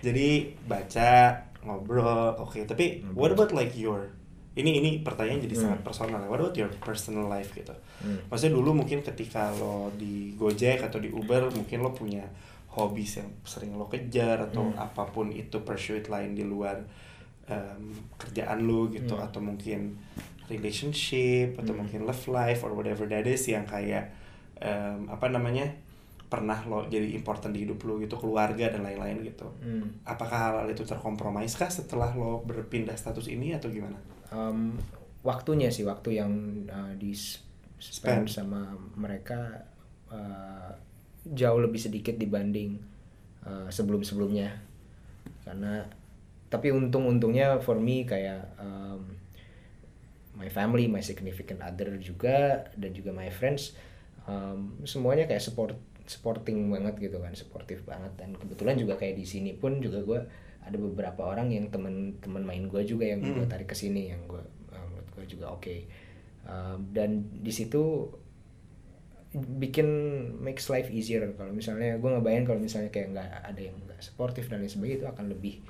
jadi 0.00 0.28
baca 0.64 1.10
ngobrol 1.60 2.38
oke 2.38 2.58
tapi 2.64 3.02
what 3.12 3.30
about 3.30 3.50
like 3.50 3.74
your 3.74 4.14
ini 4.54 4.78
ini 4.78 4.90
pertanyaan 5.00 5.38
jadi 5.40 5.54
Hmm. 5.54 5.64
sangat 5.64 5.80
personal 5.84 6.18
ya. 6.18 6.28
what 6.28 6.40
about 6.40 6.56
your 6.56 6.70
personal 6.78 7.26
life 7.26 7.50
gitu 7.52 7.74
Hmm. 7.98 8.18
maksudnya 8.26 8.54
dulu 8.54 8.74
mungkin 8.76 9.02
ketika 9.02 9.50
lo 9.52 9.90
di 9.92 10.34
Gojek 10.34 10.82
atau 10.82 10.98
di 10.98 11.08
Uber 11.08 11.50
mungkin 11.50 11.78
lo 11.80 11.92
punya 11.92 12.26
hobbies 12.70 13.18
yang 13.18 13.30
sering 13.42 13.74
lo 13.74 13.86
kejar 13.86 14.38
atau 14.44 14.64
Hmm. 14.64 14.78
apa 14.80 15.06
pun 15.06 15.30
itu 15.30 15.60
pursuit 15.60 16.06
lain 16.06 16.32
di 16.32 16.42
luar 16.42 16.78
em, 17.48 17.90
kerjaan 18.16 18.62
lo 18.62 18.86
gitu 18.88 19.16
Hmm. 19.16 19.24
atau 19.24 19.40
mungkin 19.40 19.96
relationship 20.48 21.56
atau 21.56 21.72
Hmm. 21.72 21.84
mungkin 21.84 22.04
love 22.04 22.24
life 22.28 22.60
or 22.62 22.72
whatever 22.72 23.04
that 23.04 23.24
is 23.24 23.44
yang 23.46 23.64
kayak 23.64 24.12
em, 24.58 25.06
apa 25.06 25.30
namanya 25.30 25.64
pernah 26.28 26.60
lo 26.66 26.84
jadi 26.84 27.16
important 27.16 27.56
di 27.56 27.64
hidup 27.64 27.80
lo 27.82 27.96
gitu 27.96 28.12
keluarga 28.14 28.68
dan 28.68 28.84
lain-lain 28.84 29.24
gitu 29.24 29.48
Hmm. 29.60 29.86
apakah 30.04 30.60
hal 30.60 30.68
itu 30.68 30.84
terkompromis 30.84 31.54
kah 31.54 31.68
setelah 31.68 32.12
lo 32.12 32.44
berpindah 32.44 32.92
status 32.92 33.28
ini 33.28 33.56
atau 33.56 33.72
gimana? 33.72 33.96
Um, 34.28 34.76
waktunya 35.24 35.72
sih 35.72 35.88
waktu 35.88 36.20
yang 36.20 36.32
uh, 36.68 36.92
di 36.94 37.16
spend 37.16 37.48
Spend. 37.78 38.28
sama 38.28 38.60
mereka 38.92 39.56
uh, 40.12 40.68
jauh 41.24 41.62
lebih 41.62 41.80
sedikit 41.80 42.18
dibanding 42.18 42.76
uh, 43.46 43.70
sebelum-sebelumnya 43.70 44.52
karena 45.46 45.80
tapi 46.48 46.72
untung-untungnya 46.72 47.60
for 47.60 47.76
me 47.76 48.08
kayak 48.08 48.56
um, 48.56 49.16
my 50.38 50.48
family, 50.48 50.88
my 50.88 51.02
significant 51.04 51.60
other 51.60 51.98
juga 52.00 52.68
dan 52.78 52.90
juga 52.94 53.10
my 53.12 53.28
friends 53.28 53.74
um, 54.24 54.78
semuanya 54.86 55.26
kayak 55.28 55.42
support 55.42 55.76
supporting 56.08 56.72
banget 56.72 56.96
gitu 57.10 57.20
kan, 57.20 57.36
supportive 57.36 57.84
banget. 57.84 58.12
Dan 58.16 58.32
kebetulan 58.32 58.80
juga 58.80 58.96
kayak 58.96 59.20
di 59.20 59.26
sini 59.28 59.52
pun 59.52 59.76
juga 59.84 60.00
gue 60.00 60.20
ada 60.64 60.76
beberapa 60.76 61.24
orang 61.28 61.52
yang 61.52 61.68
temen-temen 61.68 62.44
main 62.44 62.64
gue 62.68 62.80
juga 62.84 63.04
yang 63.08 63.20
gue 63.20 63.44
Hmm. 63.44 63.48
tarik 63.48 63.68
ke 63.68 63.76
sini 63.76 64.12
yang 64.12 64.24
gue 64.24 64.40
uh, 64.72 64.84
menurut 64.88 65.08
gue 65.16 65.24
juga 65.28 65.52
oke. 65.52 65.76
Um, 66.48 66.88
dan 66.96 67.28
di 67.44 67.52
situ 67.52 68.08
bikin 69.36 69.88
makes 70.40 70.72
life 70.72 70.88
easier. 70.88 71.20
Kalau 71.36 71.52
misalnya 71.52 72.00
gue 72.00 72.08
ngebayang 72.08 72.48
kalau 72.48 72.60
misalnya 72.60 72.88
kayak 72.88 73.12
nggak 73.12 73.28
ada 73.44 73.60
yang 73.60 73.76
nggak 73.84 74.00
sportif 74.00 74.48
dan 74.48 74.64
lain 74.64 74.72
sebagainya 74.72 75.04
itu 75.04 75.08
akan 75.12 75.24
lebih 75.28 75.60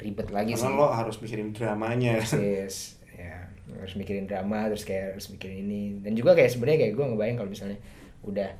ribet 0.00 0.28
lagi 0.28 0.52
sih 0.52 0.64
Karena 0.64 0.80
lo 0.80 0.88
harus 0.88 1.20
mikirin 1.20 1.52
dramanya. 1.52 2.16
Yes, 2.18 2.96
ya 3.12 3.46
harus 3.70 3.94
mikirin 3.94 4.24
drama 4.24 4.66
terus 4.66 4.82
kayak 4.82 5.14
harus 5.14 5.28
mikirin 5.28 5.62
ini 5.62 5.82
dan 6.00 6.12
juga 6.12 6.34
kayak 6.34 6.50
sebenarnya 6.50 6.78
kayak 6.82 6.94
gue 6.96 7.04
ngebayang 7.06 7.36
kalau 7.36 7.50
misalnya 7.50 7.78
udah 8.20 8.50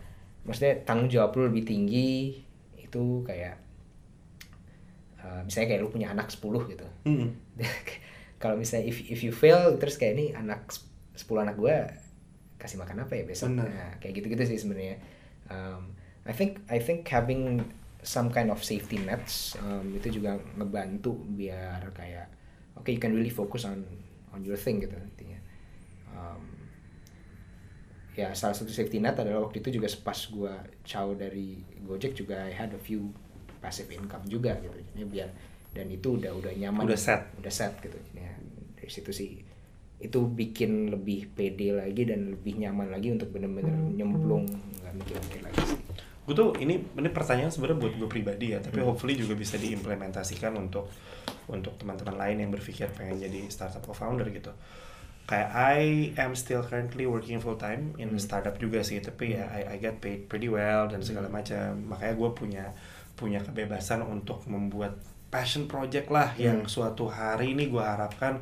maksudnya 0.41 0.85
tanggung 0.85 1.09
jawab 1.09 1.35
lu 1.35 1.49
lebih 1.49 1.65
tinggi 1.65 2.39
itu 2.79 3.05
kayak 3.23 3.59
uh, 5.19 5.41
misalnya 5.43 5.69
kayak 5.69 5.81
lu 5.81 5.91
punya 5.91 6.09
anak 6.11 6.31
10 6.31 6.41
gitu 6.71 6.87
Hmm. 7.03 7.33
kalau 8.43 8.55
misalnya 8.55 8.87
if 8.87 9.01
if 9.03 9.21
you 9.21 9.33
fail 9.33 9.77
terus 9.77 9.97
kayak 9.97 10.15
ini 10.15 10.27
anak 10.33 10.69
sep- 10.69 10.89
10 11.19 11.45
anak 11.45 11.57
gue 11.57 11.77
kasih 12.57 12.77
makan 12.77 13.03
apa 13.03 13.13
ya 13.15 13.25
besok 13.25 13.51
Bener. 13.51 13.67
nah 13.67 13.91
kayak 13.99 14.21
gitu-gitu 14.21 14.45
sih 14.47 14.59
sebenarnya 14.61 15.01
um, 15.49 15.97
I 16.23 16.33
think 16.33 16.61
I 16.69 16.77
think 16.77 17.09
having 17.09 17.65
some 18.01 18.33
kind 18.33 18.49
of 18.49 18.61
safety 18.65 18.97
nets 19.01 19.57
um, 19.61 19.93
itu 19.93 20.21
juga 20.21 20.41
ngebantu 20.57 21.17
biar 21.37 21.93
kayak 21.93 22.33
oke 22.77 22.89
you 22.89 23.01
can 23.01 23.13
really 23.13 23.33
focus 23.33 23.69
on 23.69 23.85
on 24.31 24.41
your 24.47 24.57
thing 24.57 24.81
gitu 24.81 24.95
intinya. 24.95 25.41
Um, 26.15 26.61
ya 28.19 28.35
salah 28.35 28.53
satu 28.53 28.69
safety 28.69 28.99
net 28.99 29.17
adalah 29.17 29.49
waktu 29.49 29.63
itu 29.63 29.81
juga 29.81 29.89
pas 30.03 30.19
gue 30.19 30.55
caw 30.85 31.09
dari 31.15 31.63
Gojek 31.87 32.13
juga 32.19 32.45
I 32.45 32.53
had 32.53 32.75
a 32.77 32.81
few 32.81 33.15
passive 33.63 33.89
income 33.93 34.27
juga 34.27 34.57
gitu 34.61 34.77
jadi 34.93 35.05
biar 35.07 35.29
dan 35.71 35.87
itu 35.87 36.19
udah 36.19 36.35
udah 36.35 36.53
nyaman. 36.59 36.83
Udah 36.83 36.99
set. 36.99 37.31
udah 37.39 37.53
set 37.53 37.79
gitu 37.79 37.97
ya 38.19 38.35
dari 38.75 38.91
situ 38.91 39.11
sih 39.15 39.31
itu 40.01 40.21
bikin 40.33 40.89
lebih 40.91 41.29
pede 41.37 41.77
lagi 41.77 42.09
dan 42.09 42.33
lebih 42.33 42.57
nyaman 42.57 42.89
lagi 42.89 43.13
untuk 43.13 43.31
bener-bener 43.37 43.77
nyemplung 43.93 44.49
nggak 44.81 44.95
mikir-mikir 44.97 45.41
lagi 45.45 45.61
sih 45.69 45.81
Gue 46.31 46.39
tuh 46.39 46.55
ini 46.63 46.79
ini 46.79 47.11
pertanyaan 47.11 47.51
sebenarnya 47.51 47.83
buat 47.83 47.95
gue 47.99 48.07
pribadi 48.07 48.55
ya, 48.55 48.63
tapi 48.63 48.79
hopefully 48.79 49.19
juga 49.19 49.35
bisa 49.35 49.59
diimplementasikan 49.59 50.55
untuk 50.55 50.87
untuk 51.51 51.75
teman-teman 51.75 52.15
lain 52.15 52.47
yang 52.47 52.51
berpikir 52.55 52.87
pengen 52.95 53.19
jadi 53.19 53.51
startup 53.51 53.83
co-founder 53.83 54.31
gitu. 54.31 54.55
Kayak 55.27 55.51
I 55.51 55.79
am 56.15 56.39
still 56.39 56.63
currently 56.63 57.03
working 57.03 57.43
full 57.43 57.59
time 57.59 57.99
in 57.99 58.15
Hmm. 58.15 58.23
startup 58.23 58.55
juga 58.63 58.87
sih, 58.87 59.03
tapi 59.03 59.35
ya 59.35 59.51
I, 59.51 59.75
I 59.75 59.77
get 59.83 59.99
paid 59.99 60.31
pretty 60.31 60.47
well 60.47 60.87
dan 60.87 61.03
segala 61.03 61.27
Hmm. 61.27 61.43
macam. 61.43 61.67
Makanya 61.91 62.15
gue 62.15 62.31
punya 62.31 62.65
punya 63.19 63.43
kebebasan 63.43 64.07
untuk 64.07 64.47
membuat 64.47 65.03
passion 65.35 65.67
project 65.67 66.15
lah 66.15 66.31
yang 66.39 66.63
Hmm. 66.63 66.71
suatu 66.71 67.11
hari 67.11 67.59
ini 67.59 67.67
gue 67.67 67.83
harapkan 67.83 68.39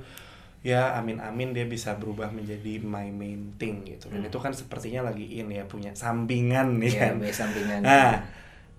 ya 0.58 0.98
amin-amin 0.98 1.54
dia 1.54 1.64
bisa 1.64 1.94
berubah 1.94 2.28
menjadi 2.28 2.82
my 2.82 3.08
main 3.14 3.54
thing 3.56 3.86
gitu. 3.86 4.10
Dan 4.10 4.26
Hmm. 4.26 4.30
itu 4.30 4.38
kan 4.38 4.50
sepertinya 4.50 5.06
lagi 5.06 5.38
in 5.38 5.48
ya 5.48 5.64
punya 5.64 5.94
sampingan 5.94 6.82
nih 6.82 6.90
ya 6.90 7.00
kan. 7.14 7.16
sampingan 7.30 7.80
Nah, 7.86 8.26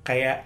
kayak 0.03 0.43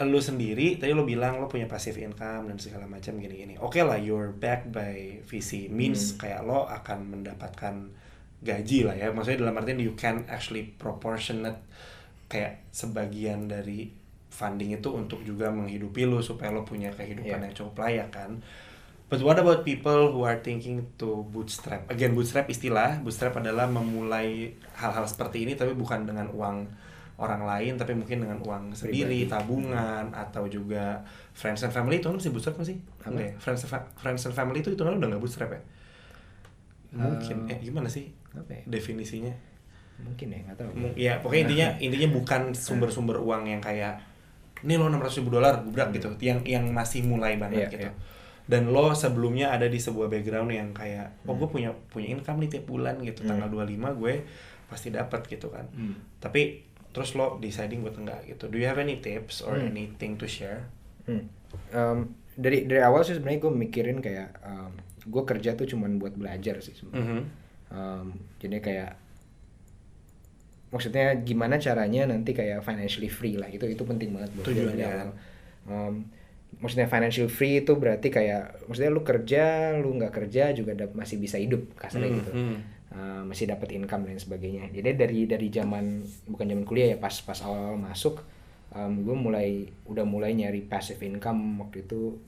lu 0.00 0.16
sendiri 0.16 0.80
tadi 0.80 0.96
lu 0.96 1.04
bilang 1.04 1.36
lu 1.36 1.44
punya 1.44 1.68
passive 1.68 2.00
income 2.00 2.48
dan 2.48 2.56
segala 2.56 2.88
macam 2.88 3.20
gini-gini. 3.20 3.60
Oke 3.60 3.84
lah, 3.84 4.00
you're 4.00 4.32
backed 4.32 4.72
by 4.72 5.20
VC 5.22 5.68
means 5.68 6.16
Hmm. 6.16 6.24
kayak 6.24 6.40
lo 6.48 6.64
akan 6.64 6.98
mendapatkan 7.12 7.74
gaji 8.40 8.88
lah 8.88 8.96
ya. 8.96 9.12
Maksudnya 9.12 9.44
dalam 9.44 9.60
artian 9.60 9.76
you 9.76 9.92
can 9.92 10.24
actually 10.32 10.64
proportionate 10.80 11.60
kayak 12.32 12.64
sebagian 12.72 13.44
dari 13.44 13.92
funding 14.32 14.72
itu 14.72 14.88
untuk 14.88 15.20
juga 15.20 15.52
menghidupi 15.52 16.08
lu 16.08 16.24
supaya 16.24 16.48
lo 16.48 16.64
punya 16.64 16.88
kehidupan 16.88 17.36
Yeah. 17.36 17.44
yang 17.44 17.52
cukup 17.52 17.84
layak 17.84 18.08
kan. 18.08 18.40
But 19.10 19.20
what 19.20 19.36
about 19.36 19.66
people 19.66 20.14
who 20.14 20.22
are 20.22 20.38
thinking 20.38 20.86
to 20.96 21.26
bootstrap? 21.26 21.90
Again, 21.90 22.14
bootstrap 22.14 22.46
istilah. 22.46 23.02
Bootstrap 23.02 23.34
adalah 23.36 23.66
memulai 23.66 24.54
hal-hal 24.78 25.02
seperti 25.04 25.42
ini 25.42 25.58
tapi 25.58 25.74
bukan 25.74 26.06
dengan 26.06 26.30
uang 26.30 26.62
orang 27.20 27.42
lain 27.44 27.76
tapi 27.76 27.92
mungkin 27.92 28.24
dengan 28.24 28.38
uang 28.40 28.72
sendiri, 28.72 29.26
Pribadi. 29.26 29.28
tabungan 29.28 30.08
atau 30.08 30.48
juga 30.48 31.04
friends 31.34 31.60
and 31.60 31.74
family 31.74 31.98
itu 31.98 32.08
kan 32.08 32.16
masih 32.16 32.32
bootstrap 32.32 32.54
nggak 32.56 32.68
sih? 32.70 32.78
Apa? 32.80 33.12
Enggak 33.12 33.26
ya? 33.26 33.32
Friends, 33.36 33.60
and 33.60 33.70
fa- 33.70 33.88
friends 33.92 34.22
and 34.24 34.32
family 34.32 34.58
itu 34.62 34.72
itu 34.72 34.80
kan 34.80 34.94
udah 34.96 35.08
nggak 35.10 35.20
bootstrap 35.20 35.50
ya? 35.52 35.60
Mungkin. 36.90 37.36
Eh, 37.46 37.54
eh 37.54 37.58
gimana 37.60 37.86
sih 37.86 38.10
apa 38.30 38.50
ya 38.54 38.62
definisinya? 38.64 39.34
mungkin 40.00 40.32
ya 40.32 40.40
nggak 40.48 40.56
tahu 40.56 40.70
Mu- 40.72 40.96
Ya 40.96 41.20
pokoknya 41.20 41.42
intinya 41.44 41.68
intinya 41.76 42.08
bukan 42.16 42.56
sumber-sumber 42.56 43.20
uang 43.20 43.44
yang 43.44 43.60
kayak 43.60 44.00
ini 44.64 44.80
lo 44.80 44.88
600 44.88 45.20
ribu 45.20 45.28
dolar 45.36 45.60
gubrak 45.60 45.92
gitu, 45.92 46.08
yang 46.24 46.40
yang 46.40 46.64
masih 46.72 47.04
mulai 47.04 47.36
banget 47.36 47.68
Iya, 47.68 47.68
gitu. 47.68 47.84
iya. 47.84 47.92
Dan 48.50 48.62
lo 48.68 48.90
sebelumnya 48.92 49.54
ada 49.54 49.64
di 49.64 49.78
sebuah 49.78 50.10
background 50.10 50.50
yang 50.50 50.68
kayak, 50.72 51.22
oh 51.24 51.34
gue 51.34 51.46
punya 51.46 51.70
punya 51.70 52.10
income 52.10 52.42
nih 52.42 52.50
tiap 52.50 52.66
bulan 52.66 52.98
gitu, 53.00 53.22
Hmm. 53.22 53.38
tanggal 53.38 53.48
25 53.48 53.94
gue 53.94 54.14
pasti 54.66 54.90
dapat 54.90 55.22
gitu 55.24 55.46
kan. 55.48 55.70
Hmm. 55.70 55.94
Tapi 56.18 56.66
terus 56.90 57.14
lo 57.14 57.38
deciding 57.38 57.80
buat 57.80 57.94
enggak 57.94 58.26
gitu. 58.26 58.50
Do 58.50 58.58
you 58.58 58.66
have 58.66 58.76
any 58.76 58.98
tips 58.98 59.40
or 59.40 59.54
Hmm. 59.54 59.70
anything 59.70 60.14
to 60.16 60.26
share? 60.26 60.66
Hmm. 61.06 61.30
Um, 61.70 61.98
dari 62.34 62.64
dari 62.64 62.80
awal 62.80 63.02
sih 63.02 63.14
sebenarnya 63.14 63.38
gue 63.40 63.52
mikirin 63.56 63.98
kayak 63.98 64.34
um, 64.40 64.74
gue 65.00 65.22
kerja 65.24 65.54
tuh 65.54 65.66
cuman 65.66 65.96
buat 65.96 66.12
belajar 66.12 66.58
sih 66.58 66.74
sebenarnya. 66.74 67.22
Mhm. 67.22 67.24
Um, 67.70 68.06
jadi 68.36 68.58
kayak 68.58 68.92
maksudnya 70.70 71.18
gimana 71.20 71.58
caranya 71.58 72.06
nanti 72.06 72.30
kayak 72.30 72.62
financially 72.62 73.06
free 73.06 73.34
lah 73.34 73.46
itu 73.46 73.66
itu 73.66 73.82
penting 73.82 74.14
banget 74.14 74.30
buat 74.32 74.44
gue 74.44 74.54
dari 74.56 74.66
Tujuannya. 74.70 74.86
awal. 74.88 75.10
Um, 75.66 75.94
maksudnya 76.58 76.90
financial 76.90 77.30
free 77.30 77.62
itu 77.62 77.78
berarti 77.78 78.10
kayak 78.10 78.66
maksudnya 78.66 78.90
lu 78.90 79.06
kerja 79.06 79.44
lu 79.78 79.94
nggak 79.96 80.12
kerja 80.12 80.50
juga 80.50 80.74
masih 80.92 81.16
bisa 81.22 81.38
hidup 81.38 81.62
kasarnya 81.78 82.10
Hmm, 82.10 82.18
gitu. 82.18 82.32
hmm. 82.34 82.56
Uh, 82.90 83.22
masih 83.22 83.46
dapat 83.46 83.70
income 83.78 84.02
dan 84.02 84.18
sebagainya. 84.18 84.66
Jadi 84.74 84.98
dari 84.98 85.18
dari 85.22 85.46
zaman 85.46 86.02
bukan 86.26 86.42
zaman 86.50 86.66
kuliah 86.66 86.90
ya 86.90 86.98
pas 86.98 87.14
pas 87.22 87.38
awal, 87.46 87.78
masuk 87.78 88.18
um, 88.74 89.06
gue 89.06 89.14
mulai 89.14 89.48
udah 89.86 90.02
mulai 90.02 90.34
nyari 90.34 90.66
passive 90.66 90.98
income 91.06 91.38
waktu 91.62 91.86
itu. 91.86 92.18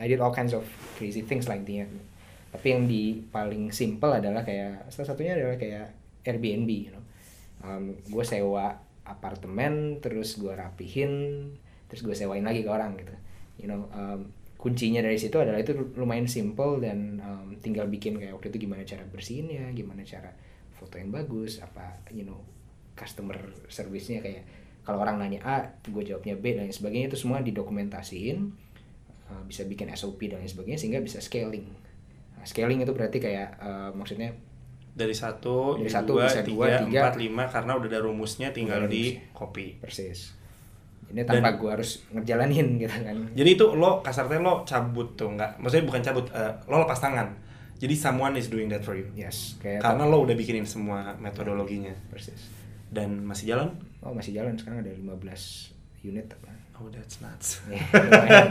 I 0.00 0.08
did 0.08 0.24
all 0.24 0.32
kinds 0.32 0.56
of 0.56 0.64
crazy 0.96 1.20
things 1.20 1.44
lah 1.44 1.56
intinya 1.56 1.84
tapi 2.48 2.70
yang 2.70 2.86
di 2.86 3.18
paling 3.34 3.74
simple 3.74 4.14
adalah 4.14 4.46
kayak 4.46 4.86
salah 4.86 5.10
satunya 5.10 5.34
adalah 5.34 5.58
kayak 5.58 5.90
Airbnb 6.22 6.70
you 6.70 6.94
know. 6.94 7.02
um, 7.66 7.98
gue 7.98 8.22
sewa 8.22 8.78
apartemen 9.02 9.98
terus 9.98 10.38
gue 10.38 10.54
rapihin 10.54 11.12
terus 11.90 12.06
gue 12.06 12.14
sewain 12.14 12.46
lagi 12.46 12.62
ke 12.62 12.70
orang 12.70 12.94
gitu 12.94 13.10
you 13.60 13.66
know 13.70 13.86
um, 13.94 14.28
kuncinya 14.58 15.04
dari 15.04 15.20
situ 15.20 15.36
adalah 15.36 15.60
itu 15.60 15.76
lumayan 15.94 16.24
simple 16.24 16.80
dan 16.80 17.20
um, 17.20 17.52
tinggal 17.60 17.84
bikin 17.90 18.16
kayak 18.16 18.32
waktu 18.32 18.48
itu 18.48 18.64
gimana 18.64 18.80
cara 18.86 19.04
bersihinnya 19.12 19.68
gimana 19.76 20.00
cara 20.06 20.32
foto 20.72 20.96
yang 20.96 21.12
bagus 21.12 21.60
apa 21.60 22.00
you 22.10 22.24
know 22.24 22.40
customer 22.96 23.36
service-nya 23.68 24.24
kayak 24.24 24.46
kalau 24.84 25.00
orang 25.00 25.20
nanya 25.20 25.40
A 25.44 25.56
gue 25.84 26.02
jawabnya 26.04 26.36
B 26.36 26.56
dan 26.56 26.68
lain 26.68 26.74
sebagainya 26.74 27.12
itu 27.12 27.18
semua 27.20 27.44
didokumentasiin 27.44 28.38
uh, 29.28 29.42
bisa 29.44 29.68
bikin 29.68 29.92
SOP 29.92 30.32
dan 30.32 30.40
lain 30.40 30.48
sebagainya 30.48 30.80
sehingga 30.80 31.00
bisa 31.04 31.20
scaling 31.20 31.66
Nah, 32.34 32.52
scaling 32.52 32.84
itu 32.84 32.92
berarti 32.92 33.24
kayak 33.24 33.56
uh, 33.56 33.90
maksudnya 33.96 34.36
dari 34.92 35.16
satu, 35.16 35.80
Dari 35.80 35.88
satu 35.88 36.20
dua, 36.20 36.28
bisa 36.28 36.44
tiga, 36.44 36.52
dua, 36.52 36.68
tiga. 36.84 37.00
empat, 37.08 37.14
lima 37.16 37.44
karena 37.48 37.72
udah 37.74 37.88
ada 37.88 38.00
rumusnya 38.04 38.52
tinggal 38.52 38.84
Udah 38.84 38.92
ada 38.92 38.94
di 38.94 39.16
copy. 39.32 39.80
persis 39.80 40.36
ini 41.14 41.22
tanpa 41.22 41.54
gue 41.54 41.70
harus 41.70 42.02
ngejalanin 42.10 42.74
gitu 42.82 42.90
kan 42.90 43.16
Jadi 43.38 43.50
itu 43.54 43.66
lo 43.78 44.02
kasarnya 44.02 44.42
lo 44.42 44.66
cabut 44.66 45.14
tuh 45.14 45.30
nggak, 45.30 45.62
maksudnya 45.62 45.86
bukan 45.86 46.02
cabut, 46.02 46.26
eh, 46.34 46.52
lo 46.66 46.82
lepas 46.82 46.98
tangan. 46.98 47.30
Jadi 47.78 47.94
someone 47.94 48.34
is 48.34 48.50
doing 48.50 48.66
that 48.66 48.82
for 48.82 48.98
you. 48.98 49.06
yes 49.14 49.54
kayak 49.62 49.78
Karena 49.78 50.04
lo 50.10 50.26
udah 50.26 50.34
bikinin 50.34 50.66
semua 50.66 51.14
metodologinya 51.22 51.94
persis 52.10 52.50
dan 52.90 53.22
masih 53.22 53.54
jalan. 53.54 53.70
oh 54.02 54.10
masih 54.12 54.34
jalan 54.36 54.58
sekarang 54.58 54.82
ada 54.82 54.92
15 54.92 56.04
unit 56.04 56.26
apa 56.28 56.50
Oh 56.74 56.90
that's 56.90 57.22
nuts. 57.22 57.62
Ya, 57.70 57.78
lumayan. 57.94 58.50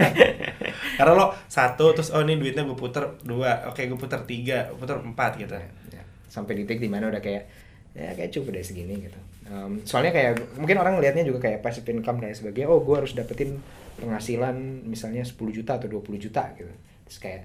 Karena 0.96 1.12
lo 1.12 1.36
satu 1.44 1.92
terus 1.92 2.08
oh 2.16 2.24
ini 2.24 2.40
duitnya 2.40 2.64
gue 2.64 2.72
puter 2.72 3.04
dua, 3.20 3.68
oke 3.68 3.84
gue 3.84 3.98
puter 4.00 4.24
tiga, 4.24 4.72
gue 4.72 4.80
puter 4.80 4.96
empat 4.96 5.36
gitu. 5.36 5.52
Ya, 5.92 6.02
sampai 6.32 6.56
di 6.56 6.64
titik 6.64 6.80
di 6.80 6.88
mana 6.88 7.12
udah 7.12 7.20
kayak 7.20 7.44
ya 7.94 8.10
kayak 8.16 8.32
cukup 8.34 8.58
deh 8.58 8.64
segini 8.66 8.96
gitu 9.06 9.18
Um, 9.44 9.84
soalnya 9.84 10.08
kayak 10.16 10.56
mungkin 10.56 10.80
orang 10.80 10.96
ngelihatnya 10.96 11.28
juga 11.28 11.44
kayak 11.48 11.60
passive 11.60 11.84
income 11.92 12.16
dan 12.16 12.32
sebagainya 12.32 12.64
oh 12.72 12.80
gue 12.80 12.96
harus 12.96 13.12
dapetin 13.12 13.60
penghasilan 14.00 14.88
misalnya 14.88 15.20
10 15.20 15.36
juta 15.52 15.76
atau 15.76 15.88
20 15.88 16.16
juta 16.16 16.48
gitu. 16.56 16.72
Terus 17.04 17.18
kayak 17.20 17.42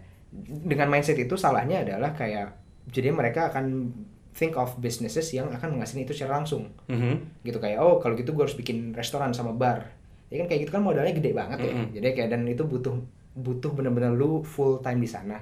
dengan 0.64 0.88
mindset 0.88 1.20
itu 1.20 1.36
salahnya 1.36 1.84
adalah 1.84 2.16
kayak 2.16 2.56
jadi 2.88 3.12
mereka 3.12 3.52
akan 3.52 3.92
think 4.32 4.56
of 4.56 4.80
businesses 4.80 5.28
yang 5.36 5.52
akan 5.52 5.76
menghasilkan 5.76 6.08
itu 6.08 6.14
secara 6.16 6.40
langsung. 6.40 6.72
Mhm. 6.88 7.44
gitu 7.44 7.60
kayak 7.60 7.84
oh 7.84 8.00
kalau 8.00 8.16
gitu 8.16 8.32
gue 8.32 8.48
harus 8.48 8.56
bikin 8.56 8.96
restoran 8.96 9.36
sama 9.36 9.52
bar. 9.52 9.92
Ya 10.32 10.40
kan 10.40 10.48
kayak 10.48 10.70
gitu 10.70 10.72
kan 10.80 10.86
modalnya 10.86 11.12
gede 11.12 11.36
banget 11.36 11.58
ya. 11.68 11.74
Mm-mm. 11.74 11.88
jadi 12.00 12.08
kayak 12.16 12.30
dan 12.32 12.46
itu 12.48 12.64
butuh 12.64 12.96
butuh 13.36 13.72
bener-bener 13.76 14.16
lu 14.16 14.40
full 14.46 14.80
time 14.80 15.04
di 15.04 15.10
sana. 15.10 15.42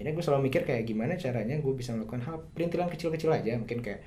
Jadi 0.00 0.16
gue 0.16 0.24
selalu 0.24 0.48
mikir 0.48 0.64
kayak 0.64 0.88
gimana 0.88 1.18
caranya 1.20 1.60
gue 1.60 1.72
bisa 1.76 1.92
melakukan 1.92 2.24
hal 2.24 2.36
perintilan 2.56 2.88
kecil-kecil 2.88 3.30
aja. 3.36 3.52
Mungkin 3.60 3.84
kayak 3.84 4.00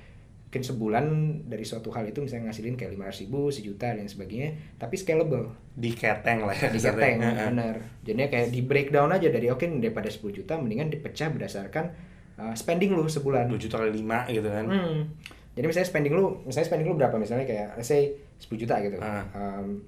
mungkin 0.54 0.70
sebulan 0.70 1.04
dari 1.50 1.66
suatu 1.66 1.90
hal 1.90 2.06
itu 2.06 2.22
misalnya 2.22 2.46
ngasilin 2.46 2.78
kayak 2.78 2.94
lima 2.94 3.10
ribu 3.10 3.50
sejuta 3.50 3.90
dan 3.90 4.06
sebagainya 4.06 4.54
tapi 4.78 4.94
scalable 4.94 5.50
Di 5.74 5.90
keteng 5.90 6.46
lah 6.46 6.54
ya. 6.54 6.70
di 6.70 6.78
keteng 6.78 7.18
Heeh. 7.18 7.46
bener 7.50 7.74
jadinya 8.06 8.30
kayak 8.30 8.54
di 8.54 8.62
breakdown 8.62 9.10
aja 9.10 9.34
dari 9.34 9.50
oke 9.50 9.66
daripada 9.82 10.06
10 10.06 10.22
juta 10.30 10.54
mendingan 10.54 10.94
dipecah 10.94 11.34
berdasarkan 11.34 11.90
uh, 12.38 12.54
spending 12.54 12.94
lu 12.94 13.02
sebulan 13.10 13.50
2 13.50 13.58
juta 13.58 13.82
kali 13.82 13.98
lima 13.98 14.30
gitu 14.30 14.46
kan. 14.46 14.62
Hmm. 14.70 15.10
Jadi 15.58 15.66
misalnya 15.66 15.88
spending 15.90 16.14
lu, 16.14 16.46
misalnya 16.46 16.66
spending 16.70 16.86
lu 16.86 16.94
berapa 16.94 17.18
misalnya 17.18 17.46
kayak 17.50 17.74
let's 17.74 17.90
say 17.90 18.14
10 18.38 18.54
juta 18.54 18.78
gitu. 18.78 18.98
Ah. 19.02 19.26
Um, 19.34 19.82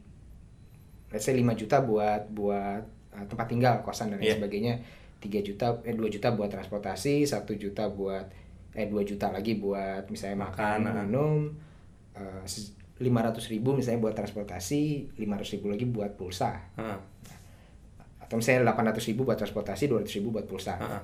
let's 1.15 1.23
say 1.23 1.35
5 1.35 1.47
juta 1.55 1.79
buat 1.79 2.27
buat 2.35 2.83
uh, 3.15 3.25
tempat 3.31 3.47
tinggal, 3.47 3.75
kosan 3.87 4.11
dan 4.11 4.19
Iya. 4.19 4.43
sebagainya. 4.43 4.83
3 5.23 5.47
juta 5.47 5.79
eh 5.83 5.95
2 5.95 6.03
juta 6.11 6.35
buat 6.35 6.51
transportasi, 6.51 7.23
1 7.23 7.47
juta 7.55 7.87
buat 7.87 8.27
eh 8.77 8.87
2 8.87 9.01
juta 9.03 9.33
lagi 9.33 9.57
buat 9.57 10.05
misalnya 10.07 10.45
makan, 10.45 10.79
Makan, 10.85 11.05
minum. 11.09 11.41
Uh, 12.13 12.45
500 12.97 13.53
ribu 13.53 13.77
misalnya 13.77 14.01
buat 14.01 14.17
transportasi, 14.17 15.13
500 15.21 15.53
ribu 15.57 15.67
lagi 15.69 15.85
buat 15.85 16.17
pulsa. 16.17 16.57
Heeh. 16.77 16.97
Atau 18.21 18.41
misalnya 18.41 18.73
800 18.73 19.05
ribu 19.13 19.23
buat 19.25 19.37
transportasi, 19.37 19.85
200 19.87 20.17
ribu 20.17 20.33
buat 20.33 20.49
pulsa. 20.49 20.81
Heeh. 20.81 21.03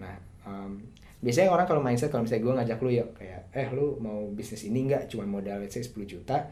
Nah, 0.00 0.16
um, 0.44 0.80
biasanya 1.20 1.52
orang 1.52 1.68
kalau 1.68 1.84
mindset 1.84 2.08
kalau 2.08 2.24
misalnya 2.24 2.44
gue 2.44 2.54
ngajak 2.56 2.78
lu 2.80 2.90
ya 2.90 3.04
kayak, 3.12 3.40
eh 3.52 3.68
lu 3.72 4.00
mau 4.00 4.28
bisnis 4.32 4.64
ini 4.64 4.88
nggak 4.88 5.08
cuma 5.08 5.24
modal 5.24 5.60
let's 5.60 5.76
say 5.76 5.84
10 5.84 5.92
juta, 6.08 6.48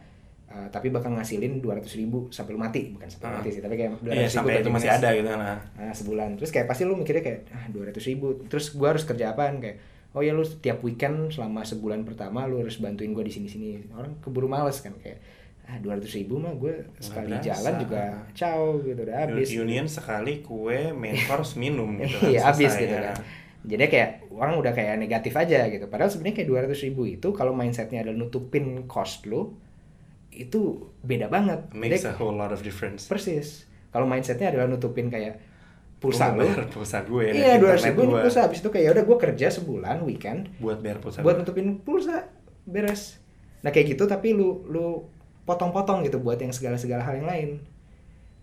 uh, 0.53 0.69
tapi 0.69 0.93
bakal 0.93 1.17
ngasilin 1.17 1.65
200 1.65 1.89
ribu 1.97 2.29
sampai 2.29 2.53
lu 2.53 2.61
mati, 2.61 2.93
bukan 2.93 3.09
sampai 3.09 3.29
Ah. 3.29 3.35
mati 3.41 3.49
sih, 3.57 3.65
tapi 3.65 3.75
kayak 3.75 4.05
200 4.05 4.13
Iya 4.13 4.21
ribu 4.23 4.37
sampai 4.37 4.53
itu 4.61 4.71
masih 4.73 4.91
ada 4.93 5.09
gitu 5.17 5.29
kan. 5.29 5.41
ah. 5.41 5.59
Nah, 5.81 5.93
sebulan. 5.97 6.29
Terus 6.37 6.51
kayak 6.53 6.67
pasti 6.69 6.85
lu 6.85 6.93
mikirnya 6.95 7.25
kayak, 7.25 7.41
ah 7.57 7.65
200 7.73 8.05
ribu, 8.05 8.45
terus 8.53 8.69
gue 8.69 8.85
harus 8.85 9.03
kerja 9.03 9.33
apaan 9.33 9.65
kayak, 9.65 9.94
oh 10.15 10.23
ya 10.23 10.31
lu 10.31 10.47
setiap 10.47 10.79
weekend 10.87 11.35
selama 11.35 11.67
sebulan 11.67 12.07
pertama 12.07 12.47
lu 12.47 12.63
harus 12.63 12.79
bantuin 12.79 13.11
gue 13.11 13.25
di 13.27 13.35
sini-sini. 13.35 13.91
Orang 13.93 14.23
keburu 14.23 14.47
males 14.47 14.79
kan 14.79 14.95
kayak, 15.03 15.19
ah 15.67 15.77
200 15.83 16.07
ribu 16.23 16.39
mah 16.39 16.55
gue 16.55 16.87
sekali 17.03 17.35
berasa. 17.35 17.47
jalan 17.51 17.75
juga 17.83 18.03
ciao 18.31 18.79
gitu 18.81 19.01
udah 19.03 19.17
habis. 19.27 19.49
Union 19.51 19.87
sekali 19.91 20.41
kue 20.41 20.95
main 20.95 21.19
course 21.29 21.59
minum 21.59 21.99
gitu 21.99 22.15
kan. 22.23 22.31
Iya 22.31 22.41
habis 22.47 22.71
selesai, 22.71 22.83
gitu 22.87 22.95
ya. 22.95 23.03
kan. 23.11 23.17
Jadi 23.65 23.85
kayak 23.89 24.11
orang 24.31 24.55
udah 24.61 24.73
kayak 24.77 24.95
negatif 25.01 25.35
aja 25.35 25.67
gitu. 25.73 25.89
Padahal 25.89 26.13
sebenarnya 26.13 26.37
kayak 26.45 26.69
200 26.71 26.87
ribu 26.87 27.03
itu 27.09 27.29
kalau 27.33 27.57
mindsetnya 27.57 28.05
adalah 28.05 28.17
nutupin 28.23 28.85
cost 28.87 29.25
lu 29.27 29.57
itu 30.31 30.91
beda 31.01 31.27
banget. 31.31 31.71
Makes 31.73 32.07
Jadi, 32.07 32.11
a 32.11 32.15
whole 32.19 32.37
lot 32.37 32.53
of 32.53 32.61
difference. 32.61 33.07
persis. 33.09 33.65
Kalau 33.95 34.05
mindsetnya 34.05 34.51
adalah 34.51 34.67
nutupin 34.67 35.09
kayak 35.09 35.39
pulsa 36.05 36.37
lu. 36.37 36.45
bayar 36.45 36.69
pulsa 36.69 36.99
gue 37.09 37.25
Iya 37.33 37.57
net 37.57 37.65
200 37.65 37.65
internet 37.65 37.85
ribu 37.89 38.01
ini 38.05 38.15
pulsa. 38.21 38.41
Habis 38.45 38.59
itu 38.61 38.69
kayak 38.69 38.89
udah 38.93 39.05
gue 39.09 39.17
kerja 39.25 39.47
sebulan 39.49 39.97
weekend 40.05 40.41
buat 40.61 40.79
bayar 40.85 41.01
pulsa 41.01 41.25
buat 41.25 41.41
nutupin 41.41 41.81
pulsa 41.81 42.29
beres. 42.69 43.17
Nah 43.65 43.73
kayak 43.73 43.97
gitu 43.97 44.05
tapi 44.05 44.37
lu 44.37 44.69
lu 44.69 45.09
potong-potong 45.49 46.05
gitu 46.05 46.21
buat 46.21 46.37
yang 46.37 46.53
segala-segala 46.53 47.01
hal 47.05 47.25
yang 47.25 47.29
lain. 47.29 47.51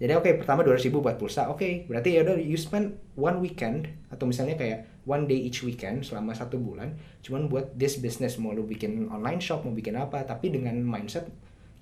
Jadi 0.01 0.17
oke 0.17 0.29
pertama 0.41 0.65
200 0.65 0.89
ribu 0.89 1.05
buat 1.05 1.21
pulsa, 1.21 1.53
oke 1.53 1.85
berarti 1.85 2.17
ya 2.17 2.25
udah 2.25 2.33
you 2.41 2.57
spend 2.57 2.97
one 3.13 3.37
weekend 3.37 3.85
atau 4.09 4.25
misalnya 4.25 4.57
kayak 4.57 4.89
one 5.05 5.29
day 5.29 5.37
each 5.37 5.61
weekend 5.61 6.01
selama 6.01 6.33
satu 6.33 6.57
bulan, 6.57 6.97
cuman 7.21 7.45
buat 7.45 7.77
this 7.77 8.01
business 8.01 8.41
mau 8.41 8.49
lu 8.49 8.65
bikin 8.65 9.09
online 9.13 9.37
shop 9.37 9.61
mau 9.61 9.73
bikin 9.73 9.93
apa, 9.93 10.25
tapi 10.25 10.49
dengan 10.49 10.73
mindset 10.81 11.29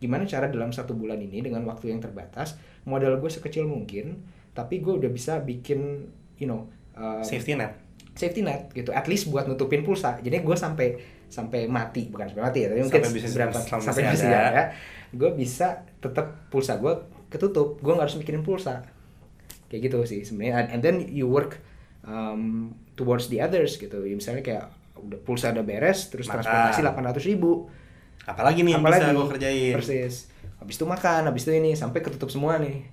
gimana 0.03 0.27
cara 0.27 0.51
dalam 0.51 0.71
satu 0.71 0.95
bulan 0.95 1.19
ini 1.19 1.43
dengan 1.43 1.63
waktu 1.67 1.91
yang 1.91 2.03
terbatas 2.03 2.59
modal 2.88 3.19
gue 3.19 3.32
sekecil 3.32 3.67
mungkin, 3.67 4.19
tapi 4.52 4.80
gue 4.80 4.93
udah 4.95 5.08
bisa 5.08 5.39
bikin 5.39 6.10
you 6.36 6.45
know 6.45 6.68
uh, 6.93 7.22
Safety 7.22 7.56
net. 7.56 7.76
safety 8.14 8.43
net 8.43 8.68
gitu 8.76 8.91
at 8.91 9.08
least 9.08 9.32
buat 9.32 9.47
nutupin 9.47 9.82
pulsa. 9.82 10.20
Jadi 10.20 10.43
gue 10.43 10.58
sampai 10.58 11.00
sampai 11.30 11.70
mati 11.70 12.10
bukan 12.10 12.28
sampai 12.28 12.43
mati 12.43 12.60
ya 12.66 12.68
tapi 12.74 12.82
mungkin 12.84 13.00
Sampai 13.00 13.16
bisnis 13.16 13.34
berapa 13.38 13.58
sampai 13.62 14.04
masih 14.04 14.28
ada. 14.28 14.39
ada 14.50 14.64
gue 15.10 15.30
bisa 15.34 15.86
tetap 15.97 16.50
pulsa 16.50 16.76
gue 16.78 16.89
ketutup 17.30 17.78
gue 17.80 17.93
nggak 17.93 18.06
harus 18.10 18.18
mikirin 18.20 18.43
pulsa. 18.43 18.84
Kayak 19.70 19.82
gitu 19.88 19.97
sih 20.04 20.22
sebenarnya. 20.26 20.74
And 20.74 20.82
then 20.82 21.06
you 21.08 21.30
work 21.30 21.62
um, 22.04 22.74
towards 22.93 23.30
the 23.30 23.39
others 23.39 23.78
gitu. 23.78 24.02
Ya, 24.04 24.18
misalnya 24.18 24.41
kayak 24.41 24.66
udah 25.00 25.20
pulsa 25.24 25.56
udah 25.56 25.64
beres 25.64 26.12
terus 26.12 26.28
Makan. 26.28 26.43
transportasi 26.43 26.82
800 26.84 27.30
ribu. 27.30 27.70
Apalagi 28.28 28.66
nih 28.68 28.76
yang 28.76 28.84
bisa 28.84 29.10
gue 29.10 29.28
kerjain. 29.32 29.74
persis. 29.80 30.28
Habis 30.60 30.76
itu 30.76 30.84
makan 30.84 31.22
habis 31.24 31.47
itu 31.47 31.56
ini 31.56 31.72
sampai 31.72 32.04
ketutup 32.04 32.28
semua 32.28 32.60
nih 32.60 32.84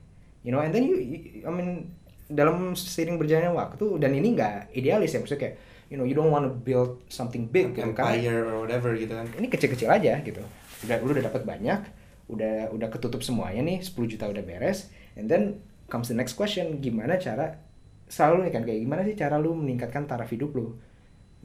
you 0.46 0.54
know 0.54 0.62
and 0.62 0.70
then 0.70 0.86
you, 0.86 0.94
you- 0.96 1.42
I 1.42 1.50
mean 1.50 1.90
dalam 2.30 2.74
seiring 2.74 3.18
berjalannya 3.18 3.50
waktu 3.50 3.98
dan 3.98 4.14
ini 4.14 4.34
nggak 4.34 4.70
idealis 4.74 5.14
ya 5.14 5.18
maksudnya 5.18 5.42
kayak 5.42 5.54
you 5.90 5.94
know 5.94 6.06
you 6.06 6.14
don't 6.14 6.30
want 6.30 6.46
to 6.46 6.54
build 6.54 7.02
something 7.06 7.46
big 7.46 7.70
gitu 7.74 7.90
karena 7.94 8.14
Empire 8.18 8.42
or 8.46 8.66
whatever 8.66 8.90
gitu 8.94 9.14
kan. 9.14 9.26
ini 9.38 9.46
kecil-kecil 9.46 9.86
aja 9.86 10.18
gitu. 10.22 10.42
Udah 10.86 10.96
lu 11.02 11.10
udah 11.14 11.24
dapat 11.26 11.42
banyak 11.46 11.80
udah 12.26 12.74
udah 12.74 12.88
ketutup 12.90 13.22
semuanya 13.22 13.62
nih 13.62 13.78
10 13.86 13.94
juta 14.10 14.26
udah 14.26 14.42
beres 14.42 14.90
and 15.14 15.30
then 15.30 15.62
comes 15.86 16.10
the 16.10 16.16
next 16.18 16.34
question 16.34 16.82
gimana 16.82 17.14
cara 17.22 17.62
selalu 18.10 18.50
nih 18.50 18.52
kan 18.58 18.62
kayak 18.66 18.80
gimana 18.82 19.02
sih 19.06 19.14
cara 19.14 19.38
lu 19.38 19.54
meningkatkan 19.54 20.10
taraf 20.10 20.26
hidup 20.30 20.50
lu? 20.54 20.74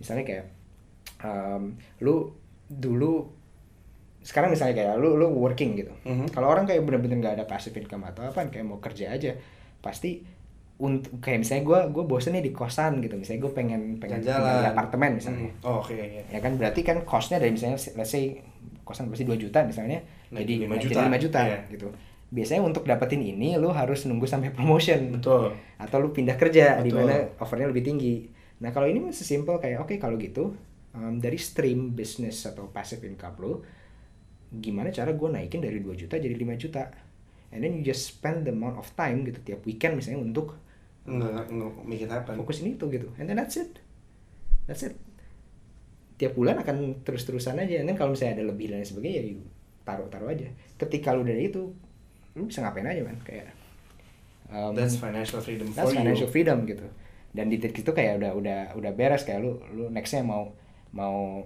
Misalnya 0.02 0.26
kayak 0.26 0.46
um, 1.22 1.78
lu 2.02 2.34
dulu 2.66 3.30
sekarang 4.22 4.50
misalnya 4.50 4.74
kayak 4.76 4.96
lu 4.96 5.14
lu 5.14 5.28
working 5.32 5.74
gitu 5.76 5.90
Mhm. 6.04 6.30
kalau 6.30 6.48
orang 6.48 6.64
kayak 6.64 6.82
bener-bener 6.82 7.18
nggak 7.18 7.36
ada 7.36 7.46
passive 7.46 7.74
income 7.76 8.06
atau 8.06 8.22
apa 8.24 8.46
kayak 8.46 8.64
mau 8.64 8.78
kerja 8.78 9.10
aja 9.10 9.34
pasti 9.80 10.22
untuk 10.78 11.18
kayak 11.20 11.42
misalnya 11.42 11.64
gue 11.64 11.80
gue 11.92 12.04
bosen 12.04 12.34
nih 12.34 12.44
di 12.44 12.52
kosan 12.52 12.98
gitu 13.00 13.14
misalnya 13.14 13.40
gue 13.40 13.52
pengen 13.52 13.82
pengen 13.98 14.20
di 14.20 14.30
apartemen 14.68 15.16
misalnya 15.16 15.50
Hmm. 15.52 15.62
Oh, 15.64 15.78
oke 15.80 15.94
iya. 15.94 16.22
ya 16.28 16.40
kan 16.40 16.54
berarti 16.56 16.82
kan 16.82 17.02
costnya 17.04 17.38
dari 17.38 17.52
misalnya 17.52 17.78
let's 17.96 18.10
say 18.10 18.42
kosan 18.82 19.06
pasti 19.08 19.24
2 19.24 19.38
juta 19.38 19.62
misalnya 19.62 20.02
Naik 20.30 20.42
jadi 20.42 20.54
lima 20.60 20.76
juta. 20.76 20.90
jadi 20.92 21.06
5 21.06 21.18
juta 21.20 21.40
Iya. 21.44 21.60
gitu 21.70 21.88
biasanya 22.32 22.62
untuk 22.64 22.84
dapetin 22.84 23.22
ini 23.22 23.54
lu 23.56 23.70
harus 23.70 24.06
nunggu 24.06 24.26
sampai 24.26 24.50
promotion 24.58 25.14
Betul. 25.14 25.54
atau 25.76 25.98
lu 25.98 26.10
pindah 26.10 26.34
kerja 26.36 26.80
di 26.80 26.90
mana 26.90 27.30
offernya 27.38 27.68
lebih 27.68 27.84
tinggi 27.84 28.26
nah 28.58 28.70
kalau 28.70 28.86
ini 28.86 29.02
masih 29.04 29.26
simple 29.28 29.58
kayak 29.58 29.82
oke 29.82 29.98
kalau 29.98 30.16
gitu 30.16 30.54
um, 30.92 31.18
dari 31.18 31.38
stream 31.38 31.92
bisnis 31.92 32.42
atau 32.44 32.70
passive 32.70 33.02
income 33.04 33.38
lu 33.38 33.54
gimana 34.52 34.92
cara 34.92 35.16
gue 35.16 35.30
naikin 35.32 35.64
dari 35.64 35.80
2 35.80 35.96
juta 35.96 36.20
jadi 36.20 36.36
5 36.36 36.60
juta. 36.60 36.92
And 37.52 37.60
then 37.60 37.76
you 37.76 37.84
just 37.84 38.08
spend 38.08 38.44
the 38.44 38.52
amount 38.52 38.80
of 38.80 38.88
time 38.96 39.24
gitu 39.24 39.40
tiap 39.44 39.64
weekend 39.64 40.00
misalnya 40.00 40.24
untuk 40.24 40.56
Nggak, 41.02 41.50
nggak 41.50 41.72
mikir 41.84 42.08
apa. 42.08 42.32
fokusin 42.38 42.78
itu 42.78 42.86
gitu. 42.88 43.10
And 43.18 43.26
then 43.26 43.36
that's 43.36 43.58
it. 43.58 43.82
That's 44.68 44.86
it. 44.86 44.96
Tiap 46.16 46.38
bulan 46.38 46.62
akan 46.62 47.02
terus-terusan 47.02 47.58
aja. 47.58 47.82
Dan 47.82 47.98
kalau 47.98 48.14
misalnya 48.14 48.38
ada 48.40 48.46
lebih 48.54 48.70
dan 48.70 48.86
sebagainya 48.86 49.20
ya 49.20 49.34
taruh-taruh 49.82 50.30
aja. 50.30 50.46
Ketika 50.78 51.12
lu 51.12 51.26
dari 51.26 51.50
itu 51.50 51.74
lu 52.38 52.44
bisa 52.46 52.62
ngapain 52.62 52.86
aja 52.86 53.02
man? 53.02 53.18
Kayak 53.26 53.50
um, 54.54 54.78
That's 54.78 54.96
financial 54.96 55.42
freedom 55.42 55.74
that's 55.74 55.90
for 55.90 55.98
financial 55.98 56.30
you. 56.30 56.34
freedom 56.34 56.64
gitu. 56.70 56.86
Dan 57.34 57.50
di 57.50 57.58
titik 57.58 57.82
itu 57.82 57.92
kayak 57.92 58.22
udah 58.22 58.32
udah 58.38 58.60
udah 58.78 58.92
beres. 58.94 59.26
Kayak 59.26 59.42
lu 59.42 59.52
lu 59.74 59.90
nextnya 59.90 60.22
mau 60.22 60.54
mau 60.94 61.42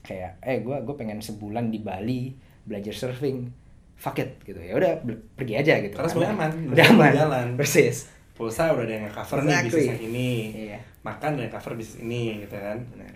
kayak 0.00 0.40
eh 0.40 0.60
gue 0.60 0.76
gue 0.80 0.94
pengen 0.96 1.20
sebulan 1.20 1.68
di 1.68 1.78
Bali 1.80 2.32
belajar 2.64 2.92
surfing 2.92 3.52
fuck 3.94 4.16
it 4.16 4.40
gitu 4.42 4.56
ya 4.56 4.72
udah 4.76 5.04
pergi 5.36 5.54
aja 5.60 5.76
gitu 5.84 5.92
Karena 5.92 6.08
sebenarnya 6.08 6.36
aman, 6.40 6.50
udah 6.52 6.72
udah 6.72 6.86
aman 6.88 7.12
jalan. 7.12 7.46
persis 7.60 8.08
Pulsa 8.32 8.72
udah 8.72 8.88
ada 8.88 8.94
yang 8.96 9.12
cover 9.12 9.44
nih 9.44 9.52
Exactly. 9.52 9.68
bisnis 9.68 9.84
yang 9.92 10.02
ini. 10.08 10.30
Iya. 10.72 10.78
Makan 11.04 11.30
yang 11.36 11.52
cover 11.52 11.72
bisnis 11.76 12.00
ini 12.00 12.40
gitu 12.40 12.56
kan. 12.56 12.80
Benar. 12.88 13.12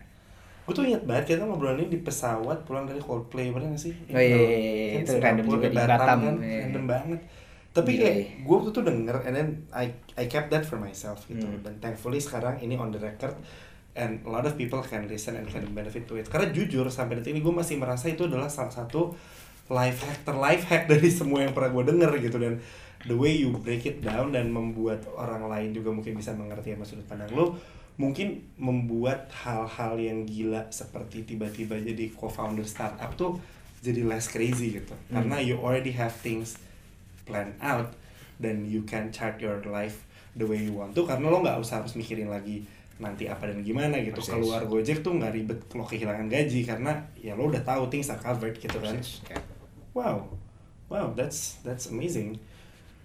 Gue 0.69 0.73
tuh 0.77 0.85
inget 0.85 1.01
banget 1.09 1.25
kita 1.33 1.49
ngobrol 1.49 1.81
ini 1.81 1.89
di 1.89 2.05
pesawat 2.05 2.69
pulang 2.69 2.85
dari 2.85 3.01
Coldplay 3.01 3.49
bener 3.49 3.73
gak 3.73 3.81
sih? 3.81 3.97
Oh, 4.13 4.21
iya, 4.21 4.37
iya, 4.37 4.57
iya, 4.61 4.85
Kan 4.93 5.01
itu 5.01 5.09
Singapura, 5.17 5.25
random 5.25 5.47
juga 5.49 5.69
di 5.73 5.79
Batam, 5.81 6.19
kan, 6.21 6.37
iya. 6.45 6.61
random 6.69 6.85
banget. 6.85 7.21
Tapi 7.73 7.91
Gila, 7.91 8.03
kayak 8.05 8.17
iya. 8.21 8.29
gue 8.45 8.57
tuh 8.61 8.73
tuh 8.77 8.83
denger 8.85 9.17
and 9.25 9.33
then 9.33 9.49
I 9.73 9.85
I 10.15 10.25
kept 10.29 10.53
that 10.53 10.69
for 10.69 10.77
myself 10.77 11.25
gitu. 11.25 11.49
Hmm. 11.49 11.65
Dan 11.65 11.81
thankfully 11.81 12.21
sekarang 12.21 12.61
ini 12.61 12.77
on 12.77 12.93
the 12.93 13.01
record 13.01 13.33
and 13.95 14.23
a 14.27 14.31
lot 14.31 14.43
of 14.43 14.59
people 14.59 14.83
can 14.83 15.07
listen 15.07 15.39
and 15.39 15.47
can 15.47 15.63
benefit 15.71 16.07
to 16.07 16.19
it. 16.19 16.27
Karena 16.27 16.51
jujur 16.51 16.87
sampai 16.91 17.19
detik 17.23 17.35
ini 17.35 17.41
gue 17.41 17.55
masih 17.55 17.79
merasa 17.79 18.11
itu 18.11 18.27
adalah 18.27 18.51
salah 18.51 18.75
satu 18.75 19.15
life 19.71 20.05
hack 20.05 20.29
ter 20.29 20.37
life 20.37 20.65
hack 20.69 20.85
dari 20.93 21.09
semua 21.09 21.41
yang 21.47 21.57
pernah 21.57 21.73
gue 21.73 21.85
denger 21.95 22.11
gitu 22.21 22.37
dan 22.37 22.61
the 23.09 23.17
way 23.17 23.33
you 23.33 23.49
break 23.65 23.85
it 23.89 24.05
down 24.05 24.29
dan 24.29 24.53
membuat 24.53 25.01
orang 25.17 25.49
lain 25.49 25.73
juga 25.73 25.89
mungkin 25.89 26.17
bisa 26.17 26.37
mengerti 26.37 26.77
sama 26.77 26.85
sudut 26.85 27.07
pandang 27.09 27.33
lo 27.33 27.57
mungkin 27.95 28.43
membuat 28.59 29.31
hal-hal 29.31 29.95
yang 29.97 30.27
gila 30.27 30.67
seperti 30.69 31.23
tiba-tiba 31.25 31.79
jadi 31.79 32.11
co-founder 32.13 32.67
startup 32.67 33.15
tuh 33.15 33.39
jadi 33.81 34.05
less 34.05 34.29
crazy 34.29 34.81
gitu 34.83 34.93
Hmm. 35.09 35.21
karena 35.21 35.37
you 35.41 35.57
already 35.61 35.95
have 35.95 36.13
things 36.13 36.59
planned 37.25 37.55
out 37.63 37.95
dan 38.37 38.67
you 38.67 38.83
can 38.85 39.09
chart 39.15 39.41
your 39.41 39.63
life 39.65 40.03
the 40.35 40.45
way 40.45 40.59
you 40.61 40.75
want 40.75 40.91
to 40.93 41.07
karena 41.07 41.31
lo 41.31 41.41
nggak 41.41 41.57
usah 41.57 41.81
harus 41.81 41.95
mikirin 41.95 42.29
lagi 42.29 42.67
nanti 42.97 43.27
apa 43.27 43.47
dan 43.47 43.59
gimana 43.61 43.99
gitu 43.99 44.17
Persis. 44.17 44.31
keluar 44.33 44.63
Gojek 44.63 45.01
tuh 45.01 45.13
nggak 45.13 45.33
ribet 45.33 45.59
lo 45.71 45.83
kehilangan 45.83 46.27
gaji 46.27 46.61
karena 46.63 46.93
ya 47.15 47.35
lo 47.35 47.47
udah 47.47 47.61
tahu 47.61 47.87
things 47.89 48.07
are 48.07 48.19
covered 48.19 48.55
gitu 48.55 48.79
kan 48.79 48.95
kayak 49.25 49.43
wow 49.93 50.23
wow 50.87 51.11
that's 51.13 51.59
that's 51.61 51.89
amazing 51.89 52.39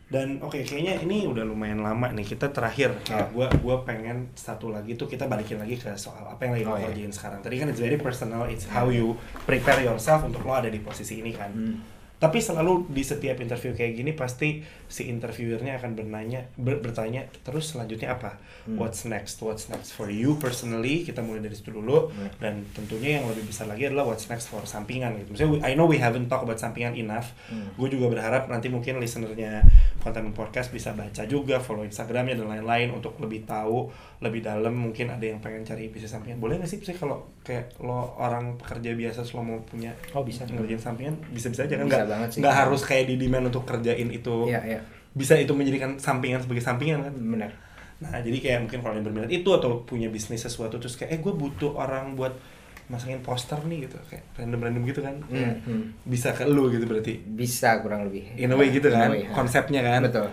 dan 0.07 0.37
oke 0.39 0.57
kayaknya 0.57 0.97
ini 0.99 1.23
udah 1.23 1.41
lumayan 1.43 1.79
lama 1.79 2.09
nih 2.09 2.25
kita 2.27 2.49
terakhir 2.49 2.93
Oh. 3.07 3.25
gua 3.31 3.47
gua 3.59 3.75
pengen 3.83 4.29
satu 4.33 4.69
lagi 4.69 4.93
tuh 4.93 5.05
kita 5.05 5.25
balikin 5.25 5.57
lagi 5.57 5.73
ke 5.75 5.93
soal 5.95 6.21
apa 6.23 6.41
yang 6.43 6.53
lagi 6.53 6.63
lo 6.63 6.71
Oh, 6.71 6.77
iya. 6.77 6.85
kerjain 6.87 7.09
sekarang 7.09 7.39
tadi 7.39 7.55
kan 7.55 7.67
it's 7.67 7.77
very 7.79 7.97
personal 7.97 8.45
it's 8.45 8.65
how 8.65 8.89
you 8.89 9.13
prepare 9.43 9.77
yourself 9.79 10.21
untuk 10.23 10.41
lo 10.41 10.53
ada 10.55 10.67
di 10.67 10.77
posisi 10.79 11.17
ini 11.17 11.29
kan 11.31 11.49
Hmm. 11.49 11.77
Tapi 12.19 12.43
selalu 12.43 12.91
di 12.91 12.99
setiap 12.99 13.39
interview 13.39 13.71
kayak 13.71 13.95
gini 13.95 14.11
pasti 14.11 14.59
si 14.91 15.07
interviewernya 15.07 15.79
akan 15.79 15.95
bernanya 15.95 16.51
ber- 16.59 16.83
bertanya 16.83 17.23
terus 17.47 17.71
selanjutnya 17.71 18.11
apa? 18.11 18.35
Hmm. 18.67 18.75
what's 18.75 19.07
next? 19.07 19.39
What's 19.39 19.71
next 19.71 19.95
for 19.95 20.11
you 20.11 20.35
personally? 20.35 21.07
Kita 21.07 21.23
mulai 21.23 21.39
dari 21.39 21.55
situ 21.55 21.71
dulu. 21.71 22.11
Hmm. 22.11 22.27
dan 22.43 22.67
tentunya 22.75 23.23
yang 23.23 23.25
lebih 23.31 23.47
besar 23.47 23.71
lagi 23.71 23.87
adalah 23.87 24.03
what's 24.03 24.27
next 24.27 24.51
for 24.51 24.59
sampingan 24.67 25.15
gitu. 25.15 25.31
Misalnya 25.31 25.51
we- 25.55 25.63
I 25.63 25.71
know 25.79 25.87
we 25.87 25.95
haven't 25.95 26.27
talk 26.27 26.43
about 26.43 26.59
sampingan 26.59 26.99
enough. 26.99 27.31
Hmm. 27.47 27.71
gue 27.79 27.87
juga 27.87 28.11
berharap 28.11 28.51
nanti 28.51 28.67
mungkin 28.67 28.99
listenernya 28.99 29.63
konten 30.03 30.35
podcast 30.35 30.75
bisa 30.75 30.91
baca 30.91 31.23
juga 31.23 31.63
follow 31.63 31.87
instagramnya 31.87 32.35
dan 32.35 32.51
lain-lain 32.51 32.91
untuk 32.91 33.15
lebih 33.23 33.47
tahu 33.47 33.87
lebih 34.19 34.43
dalam. 34.43 34.75
Mungkin 34.75 35.07
ada 35.07 35.23
yang 35.23 35.39
pengen 35.39 35.63
cari 35.63 35.87
bisnis 35.87 36.11
sampingan. 36.11 36.43
Boleh 36.43 36.59
nggak 36.59 36.67
sih 36.67 36.83
sih 36.83 36.99
kalau 36.99 37.23
kayak 37.49 37.81
lo 37.81 38.13
orang 38.15 38.53
pekerja 38.55 38.93
biasa 38.93 39.25
lo 39.27 39.41
mau 39.41 39.57
punya 39.61 39.89
Oh, 40.13 40.21
bisa. 40.21 40.45
ngerjain 40.45 40.77
sampingan 40.77 41.17
bisa-bisa 41.33 41.65
aja 41.65 41.75
kan? 41.75 41.89
Bisa 41.89 41.97
nggak 41.97 42.07
banget 42.07 42.29
sih. 42.29 42.39
nggak 42.39 42.55
harus 42.55 42.81
kayak 42.83 43.05
di 43.07 43.15
demand 43.17 43.49
untuk 43.49 43.65
kerjain 43.65 44.09
itu. 44.09 44.45
Iya, 44.45 44.61
iya. 44.63 44.79
bisa 45.09 45.33
itu 45.33 45.49
menjadikan 45.51 45.97
sampingan 45.97 46.39
sebagai 46.39 46.61
sampingan 46.61 47.01
kan? 47.01 47.13
Benar. 47.13 47.51
Nah 47.99 48.21
jadi 48.21 48.37
kayak 48.37 48.59
mungkin 48.63 48.79
kalau 48.79 48.93
yang 48.93 49.03
berminat 49.03 49.27
itu 49.27 49.49
atau 49.49 49.81
punya 49.81 50.07
bisnis 50.07 50.39
sesuatu 50.39 50.77
terus 50.77 50.93
kayak 50.93 51.09
eh 51.09 51.19
gue 51.19 51.33
butuh 51.33 51.73
orang 51.73 52.13
buat 52.13 52.37
masangin 52.85 53.19
poster 53.19 53.57
nih 53.61 53.85
gitu. 53.85 53.97
Kayak 54.05 54.23
random-random 54.35 54.81
gitu 54.85 55.01
kan? 55.01 55.15
Kayak 55.25 55.65
Hmm, 55.65 55.81
hmm. 55.81 55.83
bisa 56.05 56.31
ke 56.31 56.45
lu 56.45 56.69
gitu 56.69 56.85
berarti? 56.85 57.17
Bisa 57.19 57.81
kurang 57.81 58.05
lebih. 58.05 58.29
In 58.35 58.49
a 58.49 58.55
way 58.55 58.69
gitu 58.69 58.87
In 58.87 58.95
kan? 58.95 59.09
way, 59.09 59.25
konsepnya 59.27 59.81
kan? 59.81 60.05
Betul. 60.05 60.29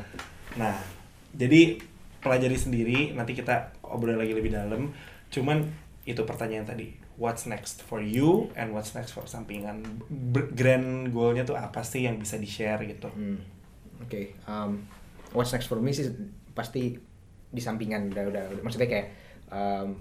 Nah 0.55 0.77
jadi 1.33 1.81
pelajari 2.17 2.57
sendiri 2.57 2.99
nanti 3.13 3.33
kita 3.33 3.73
obrol 3.83 4.15
lagi 4.15 4.33
lebih 4.33 4.51
dalam. 4.51 4.93
Cuman 5.27 5.65
itu 6.03 6.23
pertanyaan 6.23 6.63
tadi 6.63 6.87
what's 7.17 7.45
next 7.45 7.81
for 7.81 7.99
you 7.99 8.29
and 8.53 8.71
what's 8.71 8.93
next 8.93 9.11
for 9.11 9.25
sampingan 9.25 9.83
grand 10.53 11.11
goalnya 11.11 11.43
tuh 11.43 11.55
apa 11.55 11.81
sih 11.81 12.05
yang 12.05 12.17
bisa 12.17 12.37
di 12.37 12.47
share 12.47 12.85
gitu 12.85 13.09
Hmm. 13.09 13.41
Oke, 13.99 14.37
um, 14.45 14.85
what's 15.33 15.51
next 15.51 15.65
for 15.65 15.79
me 15.79 15.89
sih 15.91 16.13
pasti 16.53 16.93
di 17.47 17.59
sampingan 17.59 18.11
udah 18.11 18.25
udah, 18.27 18.43
udah- 18.51 18.63
maksudnya 18.63 18.87
kayak 18.87 19.09
um, 19.49 19.97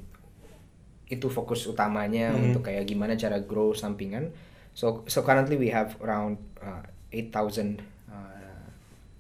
itu 1.06 1.28
fokus 1.28 1.64
utamanya 1.64 2.30
Mhm. 2.30 2.52
untuk 2.52 2.66
kayak 2.66 2.84
gimana 2.84 3.14
cara 3.14 3.40
grow 3.40 3.72
sampingan. 3.72 4.36
So 4.74 5.06
so 5.06 5.22
currently 5.22 5.56
we 5.56 5.70
have 5.70 5.96
around 6.00 6.36
uh, 6.60 6.84
8,000 7.10 7.80
uh, 8.10 8.68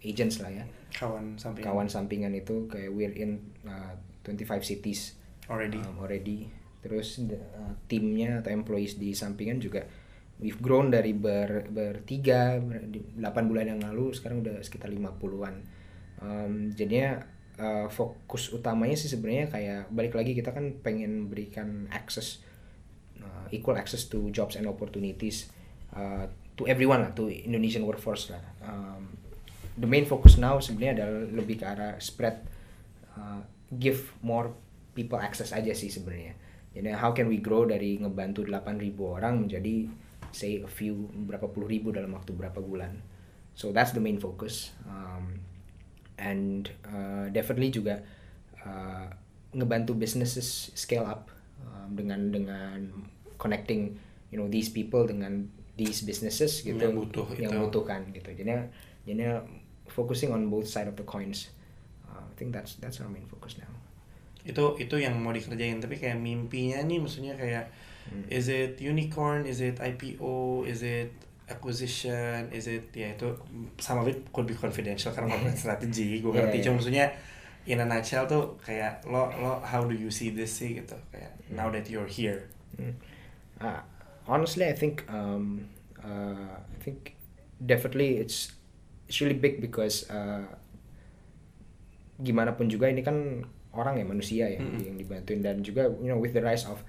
agents 0.02 0.39
lah 0.39 0.52
ya. 0.52 0.66
kawan 0.91 1.36
sampingan 1.36 1.66
Kawan 1.66 1.88
sampingan 1.88 2.32
itu 2.32 2.68
kayak 2.68 2.88
we're 2.89 3.12
in 3.12 3.39
uh, 3.64 3.96
25 4.24 4.60
cities 4.62 5.16
already 5.46 5.80
um, 5.80 6.00
already. 6.00 6.52
Terus 6.86 7.17
uh, 7.25 7.73
timnya 7.89 8.45
atau 8.45 8.53
employees 8.53 9.01
di 9.01 9.17
sampingan 9.17 9.57
juga 9.57 9.81
we've 10.38 10.61
grown 10.61 10.93
dari 10.93 11.17
ber, 11.17 11.65
bertiga 11.71 12.59
ber- 12.61 12.86
di 12.86 13.01
8 13.17 13.49
bulan 13.49 13.65
yang 13.73 13.81
lalu 13.81 14.13
sekarang 14.13 14.45
udah 14.45 14.61
sekitar 14.61 14.93
50-an. 14.93 15.55
Um, 16.21 16.69
jadinya 16.77 17.25
uh, 17.59 17.88
fokus 17.89 18.51
utamanya 18.53 18.95
sih 18.95 19.11
sebenarnya 19.11 19.51
kayak 19.51 19.81
balik 19.91 20.13
lagi 20.15 20.38
kita 20.38 20.53
kan 20.53 20.79
pengen 20.79 21.27
berikan 21.27 21.89
access 21.91 22.39
uh, 23.19 23.47
equal 23.51 23.75
access 23.75 24.07
to 24.07 24.31
jobs 24.31 24.55
and 24.59 24.67
opportunities 24.67 25.51
uh, 25.95 26.27
to 26.55 26.63
everyone 26.67 27.03
lah 27.03 27.11
to 27.15 27.27
Indonesian 27.27 27.83
workforce 27.83 28.31
lah. 28.31 28.43
Um, 28.63 29.15
the 29.75 29.88
main 29.88 30.07
focus 30.07 30.39
now 30.39 30.59
sebenarnya 30.59 31.03
adalah 31.03 31.27
lebih 31.36 31.55
ke 31.59 31.65
arah 31.67 31.95
spread 31.99 32.39
uh, 33.19 33.43
give 33.75 34.15
more 34.23 34.55
people 34.95 35.19
access 35.19 35.51
aja 35.51 35.75
sih 35.75 35.91
sebenarnya. 35.91 36.36
Jadi 36.76 36.91
how 36.91 37.15
can 37.15 37.32
we 37.32 37.39
grow 37.39 37.63
dari 37.63 37.95
ngebantu 37.95 38.43
8.000 38.43 38.99
orang 38.99 39.47
menjadi 39.47 39.88
say 40.36 40.59
a 40.59 40.67
few 40.67 41.07
berapa 41.15 41.47
puluh 41.47 41.71
ribu 41.71 41.95
dalam 41.95 42.11
waktu 42.11 42.36
berapa 42.36 42.59
bulan. 42.59 42.99
So 43.55 43.71
that's 43.71 43.95
the 43.95 44.03
main 44.03 44.19
focus. 44.19 44.76
Um, 44.84 45.39
and 46.19 46.67
uh, 46.84 47.32
definitely 47.32 47.71
juga 47.71 48.03
uh, 48.59 49.07
ngebantu 49.55 49.95
businesses 49.95 50.76
scale 50.76 51.07
up 51.07 51.32
um, 51.63 51.95
dengan 51.95 52.36
dengan 52.36 52.91
connecting 53.39 53.95
you 54.28 54.36
know 54.36 54.51
these 54.51 54.67
people 54.67 55.07
dengan 55.07 55.47
these 55.80 56.03
businesses 56.03 56.59
gitu 56.63 56.80
Yang 56.80 56.95
butuh 57.07 57.28
yang 57.39 57.55
butuhkan 57.63 58.11
gitu. 58.11 58.36
Jadi 58.36 58.51
jadi 59.07 59.39
focusing 59.88 60.36
on 60.36 60.51
both 60.51 60.67
side 60.67 60.91
of 60.91 60.99
the 60.99 61.07
coins. 61.07 61.51
Uh, 62.03 62.28
I 62.28 62.34
think 62.36 62.51
that's 62.51 62.76
that's 62.84 62.99
our 62.99 63.07
main 63.07 63.28
focus 63.32 63.55
now. 63.55 63.71
Itu 64.46 64.78
itu 64.78 64.96
yang 64.96 65.18
mau 65.18 65.34
dikerjain. 65.34 65.82
Tapi 65.82 65.98
kayak 65.98 66.18
mimpinya 66.18 66.80
nih 66.82 67.02
maksudnya 67.02 67.36
kayak 67.36 67.68
Hmm. 68.06 68.22
is 68.30 68.46
it 68.54 68.78
unicorn? 68.78 69.50
Is 69.50 69.66
it 69.66 69.82
IPO 69.82 70.62
is 70.70 70.86
it 70.86 71.10
acquisition? 71.50 72.54
Is 72.54 72.70
it 72.70 72.93
ya 72.93 73.18
itu 73.18 73.34
some 73.82 73.98
of 73.98 74.06
it 74.06 74.30
could 74.30 74.46
be 74.46 74.54
confidential 74.54 75.10
karena 75.10 75.34
corporate 75.34 75.58
strategy 75.58 76.22
gue 76.22 76.30
Yeah, 76.30 76.46
ngerti. 76.46 76.58
Yeah. 76.62 76.66
cuma 76.70 76.74
maksudnya 76.78 77.06
in 77.66 77.82
a 77.82 77.86
nutshell 77.89 78.30
tuh 78.30 78.62
kayak 78.62 79.02
lo 79.10 79.26
lo 79.41 79.58
how 79.66 79.82
do 79.82 79.98
you 79.98 80.14
see 80.14 80.30
this 80.30 80.54
sih 80.54 80.78
gitu. 80.78 80.93
Kayak 81.10 81.34
now 81.50 81.74
that 81.74 81.89
you're 81.89 82.06
here. 82.06 82.46
Mm. 82.78 82.93
Uh, 83.58 83.82
honestly, 84.30 84.70
I 84.70 84.78
think 84.78 85.02
um, 85.10 85.66
uh, 85.98 86.62
I 86.62 86.78
think 86.86 87.18
definitely 87.58 88.22
it's 88.22 88.54
it's 89.10 89.18
really 89.18 89.34
big 89.34 89.66
because 89.66 90.06
uh, 90.14 90.46
gimana 92.22 92.54
pun 92.54 92.70
juga 92.70 92.86
ini 92.86 93.02
kan 93.02 93.50
orang 93.76 93.99
ya 93.99 94.05
manusia 94.07 94.45
ya 94.47 94.59
Mm-mm. 94.63 94.82
yang 94.82 94.97
dibantuin. 94.97 95.43
Dan 95.43 95.61
juga 95.61 95.91
you 95.99 96.09
know 96.09 96.17
with 96.17 96.32
the 96.32 96.41
rise 96.41 96.65
of 96.65 96.82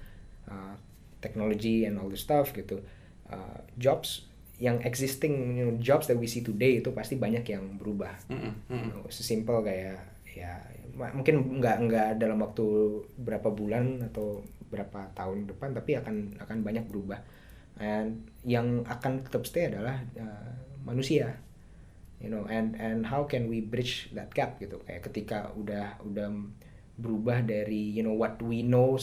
uh, 0.47 0.73
technology 1.21 1.83
and 1.83 1.99
all 1.99 2.07
the 2.07 2.19
stuff 2.19 2.55
gitu 2.55 2.79
uh, 3.31 3.59
jobs 3.75 4.27
yang 4.57 4.81
existing 4.81 5.53
you 5.53 5.63
know, 5.69 5.75
jobs 5.77 6.09
that 6.09 6.17
we 6.17 6.25
see 6.25 6.41
today 6.41 6.81
itu 6.81 6.89
pasti 6.89 7.13
banyak 7.13 7.45
yang 7.45 7.77
berubah. 7.77 8.09
Mm-mm, 8.33 8.53
mm-mm. 8.65 9.05
Oh, 9.05 9.09
sesimpel 9.13 9.61
kayak 9.61 10.01
ya 10.33 10.57
mungkin 10.97 11.61
nggak 11.61 11.77
nggak 11.89 12.09
dalam 12.17 12.41
waktu 12.41 12.65
berapa 13.21 13.53
bulan 13.53 14.01
atau 14.09 14.41
berapa 14.73 15.13
tahun 15.13 15.45
depan 15.45 15.77
tapi 15.77 16.01
akan 16.01 16.41
akan 16.41 16.57
banyak 16.65 16.89
berubah. 16.89 17.21
And 17.77 18.25
yang 18.41 18.81
akan 18.89 19.21
tetap 19.29 19.45
stay 19.45 19.69
adalah 19.69 20.01
uh, 20.17 20.51
manusia. 20.81 21.37
You 22.17 22.33
know 22.33 22.49
and 22.49 22.73
and 22.81 23.05
how 23.05 23.29
can 23.29 23.45
we 23.45 23.61
bridge 23.61 24.09
that 24.17 24.33
gap 24.33 24.57
gitu? 24.57 24.81
Kayak 24.89 25.05
ketika 25.05 25.53
udah 25.53 26.01
udah 26.01 26.33
berubah 26.97 27.45
dari 27.45 27.93
you 27.93 28.01
know 28.01 28.17
what 28.17 28.41
we 28.41 28.65
know 28.65 28.97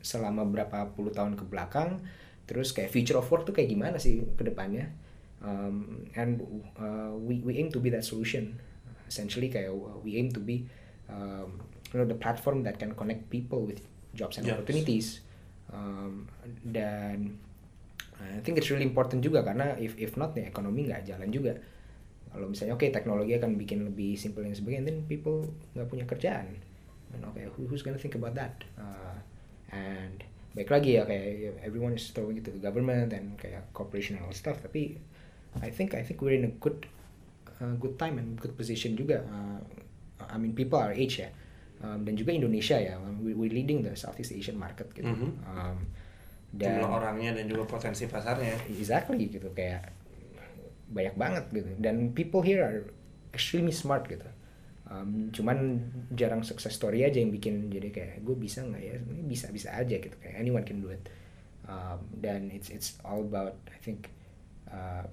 selama 0.00 0.48
berapa 0.48 0.96
puluh 0.96 1.12
tahun 1.12 1.36
ke 1.36 1.44
belakang 1.44 2.00
terus 2.48 2.72
kayak 2.74 2.90
future 2.90 3.14
of 3.14 3.28
work 3.30 3.46
tuh 3.46 3.54
kayak 3.54 3.70
gimana 3.70 4.00
sih 4.00 4.26
ke 4.34 4.42
depannya? 4.42 4.90
Um, 5.38 6.10
and 6.18 6.42
uh, 6.74 7.14
we 7.14 7.38
we 7.46 7.54
aim 7.62 7.70
to 7.70 7.78
be 7.78 7.94
that 7.94 8.02
solution. 8.02 8.58
Essentially 9.06 9.46
kayak 9.46 9.70
we 10.02 10.18
aim 10.18 10.34
to 10.34 10.42
be 10.42 10.66
um, 11.06 11.62
you 11.94 12.02
know 12.02 12.08
the 12.10 12.18
platform 12.18 12.66
that 12.66 12.82
can 12.82 12.98
connect 12.98 13.30
people 13.30 13.62
with 13.62 13.78
jobs 14.18 14.42
and 14.42 14.50
Jobs. 14.50 14.58
opportunities. 14.58 15.22
Um, 15.70 16.26
dan 16.66 17.38
I 18.18 18.42
think 18.42 18.58
it's 18.58 18.66
really 18.74 18.84
important 18.84 19.22
juga 19.22 19.46
karena 19.46 19.78
if 19.78 19.94
if 19.94 20.18
not 20.18 20.34
ya 20.34 20.50
ekonomi 20.50 20.90
nggak 20.90 21.06
jalan 21.06 21.30
juga. 21.30 21.54
Kalau 22.34 22.50
misalnya 22.50 22.74
oke 22.74 22.86
teknologi 22.90 23.38
akan 23.38 23.54
bikin 23.58 23.86
lebih 23.86 24.18
simple 24.18 24.42
dan 24.42 24.54
sebagainya 24.54 24.90
then 24.90 25.06
people 25.06 25.46
nggak 25.74 25.86
punya 25.86 26.06
kerjaan 26.06 26.46
and 27.14 27.22
okay 27.30 27.46
who, 27.56 27.66
who's 27.66 27.82
gonna 27.82 27.98
think 27.98 28.14
about 28.14 28.34
that? 28.34 28.62
Uh, 28.78 29.18
and 29.70 30.24
baik 30.54 30.70
lagi 30.70 30.98
ya 30.98 31.06
kayak 31.06 31.62
everyone 31.62 31.94
is 31.94 32.10
throwing 32.10 32.38
it 32.38 32.44
to 32.46 32.50
the 32.50 32.62
government 32.62 33.14
and 33.14 33.38
kayak 33.38 33.62
corporation 33.70 34.18
and 34.18 34.26
all 34.26 34.34
stuff. 34.34 34.58
Tapi 34.58 34.98
I 35.62 35.70
think 35.70 35.94
I 35.94 36.02
think 36.02 36.22
we're 36.22 36.34
in 36.34 36.46
a 36.46 36.54
good 36.58 36.86
uh, 37.62 37.74
good 37.78 37.98
time 37.98 38.18
and 38.18 38.38
good 38.38 38.54
position 38.58 38.98
juga. 38.98 39.22
Uh, 39.26 39.60
I 40.26 40.36
mean 40.38 40.54
people 40.54 40.78
our 40.78 40.94
age 40.94 41.22
ya. 41.22 41.30
Um, 41.80 42.04
dan 42.04 42.12
juga 42.18 42.36
Indonesia 42.36 42.76
ya. 42.76 43.00
We, 43.22 43.32
we're 43.32 43.54
leading 43.54 43.80
the 43.80 43.96
Southeast 43.96 44.34
Asian 44.36 44.58
market 44.58 44.90
gitu. 44.92 45.08
Mhm. 45.08 45.30
Um, 45.48 45.78
jumlah 46.50 46.90
orangnya 46.90 47.38
dan 47.38 47.46
juga 47.46 47.62
potensi 47.62 48.10
pasarnya 48.10 48.58
exactly 48.66 49.30
gitu 49.30 49.54
kayak 49.54 49.94
banyak 50.90 51.14
banget 51.14 51.44
gitu. 51.54 51.70
Dan 51.78 52.10
people 52.10 52.42
here 52.42 52.60
are 52.60 52.90
extremely 53.30 53.70
smart 53.70 54.10
gitu 54.10 54.26
Um, 54.90 55.30
cuman 55.30 55.86
jarang 56.18 56.42
success 56.42 56.74
story 56.74 57.06
aja 57.06 57.22
yang 57.22 57.30
bikin 57.30 57.70
jadi 57.70 57.94
kayak 57.94 58.26
gue 58.26 58.34
bisa 58.34 58.66
nggak 58.66 58.82
ya? 58.82 58.98
Ini 58.98 59.22
bisa 59.22 59.46
bisa 59.54 59.70
aja 59.70 59.96
gitu. 60.02 60.16
Kayak 60.18 60.42
anyone 60.42 60.66
can 60.66 60.82
do 60.82 60.90
it. 60.90 61.06
Um, 61.70 62.02
dan 62.18 62.50
it's 62.50 62.74
it's 62.74 62.98
all 63.06 63.22
about 63.22 63.54
I 63.70 63.78
think 63.78 64.10
uh, 64.66 65.06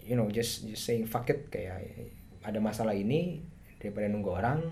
you 0.00 0.16
know 0.16 0.32
just 0.32 0.64
just 0.64 0.88
saying 0.88 1.04
fuck 1.04 1.28
it 1.28 1.52
kayak 1.52 1.84
ada 2.40 2.56
masalah 2.56 2.96
ini 2.96 3.44
daripada 3.76 4.08
nunggu 4.08 4.32
orang 4.32 4.64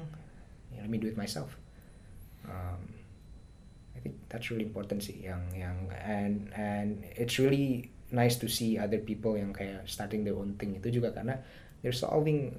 ya 0.72 0.80
let 0.80 0.88
me 0.88 0.96
do 0.96 1.12
it 1.12 1.20
myself. 1.20 1.52
Um, 2.48 2.80
I 3.92 4.00
think 4.00 4.16
that's 4.32 4.48
really 4.48 4.64
important 4.64 5.04
sih 5.04 5.20
yang 5.20 5.44
yang 5.52 5.92
and 5.92 6.48
and 6.56 7.04
it's 7.12 7.36
really 7.36 7.92
nice 8.08 8.40
to 8.40 8.48
see 8.48 8.80
other 8.80 9.04
people 9.04 9.36
yang 9.36 9.52
kayak 9.52 9.84
starting 9.84 10.24
their 10.24 10.38
own 10.38 10.56
thing 10.56 10.78
itu 10.78 11.02
juga 11.02 11.12
karena 11.12 11.42
they're 11.84 11.92
solving 11.92 12.56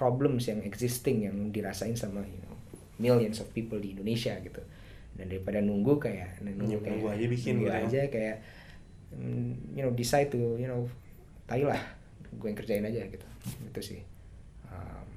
problems 0.00 0.48
yang 0.48 0.64
existing 0.64 1.28
yang 1.28 1.36
dirasain 1.52 1.92
sama 1.92 2.24
you 2.24 2.40
know 2.48 2.56
millions 2.96 3.44
of 3.44 3.52
people 3.52 3.76
di 3.76 3.92
Indonesia 3.92 4.32
gitu. 4.40 4.64
Dan 5.12 5.28
daripada 5.28 5.60
nunggu 5.60 6.00
kayak 6.00 6.40
nunggu 6.40 6.80
Nunggu 6.80 7.04
kayak 7.04 7.20
aja 7.20 7.26
bikin 7.28 7.52
nunggu 7.60 7.68
gitu 7.68 7.76
ya. 7.76 7.84
aja 7.84 8.00
kayak 8.08 8.36
mm, 9.12 9.76
you 9.76 9.84
know 9.84 9.92
decide 9.92 10.32
to 10.32 10.56
you 10.56 10.64
know 10.64 10.88
tai 11.44 11.60
lah 11.60 11.80
gue 12.32 12.48
yang 12.48 12.56
kerjain 12.56 12.84
aja 12.88 13.04
gitu. 13.04 13.26
Itu 13.68 13.80
sih. 13.84 14.00
Um, 14.72 15.08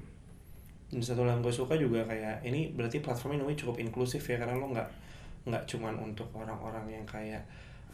dan 0.92 1.00
satu 1.00 1.24
yang 1.24 1.40
gue 1.40 1.54
suka 1.54 1.80
juga 1.80 2.04
kayak 2.04 2.44
ini 2.44 2.76
berarti 2.76 3.00
platform 3.00 3.40
ini 3.40 3.56
cukup 3.56 3.80
inklusif 3.80 4.20
ya 4.28 4.36
karena 4.36 4.60
lo 4.60 4.68
nggak 4.68 4.88
nggak 5.48 5.64
cuman 5.64 5.96
untuk 6.00 6.28
orang-orang 6.36 7.00
yang 7.00 7.06
kayak 7.08 7.40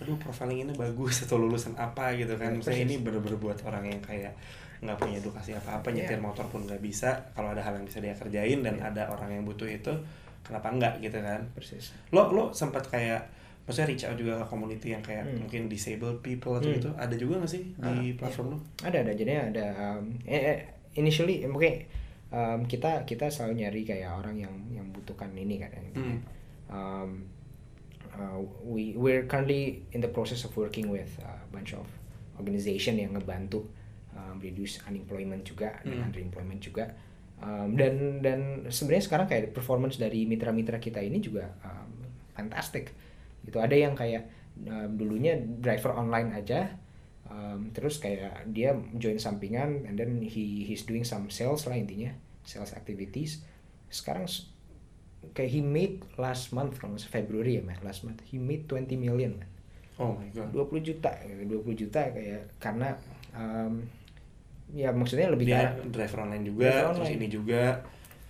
aduh 0.00 0.16
profiling 0.16 0.64
ini 0.64 0.72
bagus 0.72 1.28
atau 1.28 1.36
lulusan 1.36 1.76
apa 1.76 2.16
gitu 2.16 2.34
kan. 2.40 2.56
Ya, 2.56 2.58
misalnya 2.58 2.82
ini 2.88 2.96
bener-bener 3.04 3.36
buat 3.36 3.60
orang 3.68 3.84
yang 3.84 4.00
kayak 4.00 4.32
nggak 4.80 4.96
punya 4.96 5.16
edukasi 5.16 5.52
apa-apa 5.52 5.92
nyetir 5.92 6.16
Iya. 6.16 6.24
motor 6.24 6.44
pun 6.48 6.64
nggak 6.64 6.80
bisa 6.80 7.12
kalau 7.32 7.52
ada 7.52 7.60
hal 7.60 7.76
yang 7.76 7.84
bisa 7.84 8.00
dia 8.00 8.12
kerjain 8.12 8.60
dan 8.60 8.76
Iya. 8.76 8.88
ada 8.90 9.02
orang 9.08 9.30
yang 9.30 9.44
butuh 9.44 9.68
itu 9.68 9.92
kenapa 10.40 10.72
enggak 10.72 10.94
gitu 10.98 11.20
kan 11.20 11.44
persis 11.52 11.92
lo 12.10 12.32
lo 12.32 12.48
sempat 12.50 12.88
kayak 12.88 13.20
maksudnya 13.62 13.92
reach 13.92 14.04
out 14.04 14.16
juga 14.16 14.40
ke 14.40 14.46
community 14.48 14.88
yang 14.90 15.04
kayak 15.04 15.22
Hmm. 15.22 15.44
mungkin 15.44 15.68
disabled 15.68 16.18
people 16.20 16.56
atau 16.56 16.66
Hmm. 16.66 16.76
gitu 16.80 16.90
ada 16.96 17.14
juga 17.14 17.38
nggak 17.38 17.52
sih 17.52 17.62
di 17.70 17.84
Ah, 18.10 18.16
platform 18.16 18.46
lo 18.52 18.58
ada 18.80 18.98
ada 18.98 19.12
jadinya 19.12 19.42
ada 19.46 19.66
um, 19.94 20.16
eh, 20.24 20.42
eh, 20.50 20.58
initially 20.96 21.44
eh, 21.44 21.46
mungkin 21.46 21.84
um, 22.32 22.64
kita 22.64 23.04
kita 23.04 23.28
selalu 23.28 23.60
nyari 23.60 23.82
kayak 23.84 24.10
orang 24.10 24.34
yang 24.34 24.54
yang 24.72 24.88
butuhkan 24.90 25.28
ini 25.36 25.60
kan 25.60 25.70
Hmm. 25.92 26.18
um, 26.66 27.10
uh, 28.10 28.38
we 28.64 28.96
we're 28.96 29.28
currently 29.28 29.84
in 29.92 30.00
the 30.00 30.08
process 30.08 30.42
of 30.42 30.56
working 30.56 30.88
with 30.88 31.10
a 31.20 31.30
bunch 31.48 31.70
of 31.70 31.84
organization 32.34 32.96
yang 32.96 33.12
ngebantu 33.12 33.60
um, 34.12 34.36
reduce 34.38 34.82
unemployment 34.84 35.42
juga 35.42 35.78
dan 35.82 35.96
Hmm. 36.00 36.06
underemployment 36.08 36.60
juga. 36.60 36.94
Um, 37.40 37.72
dan 37.72 38.20
dan 38.20 38.40
sebenarnya 38.68 39.04
sekarang 39.08 39.26
kayak 39.26 39.56
performance 39.56 39.96
dari 39.96 40.28
mitra-mitra 40.28 40.76
kita 40.76 41.00
ini 41.00 41.18
juga 41.18 41.48
um, 41.64 42.04
fantastic. 42.36 42.92
Gitu 43.40 43.56
ada 43.56 43.72
yang 43.72 43.96
kayak 43.96 44.28
um, 44.60 44.92
dulunya 44.92 45.40
driver 45.40 45.96
online 45.96 46.36
aja 46.36 46.76
um, 47.26 47.72
terus 47.72 47.96
kayak 47.96 48.44
dia 48.52 48.76
join 49.00 49.16
sampingan 49.16 49.88
and 49.88 49.96
then 49.96 50.20
he 50.20 50.68
he's 50.68 50.84
doing 50.84 51.00
some 51.00 51.32
sales 51.32 51.64
lah 51.64 51.80
intinya 51.80 52.12
sales 52.44 52.76
activities. 52.76 53.40
Sekarang 53.88 54.28
kayak 55.32 55.50
he 55.50 55.60
made 55.60 56.04
last 56.16 56.52
month 56.52 56.76
kalau 56.76 56.92
nggak 56.92 57.04
salah 57.04 57.16
Februari 57.24 57.56
ya 57.56 57.62
mas? 57.64 57.80
Last 57.80 58.04
month 58.04 58.20
he 58.28 58.36
made 58.36 58.68
20 58.68 59.00
million 59.00 59.40
man. 59.40 59.48
oh 59.96 60.16
my 60.16 60.28
god. 60.32 60.48
20 60.52 60.80
juta 60.80 61.12
20 61.24 61.48
juta 61.76 62.00
kayak 62.08 62.52
karena 62.56 62.96
um, 63.32 63.84
ya 64.72 64.90
maksudnya 64.90 65.26
lebih 65.28 65.46
dia 65.46 65.74
karena 65.74 65.90
driver 65.90 66.18
online 66.22 66.44
juga 66.44 66.64
Driver 66.66 66.86
terus 66.92 67.00
online. 67.06 67.18
ini 67.18 67.26
juga. 67.28 67.62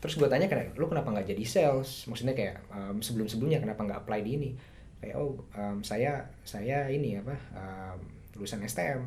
Terus 0.00 0.14
gue 0.16 0.28
tanya 0.28 0.46
kenapa 0.48 0.72
lu 0.74 0.86
kenapa 0.86 1.08
nggak 1.12 1.28
jadi 1.28 1.44
sales? 1.44 2.08
Maksudnya 2.08 2.32
kayak 2.32 2.56
um, 2.68 2.96
sebelum 2.98 3.28
sebelumnya 3.28 3.60
kenapa 3.60 3.84
nggak 3.84 4.00
apply 4.00 4.20
di 4.20 4.30
ini? 4.34 4.50
Kayak 4.98 5.16
oh 5.16 5.44
um, 5.52 5.80
saya 5.80 6.24
saya 6.40 6.88
ini 6.88 7.16
apa 7.16 7.36
um, 7.52 7.98
lulusan 8.34 8.60
STM 8.62 9.04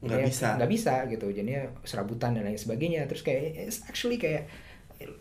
Nggak 0.00 0.16
Jadinya 0.16 0.32
bisa. 0.32 0.48
nggak 0.56 0.70
bisa 0.72 0.94
gitu 1.08 1.26
jadinya 1.28 1.62
serabutan 1.84 2.32
dan 2.32 2.44
lain 2.44 2.56
sebagainya. 2.56 3.04
Terus 3.04 3.20
kayak 3.20 3.40
it's 3.58 3.84
actually 3.84 4.16
kayak 4.16 4.48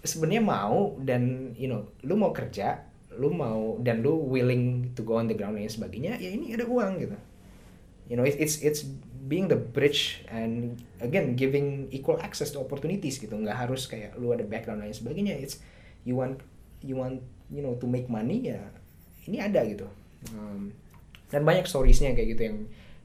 sebenarnya 0.04 0.40
mau 0.40 0.96
dan 1.00 1.52
you 1.56 1.68
know 1.68 1.88
lu 2.04 2.16
mau 2.16 2.32
kerja 2.32 2.84
lu 3.16 3.28
mau 3.28 3.76
dan 3.80 4.00
lu 4.00 4.16
willing 4.24 4.96
to 4.96 5.04
go 5.04 5.16
on 5.16 5.28
the 5.28 5.36
ground 5.36 5.56
dan 5.56 5.64
lain 5.64 5.72
sebagainya 5.72 6.16
ya 6.16 6.32
ini 6.32 6.56
ada 6.56 6.64
uang 6.64 6.96
gitu. 6.98 7.16
You 8.08 8.16
know 8.16 8.24
it- 8.24 8.40
it's 8.40 8.60
it's 8.60 8.88
being 9.30 9.46
the 9.46 9.56
bridge 9.56 10.26
and 10.34 10.82
again 10.98 11.38
giving 11.38 11.86
equal 11.94 12.18
access 12.18 12.50
to 12.50 12.58
opportunities 12.58 13.22
gitu. 13.22 13.38
Nggak 13.38 13.70
harus 13.70 13.86
kayak 13.86 14.18
lu 14.18 14.34
ada 14.34 14.42
background 14.42 14.82
lain 14.82 14.92
sebagainya. 14.92 15.38
It's 15.38 15.62
you 16.02 16.18
want 16.18 16.42
you 16.82 16.98
want 16.98 17.22
you 17.54 17.62
know 17.62 17.78
to 17.78 17.86
make 17.86 18.10
money 18.10 18.50
ya 18.50 18.60
ini 19.30 19.38
ada 19.38 19.62
gitu. 19.70 19.86
Um, 20.34 20.74
dan 21.30 21.46
banyak 21.46 21.70
storiesnya 21.70 22.18
kayak 22.18 22.30
gitu 22.34 22.44
yang 22.50 22.60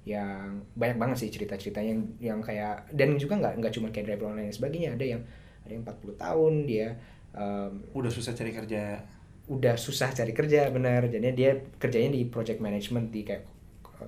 yang 0.05 0.49
banyak 0.77 0.97
banget 1.01 1.17
sih 1.25 1.31
cerita-ceritanya 1.33 1.91
yang 1.93 2.03
yang 2.21 2.41
kayak 2.41 2.89
dan 2.93 3.21
juga 3.21 3.41
nggak 3.41 3.55
nggak 3.61 3.73
cuma 3.77 3.89
kayak 3.93 4.09
driver 4.09 4.33
online 4.33 4.49
dan 4.49 4.57
sebagainya. 4.57 4.91
Ada 4.97 5.05
yang 5.05 5.23
ada 5.65 5.73
yang 5.73 5.83
40 5.85 6.25
tahun 6.25 6.53
dia 6.65 6.89
um, 7.37 7.73
udah 7.93 8.11
susah 8.11 8.33
cari 8.33 8.53
kerja. 8.57 9.05
udah 9.45 9.77
susah 9.77 10.09
cari 10.17 10.33
kerja 10.33 10.73
bener. 10.73 11.05
Jadinya 11.13 11.37
dia 11.37 11.61
kerjanya 11.77 12.17
di 12.17 12.25
project 12.25 12.65
management 12.65 13.13
di 13.13 13.29
kayak 13.29 13.45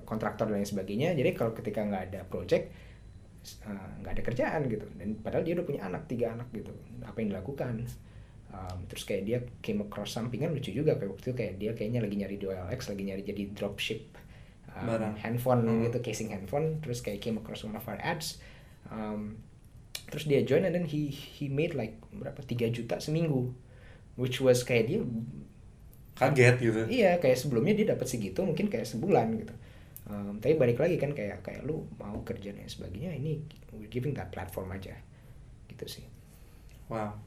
kontraktor 0.03 0.49
dan 0.49 0.61
lain 0.61 0.67
sebagainya. 0.67 1.15
Jadi 1.15 1.29
kalau 1.33 1.55
ketika 1.55 1.81
nggak 1.85 2.03
ada 2.13 2.21
project 2.27 2.69
uh, 3.63 3.91
nggak 4.03 4.13
ada 4.19 4.23
kerjaan 4.23 4.61
gitu. 4.67 4.87
Dan 4.97 5.17
padahal 5.23 5.43
dia 5.47 5.53
udah 5.55 5.65
punya 5.65 5.81
anak 5.87 6.05
tiga 6.11 6.35
anak 6.35 6.51
gitu. 6.51 6.73
Apa 7.03 7.17
yang 7.23 7.31
dilakukan? 7.33 7.87
Um, 8.47 8.87
terus 8.87 9.03
kayak 9.03 9.23
dia 9.27 9.39
came 9.59 9.83
across 9.83 10.15
sampingan 10.15 10.51
lucu 10.55 10.71
juga. 10.71 10.95
Kayak 10.99 11.11
waktu 11.15 11.23
itu 11.23 11.33
kayak 11.35 11.53
dia 11.59 11.71
kayaknya 11.75 11.99
lagi 12.03 12.15
nyari 12.15 12.35
di 12.39 12.45
OLX 12.47 12.79
lagi 12.91 13.03
nyari 13.07 13.21
jadi 13.23 13.43
dropship 13.51 14.01
um, 14.71 14.87
Barang. 14.87 15.15
handphone 15.19 15.61
Hmm. 15.63 15.83
gitu 15.87 15.99
casing 16.03 16.31
handphone. 16.31 16.79
Terus 16.83 16.99
kayak 17.03 17.19
came 17.23 17.37
across 17.39 17.63
one 17.63 17.75
of 17.75 17.85
our 17.87 17.99
ads. 17.99 18.39
Um, 18.87 19.39
terus 20.07 20.23
dia 20.23 20.39
join 20.47 20.63
and 20.63 20.71
then 20.71 20.87
he 20.87 21.11
he 21.11 21.51
made 21.51 21.75
like 21.75 21.99
berapa? 22.15 22.39
3 22.39 22.71
juta 22.71 22.99
seminggu. 23.03 23.51
Which 24.17 24.39
was 24.41 24.63
kayak 24.63 24.89
dia 24.89 25.03
kaget 26.17 26.55
gitu. 26.57 26.81
Iya 26.89 27.21
kayak 27.21 27.37
sebelumnya 27.37 27.77
dia 27.77 27.93
dapat 27.93 28.09
segitu 28.09 28.41
mungkin 28.41 28.73
kayak 28.73 28.89
sebulan 28.89 29.37
gitu 29.37 29.53
Um, 30.07 30.39
tapi 30.39 30.55
balik 30.55 30.79
lagi 30.79 30.95
kan 30.95 31.11
kayak 31.11 31.43
kayak 31.43 31.67
lu 31.67 31.83
mau 31.99 32.23
kerja 32.23 32.55
dan 32.55 32.63
sebagainya 32.63 33.11
ini 33.11 33.43
we're 33.75 33.91
giving 33.91 34.15
that 34.15 34.31
platform 34.31 34.71
aja. 34.71 34.95
Gitu 35.67 35.85
sih. 35.87 36.05
Wow. 36.87 37.19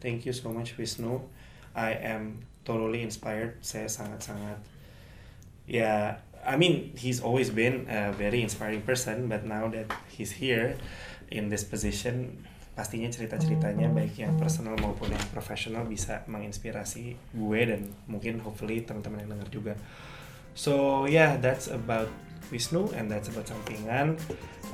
Thank 0.00 0.28
you 0.28 0.36
so 0.36 0.52
much 0.52 0.76
Wisnu. 0.76 1.24
I 1.72 1.96
am 1.96 2.44
totally 2.68 3.00
inspired. 3.00 3.56
Saya 3.64 3.88
sangat-sangat 3.88 4.60
ya 5.70 6.18
I 6.42 6.58
mean 6.58 6.90
he's 6.98 7.22
always 7.22 7.48
been 7.54 7.86
a 7.86 8.10
very 8.10 8.42
inspiring 8.42 8.82
person 8.82 9.30
but 9.30 9.46
now 9.46 9.70
that 9.70 9.86
he's 10.10 10.42
here 10.42 10.74
in 11.30 11.46
this 11.46 11.62
position 11.62 12.42
pastinya 12.74 13.06
cerita-ceritanya 13.06 13.92
baik 13.92 14.18
yang 14.18 14.34
personal 14.40 14.74
maupun 14.80 15.14
yang 15.14 15.22
profesional 15.30 15.86
bisa 15.86 16.26
menginspirasi 16.26 17.14
gue 17.14 17.60
dan 17.62 17.92
mungkin 18.10 18.40
hopefully 18.42 18.82
teman-teman 18.82 19.22
yang 19.26 19.30
dengar 19.36 19.48
juga 19.52 19.74
So 20.60 21.08
yeah, 21.08 21.40
that's 21.40 21.72
about 21.72 22.12
Wisnu 22.52 22.92
and 22.92 23.08
that's 23.08 23.32
about 23.32 23.48
Sampingan. 23.48 24.20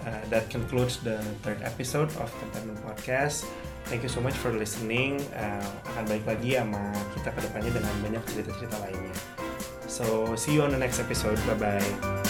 Uh, 0.02 0.18
that 0.34 0.50
concludes 0.50 0.98
the 0.98 1.22
third 1.46 1.62
episode 1.62 2.10
of 2.18 2.26
Contentment 2.42 2.82
Podcast. 2.82 3.46
thank 3.86 4.02
you 4.02 4.08
so 4.08 4.20
much 4.20 4.34
for 4.34 4.50
listening. 4.50 5.22
Uh, 5.30 5.62
akan 5.94 6.10
balik 6.10 6.26
lagi 6.26 6.58
sama 6.58 6.90
kita 7.14 7.30
ke 7.30 7.40
depannya 7.46 7.70
dengan 7.70 7.94
banyak 8.02 8.22
cerita-cerita 8.34 8.76
lainnya. 8.82 9.14
So, 9.86 10.34
see 10.34 10.58
you 10.58 10.66
on 10.66 10.74
the 10.74 10.80
next 10.82 10.98
episode. 10.98 11.38
Bye-bye. 11.46 12.25